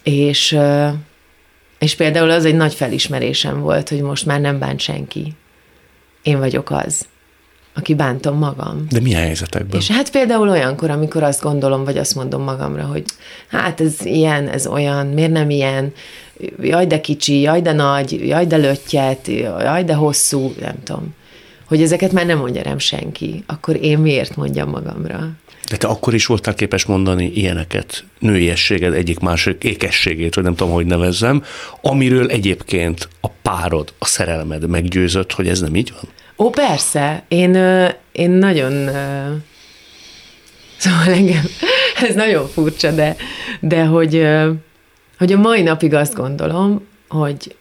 És, 0.03 0.59
és 1.79 1.95
például 1.97 2.31
az 2.31 2.45
egy 2.45 2.55
nagy 2.55 2.75
felismerésem 2.75 3.61
volt, 3.61 3.89
hogy 3.89 4.01
most 4.01 4.27
már 4.27 4.41
nem 4.41 4.59
bánt 4.59 4.81
senki. 4.81 5.35
Én 6.23 6.39
vagyok 6.39 6.71
az, 6.71 7.07
aki 7.75 7.95
bántom 7.95 8.39
magam. 8.39 8.87
De 8.91 9.01
milyen 9.01 9.21
helyzetekben? 9.23 9.81
És 9.81 9.91
hát 9.91 10.11
például 10.11 10.49
olyankor, 10.49 10.91
amikor 10.91 11.23
azt 11.23 11.43
gondolom, 11.43 11.85
vagy 11.85 11.99
azt 11.99 12.15
mondom 12.15 12.43
magamra, 12.43 12.85
hogy 12.85 13.05
hát 13.49 13.81
ez 13.81 14.05
ilyen, 14.05 14.49
ez 14.49 14.67
olyan, 14.67 15.07
miért 15.07 15.31
nem 15.31 15.51
ilyen, 15.51 15.93
jaj 16.63 16.87
de 16.87 17.01
kicsi, 17.01 17.41
jaj 17.41 17.61
de 17.61 17.73
nagy, 17.73 18.27
jaj 18.29 18.47
de 18.47 18.57
löttyet, 18.57 19.27
jaj 19.61 19.85
de 19.85 19.95
hosszú, 19.95 20.55
nem 20.61 20.83
tudom. 20.85 21.15
Hogy 21.65 21.83
ezeket 21.83 22.13
már 22.13 22.27
nem 22.27 22.39
mondja 22.39 22.63
rám 22.63 22.79
senki, 22.79 23.45
akkor 23.47 23.79
én 23.83 23.99
miért 23.99 24.37
mondjam 24.37 24.69
magamra? 24.69 25.31
De 25.71 25.77
te 25.77 25.87
akkor 25.87 26.15
is 26.15 26.27
voltál 26.27 26.55
képes 26.55 26.85
mondani 26.85 27.31
ilyeneket, 27.35 28.05
nőiességed 28.19 28.95
egyik 28.95 29.19
másik 29.19 29.65
ékességét, 29.65 30.35
vagy 30.35 30.45
nem 30.45 30.55
tudom, 30.55 30.73
hogy 30.73 30.87
nevezzem, 30.87 31.45
amiről 31.81 32.31
egyébként 32.31 33.09
a 33.21 33.29
párod, 33.43 33.93
a 33.99 34.07
szerelmed 34.07 34.69
meggyőzött, 34.69 35.33
hogy 35.33 35.49
ez 35.49 35.61
nem 35.61 35.77
így 35.77 35.93
van? 35.93 36.11
Ó, 36.47 36.51
persze. 36.51 37.25
Én, 37.29 37.55
én 38.13 38.31
nagyon... 38.31 38.73
Szóval 40.77 41.15
engem, 41.15 41.45
ez 42.09 42.15
nagyon 42.15 42.49
furcsa, 42.49 42.91
de, 42.91 43.17
de 43.61 43.85
hogy, 43.85 44.27
hogy 45.23 45.33
a 45.33 45.39
mai 45.39 45.63
napig 45.63 45.95
azt 45.95 46.15
gondolom, 46.15 46.87
hogy 47.09 47.57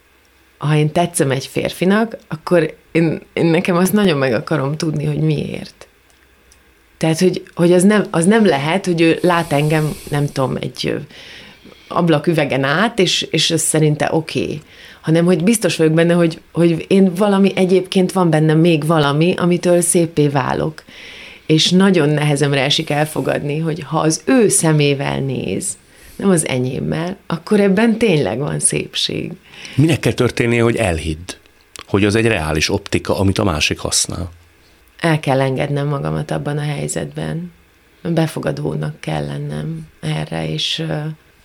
ha 0.58 0.76
én 0.76 0.92
tetszem 0.92 1.32
egy 1.32 1.46
férfinak, 1.46 2.18
akkor 2.28 2.76
én, 2.92 3.22
én 3.34 3.46
nekem 3.46 3.76
azt 3.76 3.94
nagyon 3.94 4.18
meg 4.18 4.34
akarom 4.34 4.78
tudni, 4.78 5.06
hogy 5.06 5.18
miért. 5.18 5.88
Tehát, 6.98 7.20
hogy, 7.20 7.44
hogy 7.56 7.74
az, 7.74 7.84
nem, 7.84 8.06
az 8.12 8.26
nem 8.26 8.46
lehet, 8.46 8.86
hogy 8.86 9.02
ő 9.02 9.20
lát 9.22 9.52
engem, 9.52 9.96
nem 10.10 10.26
tudom, 10.26 10.56
egy 10.60 10.96
ablaküvegen 11.88 12.64
át, 12.64 13.00
és, 13.00 13.22
és 13.22 13.52
ez 13.52 13.62
szerinte 13.62 14.10
oké. 14.12 14.42
Okay. 14.42 14.62
Hanem, 15.02 15.26
hogy 15.26 15.44
biztos 15.44 15.76
vagyok 15.76 15.94
benne, 15.94 16.14
hogy, 16.14 16.42
hogy 16.52 16.86
én 16.88 17.14
valami, 17.14 17.52
egyébként 17.56 18.12
van 18.12 18.30
bennem 18.30 18.60
még 18.60 18.86
valami, 18.86 19.34
amitől 19.38 19.82
szépé 19.82 20.28
válok. 20.28 20.84
És 21.46 21.70
nagyon 21.70 22.10
nehezemre 22.10 22.62
esik 22.62 22.90
elfogadni, 22.90 23.60
hogy 23.60 23.84
ha 23.88 24.00
az 24.00 24.22
ő 24.26 24.48
szemével 24.48 25.20
néz, 25.20 25.78
nem 26.22 26.30
az 26.30 26.48
enyémmel, 26.48 27.18
akkor 27.28 27.60
ebben 27.60 27.98
tényleg 27.98 28.38
van 28.38 28.60
szépség. 28.60 29.32
Minek 29.76 30.00
kell 30.00 30.14
történnie, 30.14 30.64
hogy 30.64 30.76
elhidd, 30.76 31.34
hogy 31.86 32.06
az 32.06 32.16
egy 32.16 32.26
reális 32.26 32.70
optika, 32.70 33.20
amit 33.20 33.38
a 33.38 33.44
másik 33.44 33.80
használ? 33.80 34.32
El 35.00 35.20
kell 35.20 35.42
engednem 35.42 35.88
magamat 35.88 36.32
abban 36.32 36.58
a 36.58 36.62
helyzetben. 36.62 37.52
Befogadónak 38.02 39.00
kell 39.00 39.26
lennem 39.26 39.88
erre, 40.00 40.50
és 40.50 40.84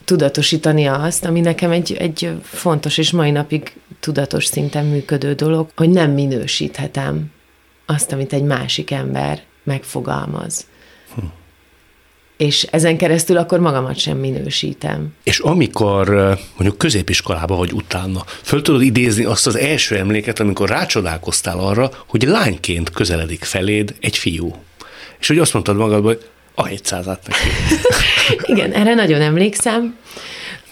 tudatosítani 0.04 0.86
azt, 0.86 1.24
ami 1.24 1.40
nekem 1.40 1.70
egy, 1.70 1.92
egy 1.92 2.30
fontos 2.42 2.98
és 2.98 3.10
mai 3.10 3.30
napig 3.30 3.72
tudatos 4.00 4.44
szinten 4.44 4.86
működő 4.86 5.34
dolog, 5.34 5.68
hogy 5.76 5.90
nem 5.90 6.10
minősíthetem 6.10 7.30
azt, 7.86 8.12
amit 8.12 8.32
egy 8.32 8.42
másik 8.42 8.90
ember 8.90 9.42
megfogalmaz. 9.62 10.66
És 12.36 12.62
ezen 12.62 12.96
keresztül 12.96 13.36
akkor 13.36 13.58
magamat 13.60 13.98
sem 13.98 14.18
minősítem. 14.18 15.14
És 15.22 15.38
amikor 15.38 16.08
mondjuk 16.56 16.78
középiskolában 16.78 17.58
vagy 17.58 17.72
utána, 17.72 18.24
föl 18.42 18.62
tudod 18.62 18.82
idézni 18.82 19.24
azt 19.24 19.46
az 19.46 19.56
első 19.56 19.96
emléket, 19.96 20.40
amikor 20.40 20.68
rácsodálkoztál 20.68 21.58
arra, 21.58 21.90
hogy 22.06 22.22
lányként 22.22 22.90
közeledik 22.90 23.44
feléd 23.44 23.94
egy 24.00 24.16
fiú. 24.16 24.54
És 25.18 25.28
hogy 25.28 25.38
azt 25.38 25.52
mondtad 25.52 25.76
magadban, 25.76 26.14
hogy 26.14 26.26
a 26.54 26.64
700-at 26.64 27.18
neki. 27.26 27.48
Igen, 28.52 28.72
erre 28.72 28.94
nagyon 28.94 29.20
emlékszem. 29.20 29.96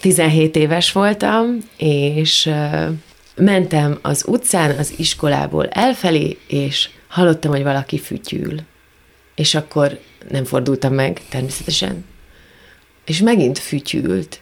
17 0.01 0.55
éves 0.55 0.91
voltam, 0.91 1.57
és 1.77 2.49
mentem 3.35 3.99
az 4.01 4.23
utcán 4.27 4.77
az 4.77 4.93
iskolából 4.97 5.67
elfelé, 5.67 6.37
és 6.47 6.89
hallottam, 7.07 7.51
hogy 7.51 7.63
valaki 7.63 7.99
fütyül. 7.99 8.55
És 9.35 9.55
akkor 9.55 9.99
nem 10.29 10.43
fordultam 10.43 10.93
meg, 10.93 11.21
természetesen. 11.29 12.05
És 13.05 13.19
megint 13.19 13.59
fütyült. 13.59 14.39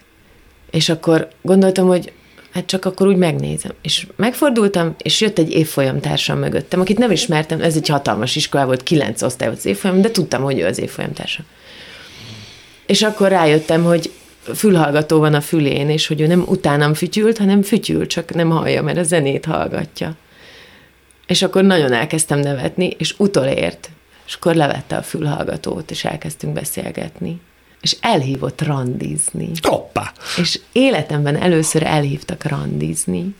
És 0.70 0.88
akkor 0.88 1.28
gondoltam, 1.42 1.86
hogy 1.86 2.12
hát 2.50 2.66
csak 2.66 2.84
akkor 2.84 3.06
úgy 3.06 3.16
megnézem. 3.16 3.72
És 3.82 4.06
megfordultam, 4.16 4.94
és 4.98 5.20
jött 5.20 5.38
egy 5.38 5.50
évfolyam 5.50 6.00
társam 6.00 6.38
mögöttem, 6.38 6.80
akit 6.80 6.98
nem 6.98 7.10
ismertem, 7.10 7.60
ez 7.60 7.76
egy 7.76 7.88
hatalmas 7.88 8.36
iskola 8.36 8.66
volt, 8.66 8.82
kilenc 8.82 9.22
osztály 9.22 9.48
volt 9.48 9.58
az 9.58 9.66
évfolyam, 9.66 10.00
de 10.00 10.10
tudtam, 10.10 10.42
hogy 10.42 10.58
ő 10.58 10.66
az 10.66 10.78
évfolyam 10.78 11.12
társam. 11.12 11.44
És 12.86 13.02
akkor 13.02 13.28
rájöttem, 13.28 13.84
hogy 13.84 14.10
fülhallgató 14.54 15.18
van 15.18 15.34
a 15.34 15.40
fülén, 15.40 15.90
és 15.90 16.06
hogy 16.06 16.20
ő 16.20 16.26
nem 16.26 16.44
utánam 16.46 16.94
fütyült, 16.94 17.38
hanem 17.38 17.62
fütyül, 17.62 18.06
csak 18.06 18.34
nem 18.34 18.50
hallja, 18.50 18.82
mert 18.82 18.98
a 18.98 19.02
zenét 19.02 19.44
hallgatja. 19.44 20.16
És 21.26 21.42
akkor 21.42 21.62
nagyon 21.62 21.92
elkezdtem 21.92 22.38
nevetni, 22.38 22.94
és 22.98 23.14
utolért. 23.18 23.90
És 24.26 24.34
akkor 24.34 24.54
levette 24.54 24.96
a 24.96 25.02
fülhallgatót, 25.02 25.90
és 25.90 26.04
elkezdtünk 26.04 26.52
beszélgetni 26.52 27.40
és 27.84 27.96
elhívott 28.00 28.62
randizni. 28.62 29.50
Hoppá! 29.62 30.12
És 30.36 30.60
életemben 30.72 31.36
először 31.36 31.82
elhívtak 31.82 32.44
randizni, 32.44 33.34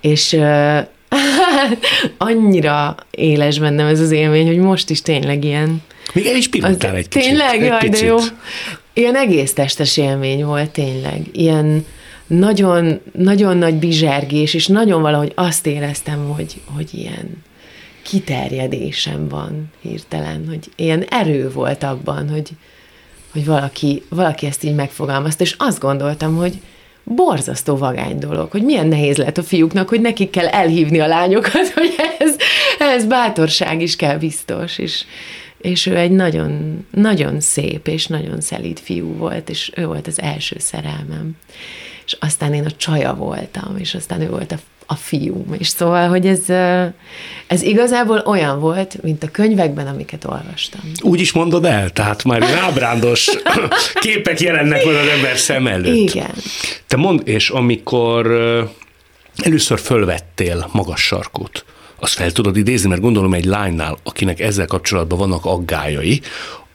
és 0.00 0.32
uh, 0.32 0.78
annyira 2.28 2.96
éles 3.10 3.58
bennem 3.58 3.86
ez 3.86 4.00
az 4.00 4.10
élmény, 4.10 4.46
hogy 4.46 4.58
most 4.58 4.90
is 4.90 5.02
tényleg 5.02 5.44
ilyen... 5.44 5.82
Még 6.14 6.26
el 6.26 6.36
is 6.36 6.48
pillanttál 6.48 6.94
egy 6.94 7.08
kicsit. 7.08 7.28
Tényleg, 7.28 7.54
egy 7.54 7.66
jaj, 7.66 7.78
picit. 7.78 8.00
de 8.00 8.06
jó. 8.06 8.16
Ilyen 8.92 9.16
egész 9.16 9.52
testes 9.52 9.96
élmény 9.96 10.44
volt 10.44 10.70
tényleg. 10.70 11.20
Ilyen 11.32 11.86
nagyon, 12.26 13.00
nagyon 13.12 13.56
nagy 13.56 13.74
bizsergés, 13.74 14.54
és 14.54 14.66
nagyon 14.66 15.02
valahogy 15.02 15.32
azt 15.34 15.66
éreztem, 15.66 16.28
hogy, 16.28 16.60
hogy 16.74 16.88
ilyen 16.94 17.44
kiterjedésem 18.08 19.28
van 19.28 19.70
hirtelen, 19.80 20.46
hogy 20.48 20.70
ilyen 20.76 21.02
erő 21.02 21.50
volt 21.50 21.82
abban, 21.82 22.28
hogy, 22.28 22.50
hogy 23.32 23.44
valaki, 23.44 24.02
valaki 24.08 24.46
ezt 24.46 24.64
így 24.64 24.74
megfogalmazta, 24.74 25.44
és 25.44 25.54
azt 25.58 25.80
gondoltam, 25.80 26.36
hogy 26.36 26.60
borzasztó 27.04 27.76
vagány 27.76 28.18
dolog, 28.18 28.50
hogy 28.50 28.62
milyen 28.62 28.86
nehéz 28.86 29.16
lehet 29.16 29.38
a 29.38 29.42
fiúknak, 29.42 29.88
hogy 29.88 30.00
nekik 30.00 30.30
kell 30.30 30.46
elhívni 30.46 31.00
a 31.00 31.06
lányokat, 31.06 31.68
hogy 31.74 31.94
ez, 32.18 32.36
ez 32.78 33.04
bátorság 33.04 33.82
is 33.82 33.96
kell 33.96 34.18
biztos, 34.18 34.78
és, 34.78 35.04
és 35.58 35.86
ő 35.86 35.96
egy 35.96 36.10
nagyon, 36.10 36.84
nagyon 36.90 37.40
szép 37.40 37.86
és 37.86 38.06
nagyon 38.06 38.40
szelíd 38.40 38.78
fiú 38.78 39.16
volt, 39.16 39.48
és 39.48 39.72
ő 39.76 39.86
volt 39.86 40.06
az 40.06 40.20
első 40.20 40.56
szerelmem. 40.58 41.36
És 42.06 42.16
aztán 42.20 42.54
én 42.54 42.64
a 42.64 42.76
csaja 42.76 43.14
voltam, 43.14 43.76
és 43.78 43.94
aztán 43.94 44.20
ő 44.20 44.28
volt 44.28 44.52
a 44.52 44.58
a 44.90 44.94
fiúm. 44.94 45.54
És 45.58 45.68
szóval, 45.68 46.08
hogy 46.08 46.26
ez, 46.26 46.48
ez 47.46 47.62
igazából 47.62 48.22
olyan 48.26 48.60
volt, 48.60 49.02
mint 49.02 49.22
a 49.22 49.30
könyvekben, 49.30 49.86
amiket 49.86 50.24
olvastam. 50.24 50.80
Úgy 51.00 51.20
is 51.20 51.32
mondod 51.32 51.64
el? 51.64 51.90
Tehát 51.90 52.24
már 52.24 52.42
ábrándos 52.42 53.30
képek 54.00 54.40
jelennek 54.40 54.84
meg 54.84 54.94
az 54.94 55.08
ember 55.08 55.36
szem 55.36 55.66
előtt. 55.66 55.96
Igen. 55.96 56.34
Te 56.86 56.96
mond, 56.96 57.20
és 57.24 57.50
amikor 57.50 58.26
először 59.36 59.78
fölvettél 59.78 60.68
magas 60.72 61.00
sarkút, 61.00 61.64
azt 61.98 62.14
fel 62.14 62.32
tudod 62.32 62.56
idézni, 62.56 62.88
mert 62.88 63.00
gondolom 63.00 63.34
egy 63.34 63.44
lánynál, 63.44 63.98
akinek 64.02 64.40
ezzel 64.40 64.66
kapcsolatban 64.66 65.18
vannak 65.18 65.44
aggájai, 65.44 66.20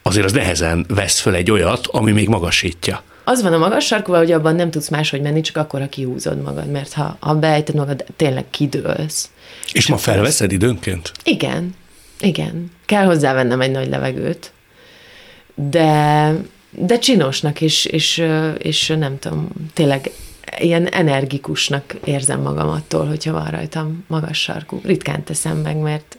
azért 0.01 0.25
az 0.25 0.31
nehezen 0.31 0.85
vesz 0.87 1.19
föl 1.19 1.35
egy 1.35 1.51
olyat, 1.51 1.87
ami 1.87 2.11
még 2.11 2.27
magasítja 2.27 3.03
az 3.23 3.41
van 3.41 3.53
a 3.53 3.57
magas 3.57 3.85
sarkúval, 3.85 4.19
hogy 4.19 4.31
abban 4.31 4.55
nem 4.55 4.71
tudsz 4.71 4.89
máshogy 4.89 5.21
menni, 5.21 5.41
csak 5.41 5.57
akkor, 5.57 5.79
ha 5.79 5.89
kihúzod 5.89 6.41
magad, 6.41 6.71
mert 6.71 6.93
ha, 6.93 7.17
ha 7.19 7.35
beejted 7.35 7.75
magad, 7.75 8.05
tényleg 8.15 8.45
kidőlsz. 8.49 9.29
És, 9.65 9.73
és 9.73 9.87
ma 9.87 9.97
felveszed 9.97 10.47
az... 10.47 10.53
időnként? 10.53 11.11
Igen, 11.23 11.75
igen. 12.19 12.71
Kell 12.85 13.05
hozzávennem 13.05 13.61
egy 13.61 13.71
nagy 13.71 13.89
levegőt, 13.89 14.51
de, 15.55 16.31
de 16.71 16.99
csinosnak, 16.99 17.61
és, 17.61 17.85
és, 17.85 18.23
és 18.57 18.87
nem 18.87 19.19
tudom, 19.19 19.47
tényleg 19.73 20.11
ilyen 20.59 20.87
energikusnak 20.87 21.95
érzem 22.03 22.41
magam 22.41 22.69
attól, 22.69 23.05
hogyha 23.05 23.31
van 23.31 23.45
rajtam 23.45 24.03
magas 24.07 24.41
sarkú. 24.41 24.81
Ritkán 24.83 25.23
teszem 25.23 25.57
meg, 25.57 25.77
mert 25.77 26.17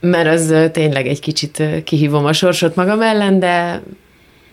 mert 0.00 0.28
az 0.28 0.70
tényleg 0.72 1.06
egy 1.06 1.20
kicsit 1.20 1.62
kihívom 1.84 2.24
a 2.24 2.32
sorsot 2.32 2.74
magam 2.74 3.02
ellen, 3.02 3.38
de 3.38 3.82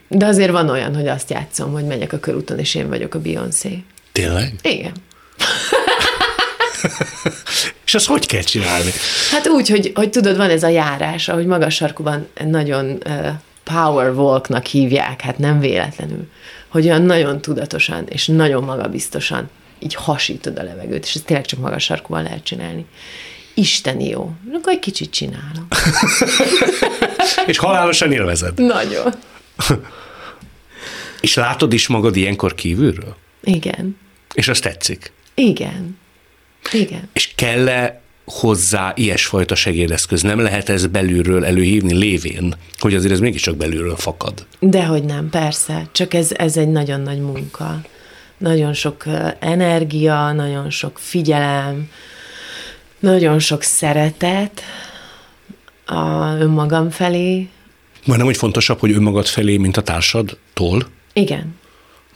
de 0.08 0.26
azért 0.26 0.52
van 0.52 0.70
olyan, 0.70 0.96
hogy 0.96 1.08
azt 1.08 1.30
játszom, 1.30 1.72
hogy 1.72 1.86
megyek 1.86 2.14
a 2.14 2.20
körúton, 2.20 2.60
és 2.60 2.76
én 2.76 2.90
vagyok 2.90 3.14
a 3.14 3.20
Beyoncé. 3.20 3.84
Tényleg? 4.12 4.54
Igen. 4.62 4.92
és 7.86 7.94
azt 7.94 8.06
hogy 8.06 8.26
kell 8.26 8.42
csinálni? 8.42 8.92
Hát 9.32 9.48
úgy, 9.48 9.70
hogy, 9.70 9.92
hogy 9.96 10.10
tudod, 10.10 10.38
van 10.38 10.50
ez 10.50 10.64
a 10.64 10.68
járás, 10.68 11.28
ahogy 11.28 11.46
magas 11.46 11.76
sarkuban 11.76 12.28
nagyon 12.46 13.02
uh, 13.06 13.28
power 13.64 14.14
walknak 14.14 14.66
hívják, 14.66 15.22
hát 15.22 15.38
nem 15.38 15.60
véletlenül, 15.60 16.28
hogy 16.68 16.86
olyan 16.86 17.02
nagyon 17.02 17.42
tudatosan 17.42 18.06
és 18.10 18.28
nagyon 18.28 18.64
magabiztosan 18.64 19.50
így 19.80 19.94
hasítod 19.94 20.60
a 20.60 20.64
levegőt, 20.64 21.06
és 21.06 21.16
ezt 21.16 21.26
tényleg 21.26 21.46
csak 21.46 21.60
magas 21.60 21.84
sarkúval 21.84 22.24
lehet 22.24 22.44
csinálni. 22.44 22.86
Isteni 23.54 24.08
jó. 24.08 24.32
Akkor 24.54 24.74
egy 24.74 24.80
kicsit 24.80 25.12
csinálom. 25.12 25.68
és 27.48 27.58
halálosan 27.58 28.12
élvezed. 28.12 28.58
Nagyon. 28.58 29.14
és 31.22 31.34
látod 31.34 31.74
is 31.74 31.88
magad 31.88 32.16
ilyenkor 32.16 32.56
kívülről? 32.56 33.16
Igen. 33.44 33.98
És 34.34 34.48
azt 34.48 34.62
tetszik? 34.62 35.12
Igen. 35.34 35.98
Igen. 36.72 37.10
És 37.14 37.32
kell-e 37.36 38.02
hozzá 38.26 38.94
ilyesfajta 38.96 39.56
segédeszköz? 39.56 40.22
Nem 40.22 40.40
lehet 40.40 40.70
ez 40.70 40.88
belülről 40.88 41.46
előhívni 41.46 41.94
lévén, 41.94 42.56
hogy 42.80 42.96
azért 42.96 43.14
ez 43.14 43.20
mégiscsak 43.20 43.56
belülről 43.56 43.96
fakad? 43.96 44.46
Dehogy 44.60 45.04
nem, 45.04 45.30
persze. 45.30 45.88
Csak 45.92 46.14
ez, 46.14 46.32
ez 46.32 46.58
egy 46.58 46.68
nagyon 46.68 47.02
nagy 47.02 47.20
munka. 47.20 47.82
Nagyon 48.38 48.74
sok 48.74 49.04
energia, 49.40 50.32
nagyon 50.32 50.70
sok 50.70 51.00
figyelem, 51.00 51.90
nagyon 53.00 53.40
sok 53.40 53.64
szeretet 53.64 54.62
a 55.86 56.36
önmagam 56.40 56.90
felé. 56.90 57.50
Majdnem, 58.08 58.28
hogy 58.28 58.38
fontosabb, 58.38 58.80
hogy 58.80 58.92
önmagad 58.92 59.26
felé, 59.26 59.58
mint 59.58 59.78
a 59.78 59.82
társadtól? 59.82 60.88
Igen. 61.14 61.56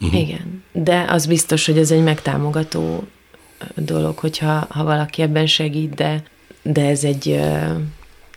Uh-huh. 0.01 0.19
Igen. 0.19 0.63
De 0.71 1.05
az 1.09 1.25
biztos, 1.25 1.65
hogy 1.65 1.77
ez 1.77 1.91
egy 1.91 2.03
megtámogató 2.03 3.07
dolog, 3.75 4.17
hogyha 4.17 4.67
ha 4.69 4.83
valaki 4.83 5.21
ebben 5.21 5.45
segít, 5.45 5.93
de, 5.93 6.23
de 6.61 6.85
ez 6.85 7.03
egy 7.03 7.39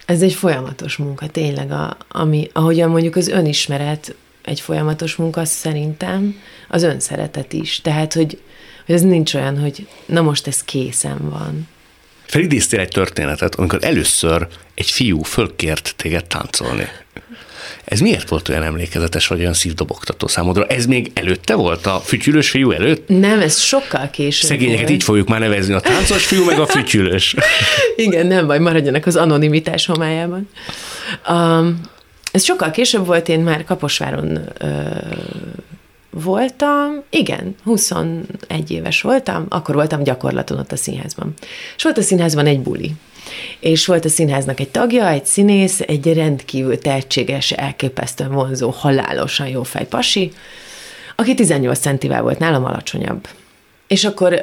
ez 0.06 0.22
egy 0.22 0.32
folyamatos 0.32 0.96
munka, 0.96 1.26
tényleg, 1.26 1.70
a, 1.70 1.96
ami, 2.08 2.50
ahogyan 2.52 2.90
mondjuk 2.90 3.16
az 3.16 3.28
önismeret 3.28 4.14
egy 4.42 4.60
folyamatos 4.60 5.16
munka, 5.16 5.44
szerintem 5.44 6.36
az 6.68 6.82
önszeretet 6.82 7.52
is. 7.52 7.80
Tehát, 7.80 8.12
hogy, 8.12 8.40
hogy 8.86 8.94
ez 8.94 9.00
nincs 9.02 9.34
olyan, 9.34 9.60
hogy 9.60 9.86
na 10.06 10.22
most 10.22 10.46
ez 10.46 10.62
készen 10.62 11.30
van. 11.30 11.68
Felidéztél 12.26 12.80
egy 12.80 12.88
történetet, 12.88 13.54
amikor 13.54 13.78
először 13.82 14.46
egy 14.74 14.90
fiú 14.90 15.22
fölkért 15.22 15.94
téged 15.96 16.24
táncolni. 16.24 16.88
Ez 17.84 18.00
miért 18.00 18.28
volt 18.28 18.48
olyan 18.48 18.62
emlékezetes, 18.62 19.26
vagy 19.26 19.40
olyan 19.40 19.52
szívdobogtató 19.52 20.26
számodra? 20.26 20.66
Ez 20.66 20.86
még 20.86 21.10
előtte 21.14 21.54
volt, 21.54 21.86
a 21.86 22.00
fütyülős 22.04 22.50
fiú 22.50 22.70
előtt? 22.70 23.08
Nem, 23.08 23.40
ez 23.40 23.58
sokkal 23.58 24.10
később 24.10 24.48
Szegényeket 24.48 24.80
volt. 24.80 24.90
így 24.90 25.02
fogjuk 25.02 25.28
már 25.28 25.40
nevezni, 25.40 25.74
a 25.74 25.80
táncos 25.80 26.26
fiú, 26.26 26.44
meg 26.44 26.58
a 26.58 26.66
fütyülős. 26.66 27.34
Igen, 27.96 28.26
nem 28.26 28.46
baj, 28.46 28.58
maradjanak 28.58 29.06
az 29.06 29.16
anonimitás 29.16 29.86
homályában. 29.86 30.48
Um, 31.28 31.80
ez 32.32 32.44
sokkal 32.44 32.70
később 32.70 33.06
volt, 33.06 33.28
én 33.28 33.40
már 33.40 33.64
Kaposváron 33.64 34.38
ö, 34.58 34.66
voltam, 36.22 37.02
igen, 37.10 37.54
21 37.64 38.70
éves 38.70 39.00
voltam, 39.00 39.46
akkor 39.48 39.74
voltam 39.74 40.02
gyakorlaton 40.02 40.58
ott 40.58 40.72
a 40.72 40.76
színházban. 40.76 41.34
És 41.76 41.82
volt 41.82 41.98
a 41.98 42.02
színházban 42.02 42.46
egy 42.46 42.60
buli. 42.60 42.92
És 43.60 43.86
volt 43.86 44.04
a 44.04 44.08
színháznak 44.08 44.60
egy 44.60 44.68
tagja, 44.68 45.08
egy 45.08 45.26
színész, 45.26 45.80
egy 45.80 46.12
rendkívül 46.12 46.78
tehetséges, 46.78 47.50
elképesztően 47.50 48.32
vonzó, 48.32 48.70
halálosan 48.70 49.48
jó 49.48 49.62
pasi, 49.88 50.32
aki 51.16 51.34
18 51.34 51.78
centivel 51.78 52.22
volt 52.22 52.38
nálam 52.38 52.64
alacsonyabb. 52.64 53.28
És 53.86 54.04
akkor 54.04 54.42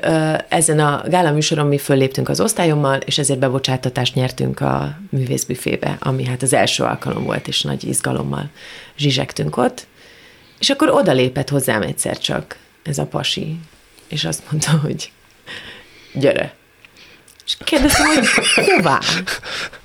ezen 0.49 0.79
a 0.79 1.03
gála 1.07 1.31
műsoron 1.31 1.67
mi 1.67 1.77
fölléptünk 1.77 2.29
az 2.29 2.39
osztályommal, 2.39 2.97
és 2.97 3.17
ezért 3.17 3.39
bebocsátatást 3.39 4.15
nyertünk 4.15 4.59
a 4.59 4.97
művészbüfébe, 5.09 5.97
ami 5.99 6.25
hát 6.25 6.41
az 6.41 6.53
első 6.53 6.83
alkalom 6.83 7.23
volt, 7.23 7.47
és 7.47 7.61
nagy 7.61 7.83
izgalommal 7.83 8.49
zsizsegtünk 8.97 9.57
ott. 9.57 9.87
És 10.61 10.69
akkor 10.69 10.89
oda 10.89 11.11
lépett 11.11 11.49
hozzám 11.49 11.81
egyszer 11.81 12.17
csak 12.17 12.57
ez 12.83 12.97
a 12.97 13.05
pasi, 13.05 13.59
és 14.07 14.25
azt 14.25 14.41
mondta, 14.51 14.71
hogy 14.71 15.11
gyere. 16.13 16.53
És 17.45 17.57
kérdeztem, 17.63 18.05
hogy 18.05 18.27
hová? 18.65 18.99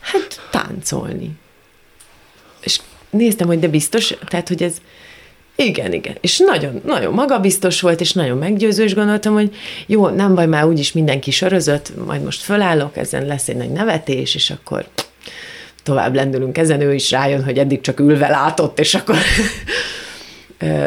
Hát 0.00 0.40
táncolni. 0.50 1.30
És 2.60 2.80
néztem, 3.10 3.46
hogy 3.46 3.58
de 3.58 3.68
biztos, 3.68 4.14
tehát, 4.28 4.48
hogy 4.48 4.62
ez, 4.62 4.76
igen, 5.54 5.92
igen. 5.92 6.16
És 6.20 6.38
nagyon, 6.38 6.80
nagyon 6.84 7.12
magabiztos 7.12 7.80
volt, 7.80 8.00
és 8.00 8.12
nagyon 8.12 8.38
meggyőző, 8.38 8.84
és 8.84 8.94
gondoltam, 8.94 9.32
hogy 9.32 9.56
jó, 9.86 10.08
nem 10.08 10.34
baj, 10.34 10.46
már 10.46 10.64
úgyis 10.64 10.92
mindenki 10.92 11.30
sörözött, 11.30 11.92
majd 12.06 12.22
most 12.22 12.42
fölállok, 12.42 12.96
ezen 12.96 13.26
lesz 13.26 13.48
egy 13.48 13.56
nagy 13.56 13.72
nevetés, 13.72 14.34
és 14.34 14.50
akkor 14.50 14.86
tovább 15.82 16.14
lendülünk 16.14 16.58
ezen, 16.58 16.80
ő 16.80 16.94
is 16.94 17.10
rájön, 17.10 17.44
hogy 17.44 17.58
eddig 17.58 17.80
csak 17.80 18.00
ülve 18.00 18.28
látott, 18.28 18.78
és 18.78 18.94
akkor 18.94 19.16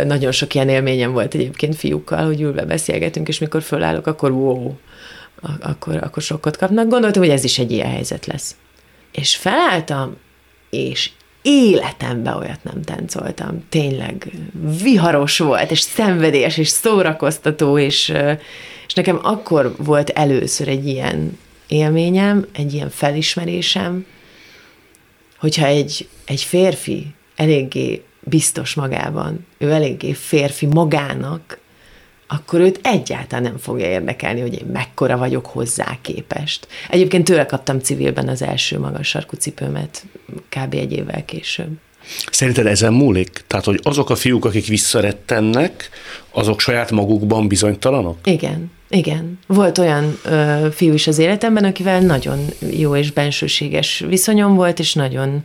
nagyon 0.06 0.32
sok 0.32 0.54
ilyen 0.54 0.70
élményem 0.70 1.12
volt 1.12 1.34
egyébként 1.34 1.76
fiúkkal, 1.76 2.26
hogy 2.26 2.42
ülve 2.42 2.66
beszélgetünk, 2.66 3.28
és 3.28 3.40
mikor 3.40 3.62
fölállok, 3.62 4.08
akkor 4.08 4.32
wow, 4.32 4.74
akkor, 5.60 5.96
akkor 5.96 6.24
sokkot 6.24 6.58
kapnak. 6.58 6.88
Gondoltam, 6.88 7.22
hogy 7.22 7.32
ez 7.32 7.44
is 7.44 7.60
egy 7.60 7.72
ilyen 7.72 7.90
helyzet 7.92 8.26
lesz. 8.26 8.56
És 9.12 9.36
felálltam, 9.36 10.16
és 10.70 11.10
életemben 11.42 12.36
olyat 12.36 12.64
nem 12.64 12.82
táncoltam. 12.82 13.64
Tényleg 13.70 14.32
viharos 14.84 15.38
volt, 15.38 15.72
és 15.72 15.80
szenvedélyes, 15.80 16.58
és 16.58 16.68
szórakoztató, 16.68 17.78
és, 17.78 18.14
és 18.88 18.94
nekem 18.94 19.20
akkor 19.24 19.76
volt 19.78 20.10
először 20.10 20.68
egy 20.68 20.88
ilyen 20.88 21.38
élményem, 21.68 22.48
egy 22.54 22.74
ilyen 22.74 22.90
felismerésem, 22.90 24.06
hogyha 25.38 25.66
egy, 25.66 26.08
egy 26.26 26.42
férfi 26.42 27.08
eléggé 27.36 28.04
biztos 28.20 28.74
magában, 28.74 29.46
ő 29.58 29.72
eléggé 29.72 30.14
férfi 30.14 30.66
magának, 30.66 31.60
akkor 32.28 32.60
őt 32.60 32.80
egyáltalán 32.84 33.44
nem 33.44 33.58
fogja 33.58 33.86
érdekelni, 33.86 34.42
hogy 34.42 34.54
én 34.54 34.68
mekkora 34.74 35.18
vagyok 35.18 35.46
hozzá 35.46 35.98
képest. 36.02 36.68
Egyébként 36.90 37.24
tőle 37.24 37.46
kaptam 37.46 37.80
civilben 37.80 38.28
az 38.28 38.42
első 38.42 38.80
magas 38.80 39.08
sarkú 39.08 39.36
cipőmet 39.36 40.06
kb. 40.50 40.74
egy 40.74 40.92
évvel 40.92 41.26
később. 41.26 41.70
Szerinted 42.32 42.66
ezen 42.66 42.94
múlik? 42.94 43.44
Tehát, 43.48 43.66
hogy 43.66 43.80
azok 43.84 44.10
a 44.10 44.16
fiúk, 44.16 44.46
akik 44.46 44.68
visszarettennek, 44.68 45.90
azok 46.32 46.60
saját 46.60 46.92
magukban 46.92 47.48
bizonytalanok? 47.48 48.18
Igen, 48.24 48.72
igen. 48.90 49.40
Volt 49.48 49.78
olyan 49.78 50.20
ö, 50.26 50.68
fiú 50.72 50.94
is 50.94 51.08
az 51.08 51.18
életemben, 51.18 51.64
akivel 51.64 52.00
nagyon 52.00 52.46
jó 52.72 52.96
és 52.96 53.12
bensőséges 53.12 54.04
viszonyom 54.08 54.56
volt, 54.56 54.80
és 54.80 54.94
nagyon 54.94 55.44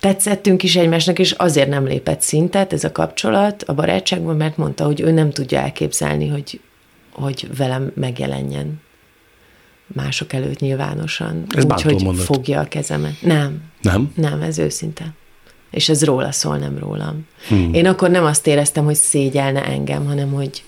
tetszettünk 0.00 0.62
is 0.62 0.76
egymásnak, 0.76 1.18
és 1.18 1.32
azért 1.32 1.68
nem 1.68 1.86
lépett 1.86 2.20
szintet 2.20 2.72
ez 2.72 2.84
a 2.84 2.92
kapcsolat 2.92 3.62
a 3.62 3.74
barátságban, 3.74 4.36
mert 4.36 4.56
mondta, 4.56 4.84
hogy 4.84 5.00
ő 5.00 5.10
nem 5.10 5.30
tudja 5.30 5.58
elképzelni, 5.58 6.28
hogy, 6.28 6.60
hogy 7.12 7.48
velem 7.56 7.92
megjelenjen 7.94 8.80
mások 9.86 10.32
előtt 10.32 10.60
nyilvánosan. 10.60 11.44
Ez 11.54 11.64
úgy, 11.64 11.82
hogy 11.82 12.02
mondat. 12.02 12.24
fogja 12.24 12.60
a 12.60 12.64
kezemet. 12.64 13.22
Nem. 13.22 13.62
Nem? 13.82 14.12
Nem, 14.14 14.42
ez 14.42 14.58
őszinte. 14.58 15.12
És 15.70 15.88
ez 15.88 16.04
róla 16.04 16.32
szól, 16.32 16.56
nem 16.56 16.78
rólam. 16.78 17.26
Hmm. 17.48 17.74
Én 17.74 17.86
akkor 17.86 18.10
nem 18.10 18.24
azt 18.24 18.46
éreztem, 18.46 18.84
hogy 18.84 18.94
szégyelne 18.94 19.64
engem, 19.64 20.06
hanem 20.06 20.32
hogy 20.32 20.64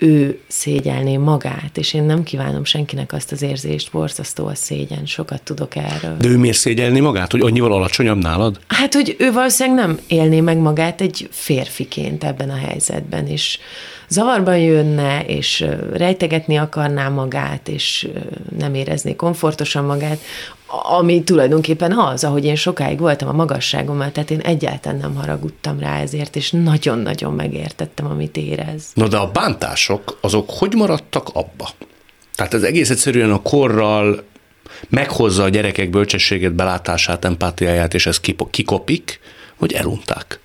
ő 0.00 0.38
szégyelné 0.46 1.16
magát, 1.16 1.76
és 1.78 1.94
én 1.94 2.02
nem 2.02 2.22
kívánom 2.22 2.64
senkinek 2.64 3.12
azt 3.12 3.32
az 3.32 3.42
érzést, 3.42 3.90
borzasztó 3.92 4.46
a 4.46 4.54
szégyen, 4.54 5.06
sokat 5.06 5.42
tudok 5.42 5.76
erről. 5.76 6.16
De 6.16 6.28
ő 6.28 6.36
miért 6.36 6.56
szégyelni 6.56 7.00
magát, 7.00 7.30
hogy 7.30 7.40
annyival 7.40 7.72
alacsonyabb 7.72 8.18
nálad? 8.18 8.60
Hát, 8.66 8.94
hogy 8.94 9.16
ő 9.18 9.32
valószínűleg 9.32 9.86
nem 9.86 9.98
élné 10.06 10.40
meg 10.40 10.58
magát 10.58 11.00
egy 11.00 11.28
férfiként 11.30 12.24
ebben 12.24 12.50
a 12.50 12.56
helyzetben, 12.56 13.26
és 13.26 13.58
zavarban 14.08 14.58
jönne, 14.58 15.24
és 15.24 15.66
rejtegetni 15.92 16.56
akarná 16.56 17.08
magát, 17.08 17.68
és 17.68 18.08
nem 18.58 18.74
érezné 18.74 19.16
komfortosan 19.16 19.84
magát, 19.84 20.18
ami 20.70 21.22
tulajdonképpen 21.22 21.92
az, 21.92 22.24
ahogy 22.24 22.44
én 22.44 22.54
sokáig 22.54 22.98
voltam 22.98 23.28
a 23.28 23.32
magasságommal, 23.32 24.12
tehát 24.12 24.30
én 24.30 24.40
egyáltalán 24.40 24.98
nem 24.98 25.14
haragudtam 25.14 25.78
rá 25.78 26.00
ezért, 26.00 26.36
és 26.36 26.50
nagyon-nagyon 26.50 27.34
megértettem, 27.34 28.06
amit 28.06 28.36
érez. 28.36 28.84
No, 28.94 29.08
de 29.08 29.16
a 29.16 29.30
bántások, 29.30 30.18
azok 30.20 30.50
hogy 30.50 30.74
maradtak 30.74 31.28
abba? 31.28 31.68
Tehát 32.34 32.54
ez 32.54 32.62
egész 32.62 32.90
egyszerűen 32.90 33.30
a 33.30 33.42
korral 33.42 34.24
meghozza 34.88 35.42
a 35.42 35.48
gyerekek 35.48 35.90
bölcsességet, 35.90 36.52
belátását, 36.52 37.24
empátiáját, 37.24 37.94
és 37.94 38.06
ez 38.06 38.20
kikopik, 38.50 39.20
hogy 39.56 39.72
elunták. 39.72 40.40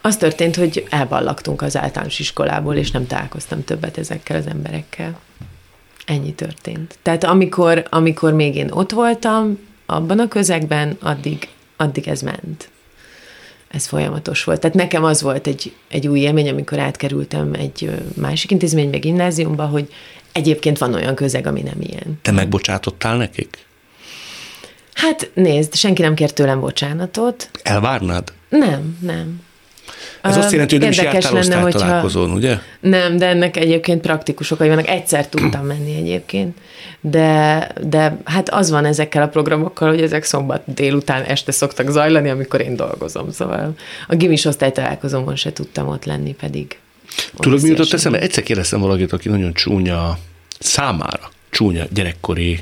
Az 0.00 0.16
történt, 0.16 0.56
hogy 0.56 0.86
elballagtunk 0.90 1.62
az 1.62 1.76
általános 1.76 2.18
iskolából, 2.18 2.74
és 2.76 2.90
nem 2.90 3.06
találkoztam 3.06 3.64
többet 3.64 3.98
ezekkel 3.98 4.36
az 4.36 4.46
emberekkel. 4.46 5.18
Ennyi 6.12 6.32
történt. 6.32 6.98
Tehát 7.02 7.24
amikor, 7.24 7.86
amikor 7.90 8.32
még 8.32 8.54
én 8.54 8.70
ott 8.70 8.90
voltam, 8.90 9.58
abban 9.86 10.18
a 10.18 10.28
közegben, 10.28 10.96
addig, 11.00 11.48
addig 11.76 12.08
ez 12.08 12.20
ment. 12.20 12.70
Ez 13.68 13.86
folyamatos 13.86 14.44
volt. 14.44 14.60
Tehát 14.60 14.76
nekem 14.76 15.04
az 15.04 15.22
volt 15.22 15.46
egy, 15.46 15.74
egy 15.88 16.08
új 16.08 16.20
élmény, 16.20 16.48
amikor 16.48 16.78
átkerültem 16.78 17.52
egy 17.52 17.90
másik 18.16 18.50
intézménybe, 18.50 18.98
gimnáziumba, 18.98 19.66
hogy 19.66 19.92
egyébként 20.32 20.78
van 20.78 20.94
olyan 20.94 21.14
közeg, 21.14 21.46
ami 21.46 21.62
nem 21.62 21.80
ilyen. 21.80 22.18
Te 22.22 22.30
megbocsátottál 22.30 23.16
nekik? 23.16 23.66
Hát 24.94 25.30
nézd, 25.34 25.74
senki 25.74 26.02
nem 26.02 26.14
kért 26.14 26.34
tőlem 26.34 26.60
bocsánatot. 26.60 27.50
Elvárnád? 27.62 28.32
Nem, 28.48 28.98
nem. 29.00 29.40
Ez 30.22 30.36
azt 30.36 30.52
jelenti, 30.52 30.74
hogy 30.74 30.82
nem 30.82 30.90
is 30.92 31.02
jártál 31.02 31.32
lenne, 31.32 31.70
találkozón, 31.70 32.30
ugye? 32.30 32.58
Nem, 32.80 33.16
de 33.16 33.26
ennek 33.26 33.56
egyébként 33.56 34.00
praktikus 34.00 34.50
okai 34.50 34.68
vannak. 34.68 34.88
Egyszer 34.88 35.26
tudtam 35.26 35.66
menni 35.66 35.96
egyébként, 35.96 36.56
de, 37.00 37.68
de 37.82 38.16
hát 38.24 38.48
az 38.48 38.70
van 38.70 38.84
ezekkel 38.84 39.22
a 39.22 39.28
programokkal, 39.28 39.88
hogy 39.88 40.00
ezek 40.00 40.24
szombat 40.24 40.62
délután 40.74 41.22
este 41.22 41.52
szoktak 41.52 41.90
zajlani, 41.90 42.28
amikor 42.28 42.60
én 42.60 42.76
dolgozom. 42.76 43.30
Szóval 43.30 43.74
a 44.08 44.14
gimis 44.14 44.46
találkozómon 44.56 45.36
se 45.36 45.52
tudtam 45.52 45.88
ott 45.88 46.04
lenni, 46.04 46.34
pedig 46.34 46.76
Tudod, 47.36 47.62
mi 47.62 47.68
jutott 47.68 47.92
eszembe? 47.92 48.20
Egyszer 48.20 48.42
kérdeztem 48.42 48.80
valakit, 48.80 49.12
aki 49.12 49.28
nagyon 49.28 49.52
csúnya 49.52 50.18
számára, 50.58 51.30
csúnya 51.50 51.84
gyerekkori 51.90 52.58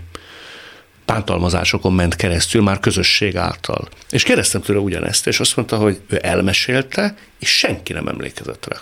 bántalmazásokon 1.13 1.93
ment 1.93 2.17
keresztül 2.17 2.63
már 2.63 2.81
közösség 2.81 3.37
által. 3.37 3.89
És 4.11 4.23
kérdeztem 4.23 4.61
tőle 4.61 4.79
ugyanezt, 4.79 5.27
és 5.27 5.41
azt 5.41 5.57
mondta, 5.57 5.77
hogy 5.77 6.01
ő 6.09 6.19
elmesélte, 6.23 7.15
és 7.39 7.49
senki 7.49 7.93
nem 7.93 8.09
emlékezett 8.09 8.67
rá. 8.69 8.77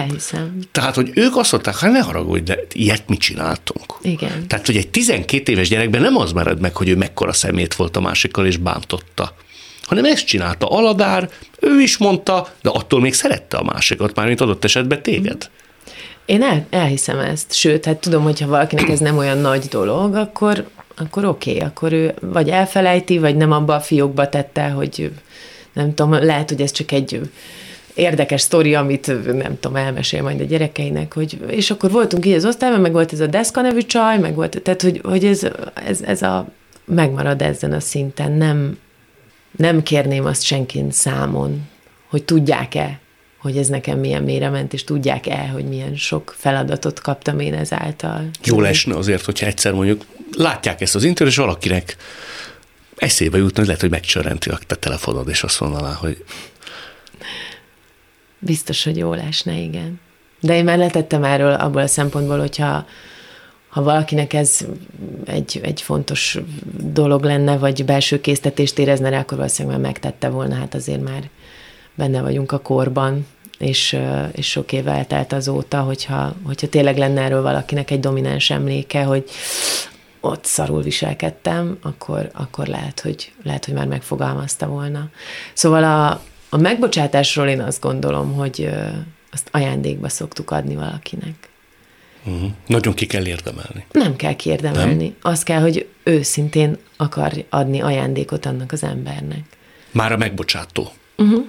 Elhiszem. 0.00 0.58
Tehát, 0.72 0.94
hogy 0.94 1.10
ők 1.14 1.36
azt 1.36 1.52
mondták, 1.52 1.78
hát 1.78 1.92
ne 1.92 2.00
haragudj, 2.00 2.42
de 2.42 2.58
ilyet 2.72 3.08
mit 3.08 3.20
csináltunk? 3.20 3.94
Igen. 4.02 4.46
Tehát, 4.48 4.66
hogy 4.66 4.76
egy 4.76 4.88
12 4.88 5.52
éves 5.52 5.68
gyerekben 5.68 6.00
nem 6.00 6.16
az 6.16 6.32
mered 6.32 6.60
meg, 6.60 6.76
hogy 6.76 6.88
ő 6.88 6.96
mekkora 6.96 7.32
szemét 7.32 7.74
volt 7.74 7.96
a 7.96 8.00
másikkal, 8.00 8.46
és 8.46 8.56
bántotta 8.56 9.34
hanem 9.82 10.04
ezt 10.04 10.26
csinálta 10.26 10.66
Aladár, 10.66 11.28
ő 11.60 11.80
is 11.80 11.96
mondta, 11.96 12.48
de 12.62 12.70
attól 12.70 13.00
még 13.00 13.14
szerette 13.14 13.56
a 13.56 13.62
másikat, 13.62 14.14
már 14.14 14.26
mint 14.26 14.40
adott 14.40 14.64
esetben 14.64 15.02
téged. 15.02 15.50
Én 16.26 16.42
el, 16.42 16.66
elhiszem 16.70 17.18
ezt, 17.18 17.52
sőt, 17.52 17.84
hát 17.84 17.96
tudom, 17.96 18.22
hogyha 18.22 18.48
valakinek 18.48 18.88
ez 18.88 18.98
nem 18.98 19.18
olyan 19.18 19.38
nagy 19.38 19.64
dolog, 19.64 20.14
akkor, 20.14 20.68
akkor 21.02 21.24
oké, 21.24 21.50
okay, 21.50 21.62
akkor 21.66 21.92
ő 21.92 22.14
vagy 22.20 22.48
elfelejti, 22.48 23.18
vagy 23.18 23.36
nem 23.36 23.52
abba 23.52 23.74
a 23.74 23.80
fiókba 23.80 24.28
tette, 24.28 24.68
hogy 24.68 25.12
nem 25.72 25.94
tudom, 25.94 26.12
lehet, 26.12 26.48
hogy 26.48 26.60
ez 26.60 26.70
csak 26.70 26.92
egy 26.92 27.20
érdekes 27.94 28.40
sztori, 28.40 28.74
amit 28.74 29.06
nem 29.36 29.58
tudom, 29.60 29.76
elmesél 29.76 30.22
majd 30.22 30.40
a 30.40 30.44
gyerekeinek, 30.44 31.14
hogy, 31.14 31.38
és 31.48 31.70
akkor 31.70 31.90
voltunk 31.90 32.26
így 32.26 32.32
az 32.32 32.44
osztályban, 32.44 32.80
meg 32.80 32.92
volt 32.92 33.12
ez 33.12 33.20
a 33.20 33.26
Deszka 33.26 33.60
nevű 33.60 33.80
csaj, 33.80 34.18
meg 34.18 34.34
volt, 34.34 34.62
tehát, 34.62 34.82
hogy, 34.82 35.00
hogy 35.04 35.24
ez, 35.24 35.46
ez, 35.86 36.00
ez 36.02 36.22
a, 36.22 36.48
megmarad 36.84 37.42
ezen 37.42 37.72
a 37.72 37.80
szinten, 37.80 38.32
nem, 38.32 38.78
nem 39.56 39.82
kérném 39.82 40.24
azt 40.24 40.42
senkin 40.42 40.90
számon, 40.90 41.68
hogy 42.08 42.24
tudják-e, 42.24 43.00
hogy 43.42 43.56
ez 43.56 43.68
nekem 43.68 43.98
milyen 43.98 44.22
mélyre 44.22 44.48
ment, 44.48 44.72
és 44.72 44.84
tudják-e, 44.84 45.48
hogy 45.48 45.64
milyen 45.64 45.96
sok 45.96 46.34
feladatot 46.38 47.00
kaptam 47.00 47.40
én 47.40 47.54
ezáltal. 47.54 48.28
Jó 48.44 48.60
lesne 48.60 48.96
azért, 48.96 49.24
hogyha 49.24 49.46
egyszer 49.46 49.72
mondjuk 49.72 50.04
látják 50.36 50.80
ezt 50.80 50.94
az 50.94 51.04
interjút, 51.04 51.32
és 51.32 51.40
valakinek 51.40 51.96
eszébe 52.96 53.38
jutna, 53.38 53.56
hogy 53.56 53.66
lehet, 53.66 53.80
hogy 53.80 53.90
megcsörrenti 53.90 54.50
a 54.50 54.58
te 54.66 54.74
telefonod, 54.74 55.28
és 55.28 55.42
azt 55.42 55.60
mondaná, 55.60 55.92
hogy... 55.92 56.24
Biztos, 58.38 58.84
hogy 58.84 58.96
jó 58.96 59.14
lesne, 59.14 59.54
igen. 59.54 60.00
De 60.40 60.56
én 60.56 60.64
már 60.64 60.78
letettem 60.78 61.24
erről 61.24 61.52
abból 61.52 61.82
a 61.82 61.86
szempontból, 61.86 62.38
hogyha 62.38 62.86
ha 63.68 63.82
valakinek 63.82 64.32
ez 64.32 64.66
egy, 65.24 65.60
egy 65.62 65.82
fontos 65.82 66.38
dolog 66.78 67.24
lenne, 67.24 67.56
vagy 67.56 67.84
belső 67.84 68.20
késztetést 68.20 68.78
érezne 68.78 69.08
rá, 69.08 69.18
akkor 69.18 69.36
valószínűleg 69.36 69.78
már 69.78 69.86
megtette 69.86 70.28
volna, 70.28 70.54
hát 70.54 70.74
azért 70.74 71.02
már 71.02 71.30
benne 71.94 72.22
vagyunk 72.22 72.52
a 72.52 72.58
korban, 72.58 73.26
és, 73.58 73.98
és 74.32 74.50
sok 74.50 74.72
év 74.72 74.88
eltelt 74.88 75.32
azóta, 75.32 75.80
hogyha, 75.80 76.34
hogyha 76.44 76.68
tényleg 76.68 76.98
lenne 76.98 77.22
erről 77.22 77.42
valakinek 77.42 77.90
egy 77.90 78.00
domináns 78.00 78.50
emléke, 78.50 79.02
hogy 79.02 79.30
ott 80.20 80.44
szarul 80.44 80.82
viselkedtem, 80.82 81.78
akkor, 81.82 82.30
akkor 82.32 82.66
lehet, 82.66 83.00
hogy, 83.00 83.32
lehet, 83.42 83.64
hogy 83.64 83.74
már 83.74 83.86
megfogalmazta 83.86 84.66
volna. 84.66 85.08
Szóval 85.52 85.84
a, 85.84 86.22
a 86.48 86.56
megbocsátásról 86.56 87.48
én 87.48 87.60
azt 87.60 87.80
gondolom, 87.80 88.32
hogy 88.32 88.70
azt 89.30 89.48
ajándékba 89.50 90.08
szoktuk 90.08 90.50
adni 90.50 90.74
valakinek. 90.74 91.50
Uh-huh. 92.24 92.50
Nagyon 92.66 92.94
ki 92.94 93.06
kell 93.06 93.26
érdemelni. 93.26 93.84
Nem 93.90 94.16
kell 94.16 94.34
kiérdemelni. 94.34 95.04
Nem? 95.04 95.32
Az 95.32 95.42
kell, 95.42 95.60
hogy 95.60 95.88
őszintén 96.02 96.76
akar 96.96 97.44
adni 97.48 97.80
ajándékot 97.80 98.46
annak 98.46 98.72
az 98.72 98.82
embernek. 98.82 99.44
Már 99.90 100.12
a 100.12 100.16
megbocsátó. 100.16 100.92
Uh-huh. 101.16 101.44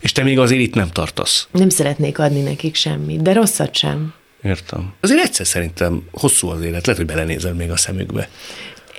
És 0.00 0.12
te 0.12 0.22
még 0.22 0.38
azért 0.38 0.60
itt 0.60 0.74
nem 0.74 0.88
tartasz. 0.88 1.48
Nem 1.50 1.68
szeretnék 1.68 2.18
adni 2.18 2.40
nekik 2.40 2.74
semmit, 2.74 3.22
de 3.22 3.32
rosszat 3.32 3.74
sem. 3.74 4.14
Értem. 4.42 4.94
Azért 5.00 5.24
egyszer 5.24 5.46
szerintem 5.46 6.02
hosszú 6.12 6.48
az 6.48 6.60
élet, 6.60 6.86
lehet, 6.86 6.96
hogy 6.96 7.14
belenézel 7.14 7.54
még 7.54 7.70
a 7.70 7.76
szemükbe. 7.76 8.28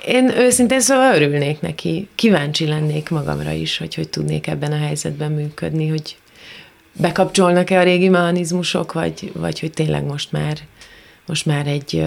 Én 0.06 0.30
őszintén 0.36 0.80
szóval 0.80 1.14
örülnék 1.14 1.60
neki. 1.60 2.08
Kíváncsi 2.14 2.66
lennék 2.66 3.08
magamra 3.08 3.50
is, 3.50 3.78
hogy 3.78 3.94
hogy 3.94 4.08
tudnék 4.08 4.46
ebben 4.46 4.72
a 4.72 4.78
helyzetben 4.78 5.32
működni, 5.32 5.88
hogy 5.88 6.16
bekapcsolnak-e 6.92 7.78
a 7.78 7.82
régi 7.82 8.08
mechanizmusok, 8.08 8.92
vagy, 8.92 9.32
vagy 9.34 9.60
hogy 9.60 9.72
tényleg 9.72 10.04
most 10.04 10.32
már 10.32 10.58
most 11.28 11.46
már 11.46 11.66
egy, 11.66 12.04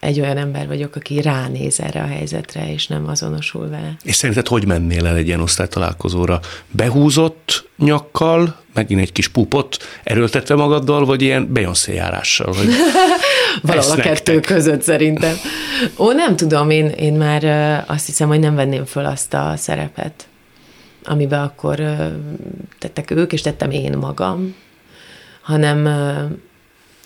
egy 0.00 0.20
olyan 0.20 0.36
ember 0.36 0.66
vagyok, 0.66 0.96
aki 0.96 1.20
ránéz 1.20 1.80
erre 1.80 2.00
a 2.00 2.06
helyzetre, 2.06 2.72
és 2.72 2.86
nem 2.86 3.08
azonosul 3.08 3.68
vele. 3.68 3.96
És 4.02 4.14
szerinted 4.14 4.48
hogy 4.48 4.66
mennél 4.66 5.06
el 5.06 5.16
egy 5.16 5.26
ilyen 5.26 5.40
osztálytalálkozóra? 5.40 6.40
Behúzott 6.70 7.68
nyakkal, 7.76 8.56
megint 8.74 9.00
egy 9.00 9.12
kis 9.12 9.28
pupot 9.28 9.76
erőltetve 10.04 10.54
magaddal, 10.54 11.04
vagy 11.04 11.22
ilyen 11.22 11.52
Beyoncé 11.52 11.94
járással? 11.94 12.52
Vagy 12.52 12.66
Valahol 13.62 13.98
a 13.98 14.02
kettő 14.02 14.40
között 14.40 14.82
szerintem. 14.82 15.34
Ó, 15.96 16.12
nem 16.12 16.36
tudom, 16.36 16.70
én, 16.70 16.86
én 16.86 17.14
már 17.14 17.44
azt 17.86 18.06
hiszem, 18.06 18.28
hogy 18.28 18.40
nem 18.40 18.54
venném 18.54 18.84
föl 18.84 19.04
azt 19.04 19.34
a 19.34 19.54
szerepet, 19.56 20.28
amiben 21.04 21.42
akkor 21.42 21.76
tettek 22.78 23.10
ők, 23.10 23.32
és 23.32 23.40
tettem 23.40 23.70
én 23.70 23.96
magam, 23.96 24.54
hanem 25.40 25.86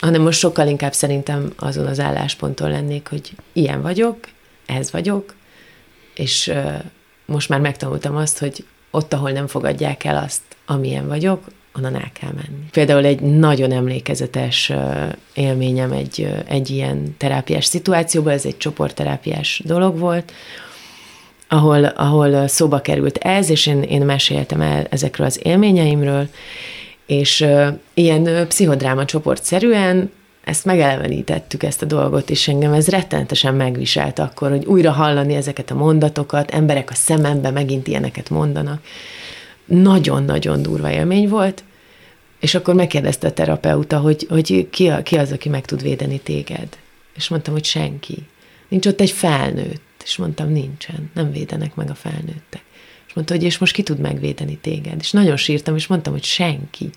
hanem 0.02 0.22
most 0.22 0.38
sokkal 0.38 0.68
inkább 0.68 0.92
szerintem 0.92 1.52
azon 1.56 1.86
az 1.86 2.00
állásponton 2.00 2.70
lennék, 2.70 3.08
hogy 3.08 3.30
ilyen 3.52 3.82
vagyok, 3.82 4.16
ez 4.66 4.92
vagyok, 4.92 5.34
és 6.14 6.52
most 7.26 7.48
már 7.48 7.60
megtanultam 7.60 8.16
azt, 8.16 8.38
hogy 8.38 8.64
ott, 8.90 9.12
ahol 9.12 9.30
nem 9.30 9.46
fogadják 9.46 10.04
el 10.04 10.24
azt, 10.24 10.40
amilyen 10.66 11.06
vagyok, 11.08 11.44
onnan 11.76 11.94
el 11.94 12.10
kell 12.20 12.30
menni. 12.30 12.64
Például 12.70 13.04
egy 13.04 13.20
nagyon 13.20 13.72
emlékezetes 13.72 14.72
élményem 15.34 15.92
egy, 15.92 16.28
egy 16.46 16.70
ilyen 16.70 17.14
terápiás 17.18 17.64
szituációban, 17.64 18.32
ez 18.32 18.44
egy 18.44 18.56
csoportterápiás 18.56 19.62
dolog 19.64 19.98
volt, 19.98 20.32
ahol, 21.48 21.84
ahol 21.84 22.48
szóba 22.48 22.80
került 22.80 23.16
ez, 23.16 23.50
és 23.50 23.66
én, 23.66 23.82
én 23.82 24.02
meséltem 24.02 24.60
el 24.60 24.86
ezekről 24.90 25.26
az 25.26 25.40
élményeimről, 25.42 26.28
és 27.06 27.40
uh, 27.40 27.68
ilyen 27.94 28.22
uh, 28.22 28.46
pszichodráma 28.46 29.04
csoportszerűen 29.04 30.10
ezt 30.44 30.64
megelevenítettük, 30.64 31.62
ezt 31.62 31.82
a 31.82 31.86
dolgot, 31.86 32.30
és 32.30 32.48
engem 32.48 32.72
ez 32.72 32.88
rettenetesen 32.88 33.54
megviselt 33.54 34.18
akkor, 34.18 34.50
hogy 34.50 34.64
újra 34.64 34.90
hallani 34.90 35.34
ezeket 35.34 35.70
a 35.70 35.74
mondatokat, 35.74 36.50
emberek 36.50 36.90
a 36.90 36.94
szemembe 36.94 37.50
megint 37.50 37.86
ilyeneket 37.86 38.30
mondanak. 38.30 38.82
Nagyon-nagyon 39.64 40.62
durva 40.62 40.90
élmény 40.90 41.28
volt, 41.28 41.64
és 42.40 42.54
akkor 42.54 42.74
megkérdezte 42.74 43.26
a 43.26 43.32
terapeuta, 43.32 43.98
hogy, 43.98 44.26
hogy 44.28 44.68
ki, 44.70 44.88
a, 44.88 45.02
ki 45.02 45.16
az, 45.16 45.32
aki 45.32 45.48
meg 45.48 45.64
tud 45.64 45.82
védeni 45.82 46.20
téged. 46.20 46.68
És 47.14 47.28
mondtam, 47.28 47.52
hogy 47.52 47.64
senki. 47.64 48.18
Nincs 48.68 48.86
ott 48.86 49.00
egy 49.00 49.10
felnőtt. 49.10 49.82
És 50.04 50.16
mondtam, 50.16 50.52
nincsen, 50.52 51.10
nem 51.14 51.32
védenek 51.32 51.74
meg 51.74 51.90
a 51.90 51.94
felnőttek. 51.94 52.61
És 53.12 53.18
mondta, 53.18 53.34
hogy 53.34 53.44
és 53.44 53.58
most 53.58 53.72
ki 53.72 53.82
tud 53.82 53.98
megvédeni 53.98 54.56
téged. 54.56 54.96
És 55.00 55.10
nagyon 55.10 55.36
sírtam, 55.36 55.76
és 55.76 55.86
mondtam, 55.86 56.12
hogy 56.12 56.24
senki. 56.24 56.90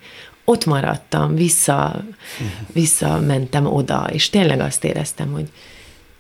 Ott 0.46 0.66
maradtam, 0.66 1.36
vissza, 1.36 2.06
visszamentem 2.74 3.66
oda, 3.66 4.08
és 4.12 4.30
tényleg 4.30 4.60
azt 4.60 4.84
éreztem, 4.84 5.32
hogy 5.32 5.50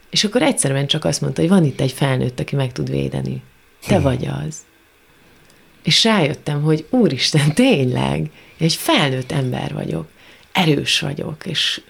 és 0.09 0.23
akkor 0.23 0.41
egyszerűen 0.41 0.87
csak 0.87 1.05
azt 1.05 1.21
mondta, 1.21 1.41
hogy 1.41 1.49
van 1.49 1.63
itt 1.63 1.79
egy 1.79 1.91
felnőtt, 1.91 2.39
aki 2.39 2.55
meg 2.55 2.71
tud 2.71 2.89
védeni. 2.89 3.41
Te 3.87 3.99
vagy 3.99 4.27
az. 4.45 4.57
És 5.83 6.03
rájöttem, 6.03 6.61
hogy 6.61 6.85
úristen, 6.89 7.53
tényleg, 7.53 8.29
egy 8.57 8.73
felnőtt 8.73 9.31
ember 9.31 9.73
vagyok, 9.73 10.07
erős 10.51 10.99
vagyok, 10.99 11.45
és 11.45 11.81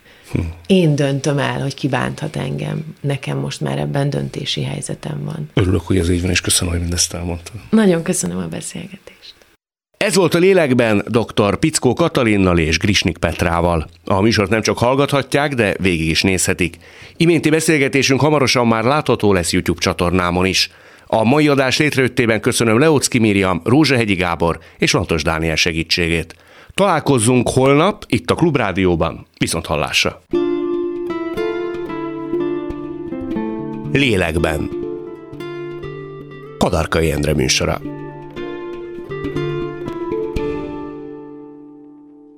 én 0.67 0.95
döntöm 0.95 1.37
el, 1.37 1.61
hogy 1.61 1.73
ki 1.73 1.87
bánthat 1.87 2.35
engem. 2.35 2.95
Nekem 3.01 3.37
most 3.37 3.61
már 3.61 3.77
ebben 3.77 4.09
döntési 4.09 4.63
helyzetem 4.63 5.23
van. 5.23 5.49
Örülök, 5.53 5.81
hogy 5.81 5.97
ez 5.97 6.09
így 6.09 6.21
van, 6.21 6.31
és 6.31 6.41
köszönöm, 6.41 6.73
hogy 6.73 6.81
mindezt 6.81 7.13
elmondtad. 7.13 7.55
Nagyon 7.69 8.03
köszönöm 8.03 8.37
a 8.37 8.47
beszélgetést. 8.47 9.33
Ez 9.97 10.15
volt 10.15 10.33
a 10.33 10.37
lélekben 10.37 11.05
dr. 11.07 11.57
Pickó 11.57 11.93
Katalinnal 11.93 12.57
és 12.57 12.77
Grisnik 12.77 13.17
Petrával. 13.17 13.89
A 14.05 14.21
műsort 14.21 14.49
nem 14.49 14.61
csak 14.61 14.77
hallgathatják, 14.77 15.53
de 15.53 15.75
végig 15.79 16.09
is 16.09 16.21
nézhetik. 16.21 16.77
Iménti 17.17 17.49
beszélgetésünk 17.49 18.19
hamarosan 18.19 18.67
már 18.67 18.83
látható 18.83 19.33
lesz 19.33 19.51
YouTube 19.51 19.81
csatornámon 19.81 20.45
is. 20.45 20.69
A 21.07 21.23
mai 21.23 21.47
adás 21.47 21.77
létrejöttében 21.77 22.41
köszönöm 22.41 22.79
Leocki 22.79 23.19
Miriam, 23.19 23.61
Rózsahegyi 23.63 24.15
Gábor 24.15 24.59
és 24.77 24.91
Lantos 24.91 25.23
Dániel 25.23 25.55
segítségét. 25.55 26.35
Találkozzunk 26.81 27.49
holnap 27.49 28.03
itt 28.07 28.29
a 28.29 28.35
Klubrádióban. 28.35 29.27
Viszont 29.37 29.65
hallásra! 29.65 30.21
Lélekben. 33.91 34.69
Kadarkai 36.57 37.11
Endre 37.11 37.33
műsora. 37.33 37.81